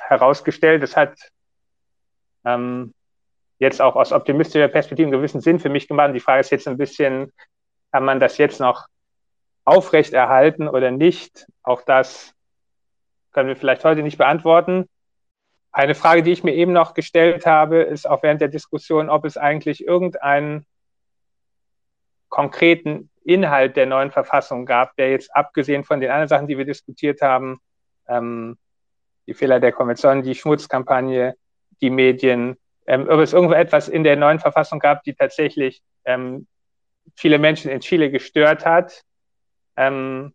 herausgestellt. 0.00 0.82
Das 0.82 0.96
hat 0.96 1.14
ähm, 2.46 2.94
jetzt 3.58 3.82
auch 3.82 3.96
aus 3.96 4.12
optimistischer 4.12 4.68
Perspektive 4.68 5.08
einen 5.08 5.18
gewissen 5.18 5.42
Sinn 5.42 5.58
für 5.58 5.68
mich 5.68 5.88
gemacht. 5.88 6.14
Die 6.14 6.20
Frage 6.20 6.40
ist 6.40 6.52
jetzt 6.52 6.68
ein 6.68 6.78
bisschen, 6.78 7.34
kann 7.92 8.04
man 8.04 8.20
das 8.20 8.38
jetzt 8.38 8.60
noch 8.60 8.86
aufrechterhalten 9.64 10.68
oder 10.68 10.90
nicht? 10.90 11.46
Auch 11.62 11.82
das 11.82 12.34
können 13.32 13.48
wir 13.48 13.56
vielleicht 13.56 13.84
heute 13.84 14.02
nicht 14.02 14.18
beantworten. 14.18 14.88
Eine 15.72 15.94
Frage, 15.94 16.22
die 16.22 16.32
ich 16.32 16.42
mir 16.42 16.54
eben 16.54 16.72
noch 16.72 16.94
gestellt 16.94 17.44
habe, 17.44 17.82
ist 17.82 18.08
auch 18.08 18.22
während 18.22 18.40
der 18.40 18.48
Diskussion, 18.48 19.10
ob 19.10 19.26
es 19.26 19.36
eigentlich 19.36 19.86
irgendeinen 19.86 20.64
konkreten 22.28 23.10
Inhalt 23.24 23.76
der 23.76 23.86
neuen 23.86 24.10
Verfassung 24.10 24.66
gab, 24.66 24.96
der 24.96 25.10
jetzt 25.10 25.34
abgesehen 25.34 25.84
von 25.84 26.00
den 26.00 26.10
anderen 26.10 26.28
Sachen, 26.28 26.46
die 26.46 26.56
wir 26.56 26.64
diskutiert 26.64 27.20
haben, 27.20 27.58
ähm, 28.08 28.56
die 29.26 29.34
Fehler 29.34 29.60
der 29.60 29.72
Konvention, 29.72 30.22
die 30.22 30.34
Schmutzkampagne, 30.34 31.34
die 31.80 31.90
Medien, 31.90 32.56
ähm, 32.86 33.08
ob 33.08 33.20
es 33.20 33.32
irgendwo 33.32 33.54
etwas 33.54 33.88
in 33.88 34.04
der 34.04 34.16
neuen 34.16 34.38
Verfassung 34.38 34.78
gab, 34.78 35.02
die 35.02 35.14
tatsächlich 35.14 35.82
ähm, 36.04 36.46
viele 37.14 37.38
Menschen 37.38 37.70
in 37.70 37.80
Chile 37.80 38.10
gestört 38.10 38.66
hat. 38.66 39.02
Ähm, 39.76 40.34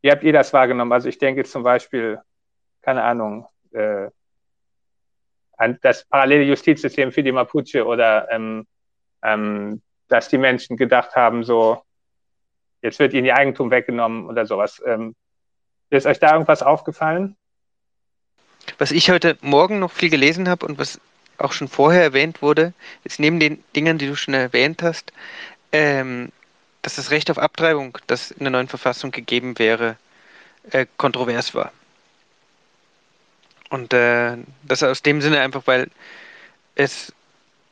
wie 0.00 0.10
habt 0.10 0.22
ihr 0.22 0.32
das 0.32 0.52
wahrgenommen? 0.52 0.92
Also 0.92 1.08
ich 1.08 1.18
denke 1.18 1.44
zum 1.44 1.62
Beispiel, 1.62 2.20
keine 2.82 3.02
Ahnung, 3.02 3.46
äh, 3.72 4.08
an 5.56 5.78
das 5.82 6.04
parallele 6.06 6.44
Justizsystem 6.44 7.10
für 7.10 7.22
die 7.22 7.32
Mapuche 7.32 7.84
oder 7.84 8.30
ähm, 8.30 8.66
ähm, 9.22 9.82
dass 10.08 10.28
die 10.28 10.38
Menschen 10.38 10.76
gedacht 10.76 11.16
haben, 11.16 11.44
so, 11.44 11.82
jetzt 12.82 12.98
wird 12.98 13.12
ihnen 13.12 13.26
ihr 13.26 13.36
Eigentum 13.36 13.70
weggenommen 13.70 14.26
oder 14.26 14.46
sowas. 14.46 14.82
Ähm, 14.86 15.14
ist 15.90 16.06
euch 16.06 16.18
da 16.18 16.32
irgendwas 16.32 16.62
aufgefallen? 16.62 17.36
Was 18.78 18.92
ich 18.92 19.10
heute 19.10 19.38
Morgen 19.40 19.78
noch 19.78 19.92
viel 19.92 20.10
gelesen 20.10 20.48
habe 20.48 20.66
und 20.66 20.78
was 20.78 21.00
auch 21.38 21.52
schon 21.52 21.68
vorher 21.68 22.02
erwähnt 22.02 22.42
wurde, 22.42 22.72
ist 23.04 23.20
neben 23.20 23.40
den 23.40 23.62
Dingen, 23.74 23.98
die 23.98 24.06
du 24.06 24.16
schon 24.16 24.34
erwähnt 24.34 24.82
hast, 24.82 25.12
ähm, 25.72 26.32
dass 26.82 26.96
das 26.96 27.10
Recht 27.10 27.30
auf 27.30 27.38
Abtreibung, 27.38 27.98
das 28.06 28.30
in 28.30 28.44
der 28.44 28.50
neuen 28.50 28.68
Verfassung 28.68 29.10
gegeben 29.10 29.58
wäre, 29.58 29.96
äh, 30.70 30.86
kontrovers 30.96 31.54
war. 31.54 31.72
Und 33.70 33.92
äh, 33.92 34.36
das 34.62 34.82
aus 34.82 35.02
dem 35.02 35.20
Sinne 35.20 35.40
einfach, 35.40 35.66
weil 35.66 35.90
es 36.74 37.12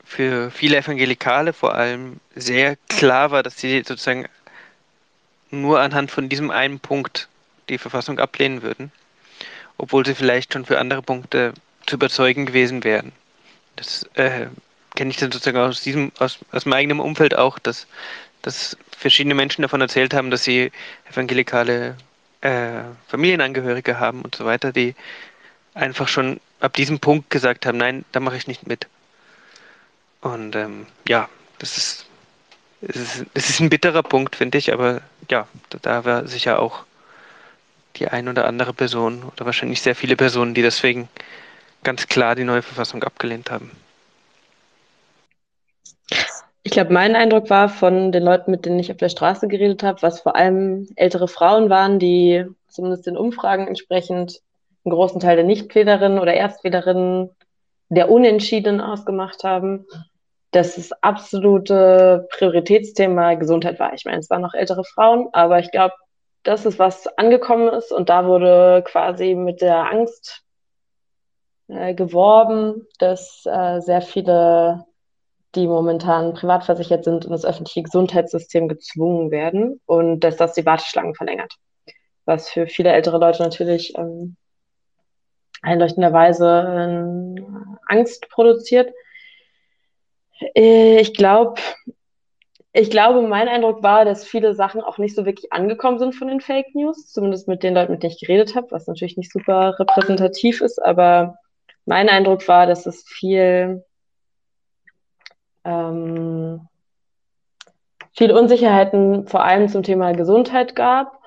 für 0.05 0.51
viele 0.51 0.77
Evangelikale 0.77 1.53
vor 1.53 1.75
allem 1.75 2.21
sehr 2.35 2.77
klar 2.89 3.31
war, 3.31 3.43
dass 3.43 3.59
sie 3.59 3.79
sozusagen 3.79 4.27
nur 5.51 5.81
anhand 5.81 6.11
von 6.11 6.29
diesem 6.29 6.51
einen 6.51 6.81
Punkt 6.81 7.29
die 7.69 7.79
Verfassung 7.79 8.19
ablehnen 8.19 8.63
würden, 8.63 8.93
obwohl 9.79 10.05
sie 10.05 10.15
vielleicht 10.15 10.53
schon 10.53 10.65
für 10.65 10.79
andere 10.79 11.03
Punkte 11.03 11.55
zu 11.87 11.97
überzeugen 11.97 12.47
gewesen 12.47 12.85
wären. 12.85 13.13
Das 13.77 14.05
äh, 14.15 14.47
kenne 14.97 15.11
ich 15.11 15.17
dann 15.17 15.31
sozusagen 15.31 15.59
aus 15.59 15.83
diesem, 15.83 16.11
aus, 16.19 16.39
aus 16.51 16.67
meinem 16.67 16.79
eigenen 16.79 17.01
Umfeld 17.01 17.37
auch, 17.37 17.61
dass, 17.61 17.87
dass 18.43 18.77
verschiedene 18.97 19.35
Menschen 19.35 19.63
davon 19.63 19.81
erzählt 19.81 20.15
haben, 20.15 20.31
dass 20.31 20.43
sie 20.43 20.73
evangelikale 21.11 21.97
äh, 22.41 22.81
Familienangehörige 23.07 24.01
haben 24.01 24.23
und 24.23 24.35
so 24.35 24.45
weiter, 24.45 24.73
die 24.73 24.95
einfach 25.75 26.09
schon 26.09 26.41
ab 26.61 26.73
diesem 26.73 26.99
Punkt 26.99 27.31
gesagt 27.31 27.67
haben, 27.67 27.79
nein, 27.79 28.05
da 28.13 28.21
mache 28.21 28.37
ich 28.37 28.49
nicht 28.49 28.67
mit. 28.67 28.89
Und 30.23 30.57
ähm, 30.57 30.87
ja, 31.07 31.29
das 31.59 31.77
ist, 31.77 32.07
das 32.81 32.97
ist, 32.97 33.27
das 33.35 33.51
ist 33.51 33.61
ein 33.61 33.71
bitterer 33.71 34.03
Punkt, 34.03 34.37
finde 34.37 34.59
ich, 34.59 34.73
aber 34.73 35.03
ja, 35.31 35.47
da, 35.71 35.79
da 35.81 36.05
war 36.05 36.27
sicher 36.27 36.59
auch 36.59 36.85
die 37.97 38.09
ein 38.09 38.29
oder 38.29 38.47
andere 38.47 38.73
Person 38.73 39.23
oder 39.25 39.47
wahrscheinlich 39.47 39.81
sehr 39.81 39.95
viele 39.95 40.17
Personen, 40.17 40.55
die 40.55 40.63
deswegen 40.63 41.09
ganz 41.83 42.09
klar 42.09 42.35
die 42.35 42.45
neue 42.45 42.63
Verfassung 42.63 43.03
abgelehnt 43.05 43.51
haben. 43.51 43.71
Ich 46.67 46.73
glaube, 46.73 46.93
mein 46.93 47.15
Eindruck 47.15 47.49
war 47.49 47.69
von 47.69 48.11
den 48.11 48.25
Leuten, 48.25 48.51
mit 48.51 48.67
denen 48.67 48.81
ich 48.81 48.91
auf 48.91 48.97
der 48.97 49.09
Straße 49.09 49.47
geredet 49.47 49.85
habe, 49.85 50.03
was 50.03 50.23
vor 50.23 50.35
allem 50.35 50.89
ältere 50.97 51.29
Frauen 51.29 51.71
waren, 51.71 52.01
die 52.01 52.45
zumindest 52.67 53.07
den 53.07 53.17
Umfragen 53.17 53.69
entsprechend 53.69 54.43
einen 54.85 54.93
großen 54.93 55.21
Teil 55.21 55.37
der 55.37 55.45
Nichtwählerinnen 55.45 56.19
oder 56.19 56.35
Erstwählerinnen 56.35 57.31
der 57.89 58.11
Unentschiedenen 58.11 58.81
ausgemacht 58.81 59.45
haben, 59.45 59.87
dass 60.51 60.75
das 60.75 60.91
absolute 61.05 62.27
Prioritätsthema 62.33 63.35
Gesundheit 63.35 63.79
war. 63.79 63.95
Ich 63.95 64.05
meine, 64.05 64.19
es 64.19 64.29
waren 64.29 64.43
noch 64.43 64.55
ältere 64.55 64.83
Frauen, 64.83 65.29
aber 65.35 65.61
ich 65.61 65.71
glaube, 65.71 65.95
das 66.43 66.67
ist 66.67 66.81
was 66.81 67.07
angekommen 67.17 67.69
ist 67.69 67.93
und 67.93 68.09
da 68.09 68.27
wurde 68.27 68.83
quasi 68.85 69.37
mit 69.37 69.61
der 69.61 69.93
Angst 69.93 70.43
äh, 71.69 71.95
geworben, 71.95 72.89
dass 72.99 73.45
äh, 73.47 73.79
sehr 73.79 74.03
viele 74.03 74.85
die 75.55 75.67
momentan 75.67 76.35
privat 76.35 76.65
versichert 76.65 77.05
sind, 77.05 77.25
in 77.25 77.31
das 77.31 77.45
öffentliche 77.45 77.83
Gesundheitssystem 77.83 78.69
gezwungen 78.69 79.31
werden 79.31 79.81
und 79.87 80.21
dass 80.21 80.37
das 80.37 80.53
die 80.55 80.67
Warteschlangen 80.67 81.15
verlängert. 81.15 81.55
Was 82.25 82.51
für 82.51 82.67
viele 82.67 82.93
ältere 82.93 83.19
Leute 83.19 83.43
natürlich 83.43 83.97
ähm, 83.97 84.37
einleuchtenderweise 85.63 87.37
äh, 87.39 87.43
Angst 87.87 88.29
produziert. 88.29 88.93
Äh, 90.55 91.01
ich 91.01 91.15
glaube, 91.15 91.61
ich 92.73 92.91
glaube, 92.91 93.23
mein 93.23 93.49
Eindruck 93.49 93.83
war, 93.83 94.05
dass 94.05 94.27
viele 94.27 94.55
Sachen 94.55 94.83
auch 94.83 94.99
nicht 94.99 95.17
so 95.17 95.25
wirklich 95.25 95.53
angekommen 95.53 95.99
sind 95.99 96.15
von 96.15 96.29
den 96.29 96.43
Fake 96.43 96.75
News, 96.75 97.11
zumindest 97.11 97.49
mit 97.49 97.63
den 97.63 97.75
Leuten, 97.75 97.93
mit 97.93 98.03
denen 98.03 98.13
ich 98.13 98.21
geredet 98.21 98.55
habe, 98.55 98.71
was 98.71 98.87
natürlich 98.87 99.17
nicht 99.17 99.33
super 99.33 99.79
repräsentativ 99.79 100.61
ist, 100.61 100.83
aber 100.83 101.37
mein 101.87 102.09
Eindruck 102.09 102.47
war, 102.49 102.67
dass 102.67 102.85
es 102.85 103.05
viel 103.09 103.83
ähm, 105.67 106.69
viele 108.17 108.39
Unsicherheiten 108.39 109.27
vor 109.27 109.45
allem 109.45 109.69
zum 109.69 109.83
Thema 109.83 110.13
Gesundheit 110.13 110.77
gab 110.77 111.21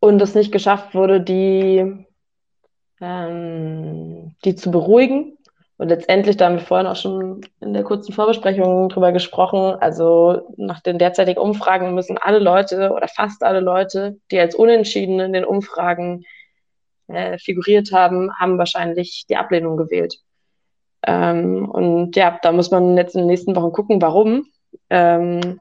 und 0.00 0.20
es 0.22 0.34
nicht 0.34 0.50
geschafft 0.50 0.94
wurde, 0.94 1.20
die, 1.20 2.06
ähm, 3.00 4.34
die 4.44 4.54
zu 4.54 4.70
beruhigen. 4.70 5.36
Und 5.76 5.90
letztendlich, 5.90 6.36
da 6.36 6.46
haben 6.46 6.56
wir 6.56 6.62
vorhin 6.62 6.88
auch 6.88 6.96
schon 6.96 7.42
in 7.60 7.72
der 7.72 7.84
kurzen 7.84 8.12
Vorbesprechung 8.12 8.88
drüber 8.88 9.12
gesprochen, 9.12 9.76
also 9.80 10.52
nach 10.56 10.80
den 10.80 10.98
derzeitigen 10.98 11.38
Umfragen 11.38 11.94
müssen 11.94 12.18
alle 12.18 12.40
Leute 12.40 12.90
oder 12.90 13.06
fast 13.06 13.44
alle 13.44 13.60
Leute, 13.60 14.18
die 14.32 14.40
als 14.40 14.56
Unentschieden 14.56 15.20
in 15.20 15.32
den 15.32 15.44
Umfragen 15.44 16.24
äh, 17.06 17.38
figuriert 17.38 17.92
haben, 17.92 18.32
haben 18.40 18.58
wahrscheinlich 18.58 19.26
die 19.28 19.36
Ablehnung 19.36 19.76
gewählt. 19.76 20.18
Ähm, 21.08 21.66
und 21.66 22.16
ja, 22.16 22.38
da 22.42 22.52
muss 22.52 22.70
man 22.70 22.98
jetzt 22.98 23.14
in 23.14 23.22
den 23.22 23.28
nächsten 23.28 23.56
Wochen 23.56 23.72
gucken, 23.72 24.02
warum. 24.02 24.46
Ähm, 24.90 25.58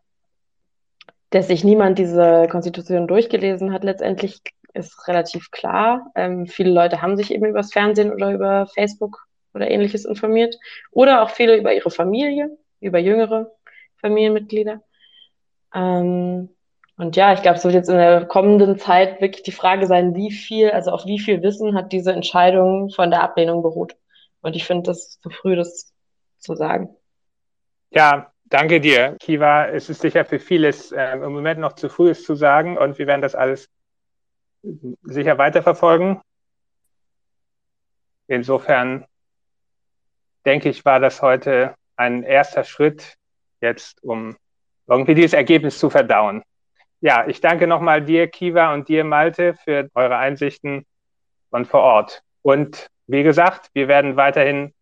dass 1.30 1.48
sich 1.48 1.64
niemand 1.64 1.98
diese 2.00 2.48
Konstitution 2.50 3.08
durchgelesen 3.08 3.72
hat, 3.72 3.86
letztendlich 3.86 4.42
ist 4.74 5.08
relativ 5.08 5.52
klar. 5.52 6.12
Ähm, 6.16 6.48
viele 6.48 6.72
Leute 6.72 7.02
haben 7.02 7.16
sich 7.16 7.34
eben 7.34 7.46
übers 7.46 7.72
Fernsehen 7.72 8.12
oder 8.12 8.34
über 8.34 8.68
Facebook 8.76 9.26
oder 9.54 9.72
ähnliches 9.72 10.04
informiert. 10.04 10.58
Oder 10.92 11.24
auch 11.24 11.30
viele 11.30 11.56
über 11.56 11.74
ihre 11.74 11.92
Familie, 11.92 12.50
über 12.82 13.00
jüngere 13.00 13.50
Familienmitglieder. 14.02 14.82
Ähm, 15.74 16.50
und 16.98 17.16
ja, 17.16 17.32
ich 17.34 17.42
glaube, 17.42 17.58
es 17.58 17.64
wird 17.64 17.74
jetzt 17.74 17.90
in 17.90 17.96
der 17.98 18.26
kommenden 18.26 18.80
Zeit 18.80 19.22
wirklich 19.22 19.44
die 19.44 19.52
Frage 19.54 19.88
sein, 19.88 20.14
wie 20.14 20.32
viel, 20.32 20.72
also 20.72 20.92
auf 20.92 21.06
wie 21.06 21.20
viel 21.20 21.42
Wissen 21.42 21.74
hat 21.74 21.94
diese 21.94 22.12
Entscheidung 22.12 22.90
von 22.90 23.12
der 23.12 23.24
Ablehnung 23.24 23.62
beruht. 23.62 23.96
Und 24.48 24.56
ich 24.56 24.66
finde 24.66 24.84
das 24.84 25.20
zu 25.20 25.30
früh, 25.30 25.58
das 25.58 25.94
zu 26.38 26.56
sagen. 26.56 26.96
Ja, 27.90 28.32
danke 28.46 28.80
dir, 28.80 29.18
Kiva. 29.20 29.66
Es 29.68 29.90
ist 29.90 30.00
sicher 30.00 30.24
für 30.24 30.40
vieles 30.40 30.94
äh, 30.94 31.12
im 31.12 31.34
Moment 31.34 31.60
noch 31.60 31.74
zu 31.74 31.90
früh, 31.90 32.12
es 32.12 32.24
zu 32.24 32.34
sagen. 32.34 32.78
Und 32.78 32.98
wir 32.98 33.08
werden 33.08 33.22
das 33.22 33.36
alles 33.36 33.68
sicher 35.04 35.38
weiterverfolgen. 35.38 36.22
Insofern 38.28 39.06
denke 40.46 40.70
ich, 40.70 40.86
war 40.86 41.02
das 41.02 41.22
heute 41.22 41.76
ein 41.98 42.24
erster 42.24 42.64
Schritt 42.64 43.18
jetzt, 43.60 44.02
um 44.02 44.38
irgendwie 44.88 45.16
dieses 45.16 45.34
Ergebnis 45.34 45.78
zu 45.78 45.90
verdauen. 45.90 46.42
Ja, 47.02 47.28
ich 47.28 47.42
danke 47.42 47.68
nochmal 47.68 48.02
dir, 48.02 48.30
Kiva, 48.30 48.74
und 48.74 48.88
dir, 48.88 49.04
Malte, 49.04 49.56
für 49.56 49.90
eure 49.94 50.16
Einsichten 50.16 50.86
von 51.50 51.66
vor 51.66 51.82
Ort. 51.82 52.24
Und 52.44 52.90
wie 53.08 53.24
gesagt, 53.24 53.70
wir 53.74 53.88
werden 53.88 54.18
weiterhin 54.18 54.74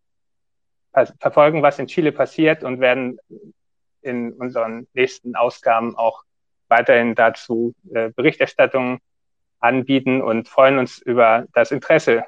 verfolgen, 1.20 1.62
was 1.62 1.78
in 1.78 1.86
Chile 1.86 2.12
passiert 2.12 2.64
und 2.64 2.80
werden 2.80 3.18
in 4.00 4.32
unseren 4.32 4.86
nächsten 4.94 5.36
Ausgaben 5.36 5.96
auch 5.96 6.24
weiterhin 6.68 7.14
dazu 7.14 7.74
äh, 7.94 8.10
Berichterstattung 8.10 8.98
anbieten 9.60 10.22
und 10.22 10.48
freuen 10.48 10.78
uns 10.78 10.98
über 10.98 11.46
das 11.52 11.70
Interesse. 11.70 12.24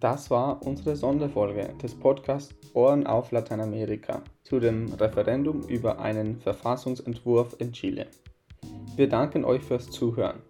Das 0.00 0.30
war 0.30 0.64
unsere 0.66 0.96
Sonderfolge 0.96 1.72
des 1.82 1.98
Podcasts 1.98 2.54
Ohren 2.74 3.06
auf 3.06 3.30
Lateinamerika 3.30 4.22
zu 4.42 4.60
dem 4.60 4.92
Referendum 4.92 5.62
über 5.68 5.98
einen 5.98 6.40
Verfassungsentwurf 6.40 7.56
in 7.58 7.72
Chile. 7.72 8.06
Wir 8.96 9.08
danken 9.08 9.44
euch 9.44 9.62
fürs 9.62 9.90
Zuhören. 9.90 10.42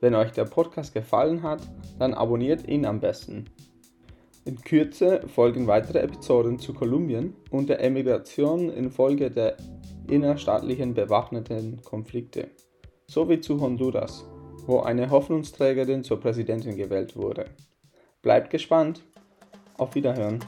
Wenn 0.00 0.14
euch 0.14 0.32
der 0.32 0.46
Podcast 0.46 0.94
gefallen 0.94 1.42
hat, 1.42 1.60
dann 1.98 2.14
abonniert 2.14 2.66
ihn 2.66 2.86
am 2.86 3.00
besten. 3.00 3.44
In 4.46 4.60
Kürze 4.60 5.20
folgen 5.28 5.66
weitere 5.66 5.98
Episoden 5.98 6.58
zu 6.58 6.72
Kolumbien 6.72 7.34
und 7.50 7.68
der 7.68 7.84
Emigration 7.84 8.70
infolge 8.70 9.30
der 9.30 9.56
innerstaatlichen 10.08 10.94
bewaffneten 10.94 11.82
Konflikte, 11.82 12.48
sowie 13.06 13.40
zu 13.40 13.60
Honduras, 13.60 14.24
wo 14.66 14.80
eine 14.80 15.10
Hoffnungsträgerin 15.10 16.02
zur 16.02 16.18
Präsidentin 16.18 16.76
gewählt 16.76 17.16
wurde. 17.16 17.46
Bleibt 18.22 18.50
gespannt. 18.50 19.02
Auf 19.76 19.94
Wiederhören. 19.94 20.40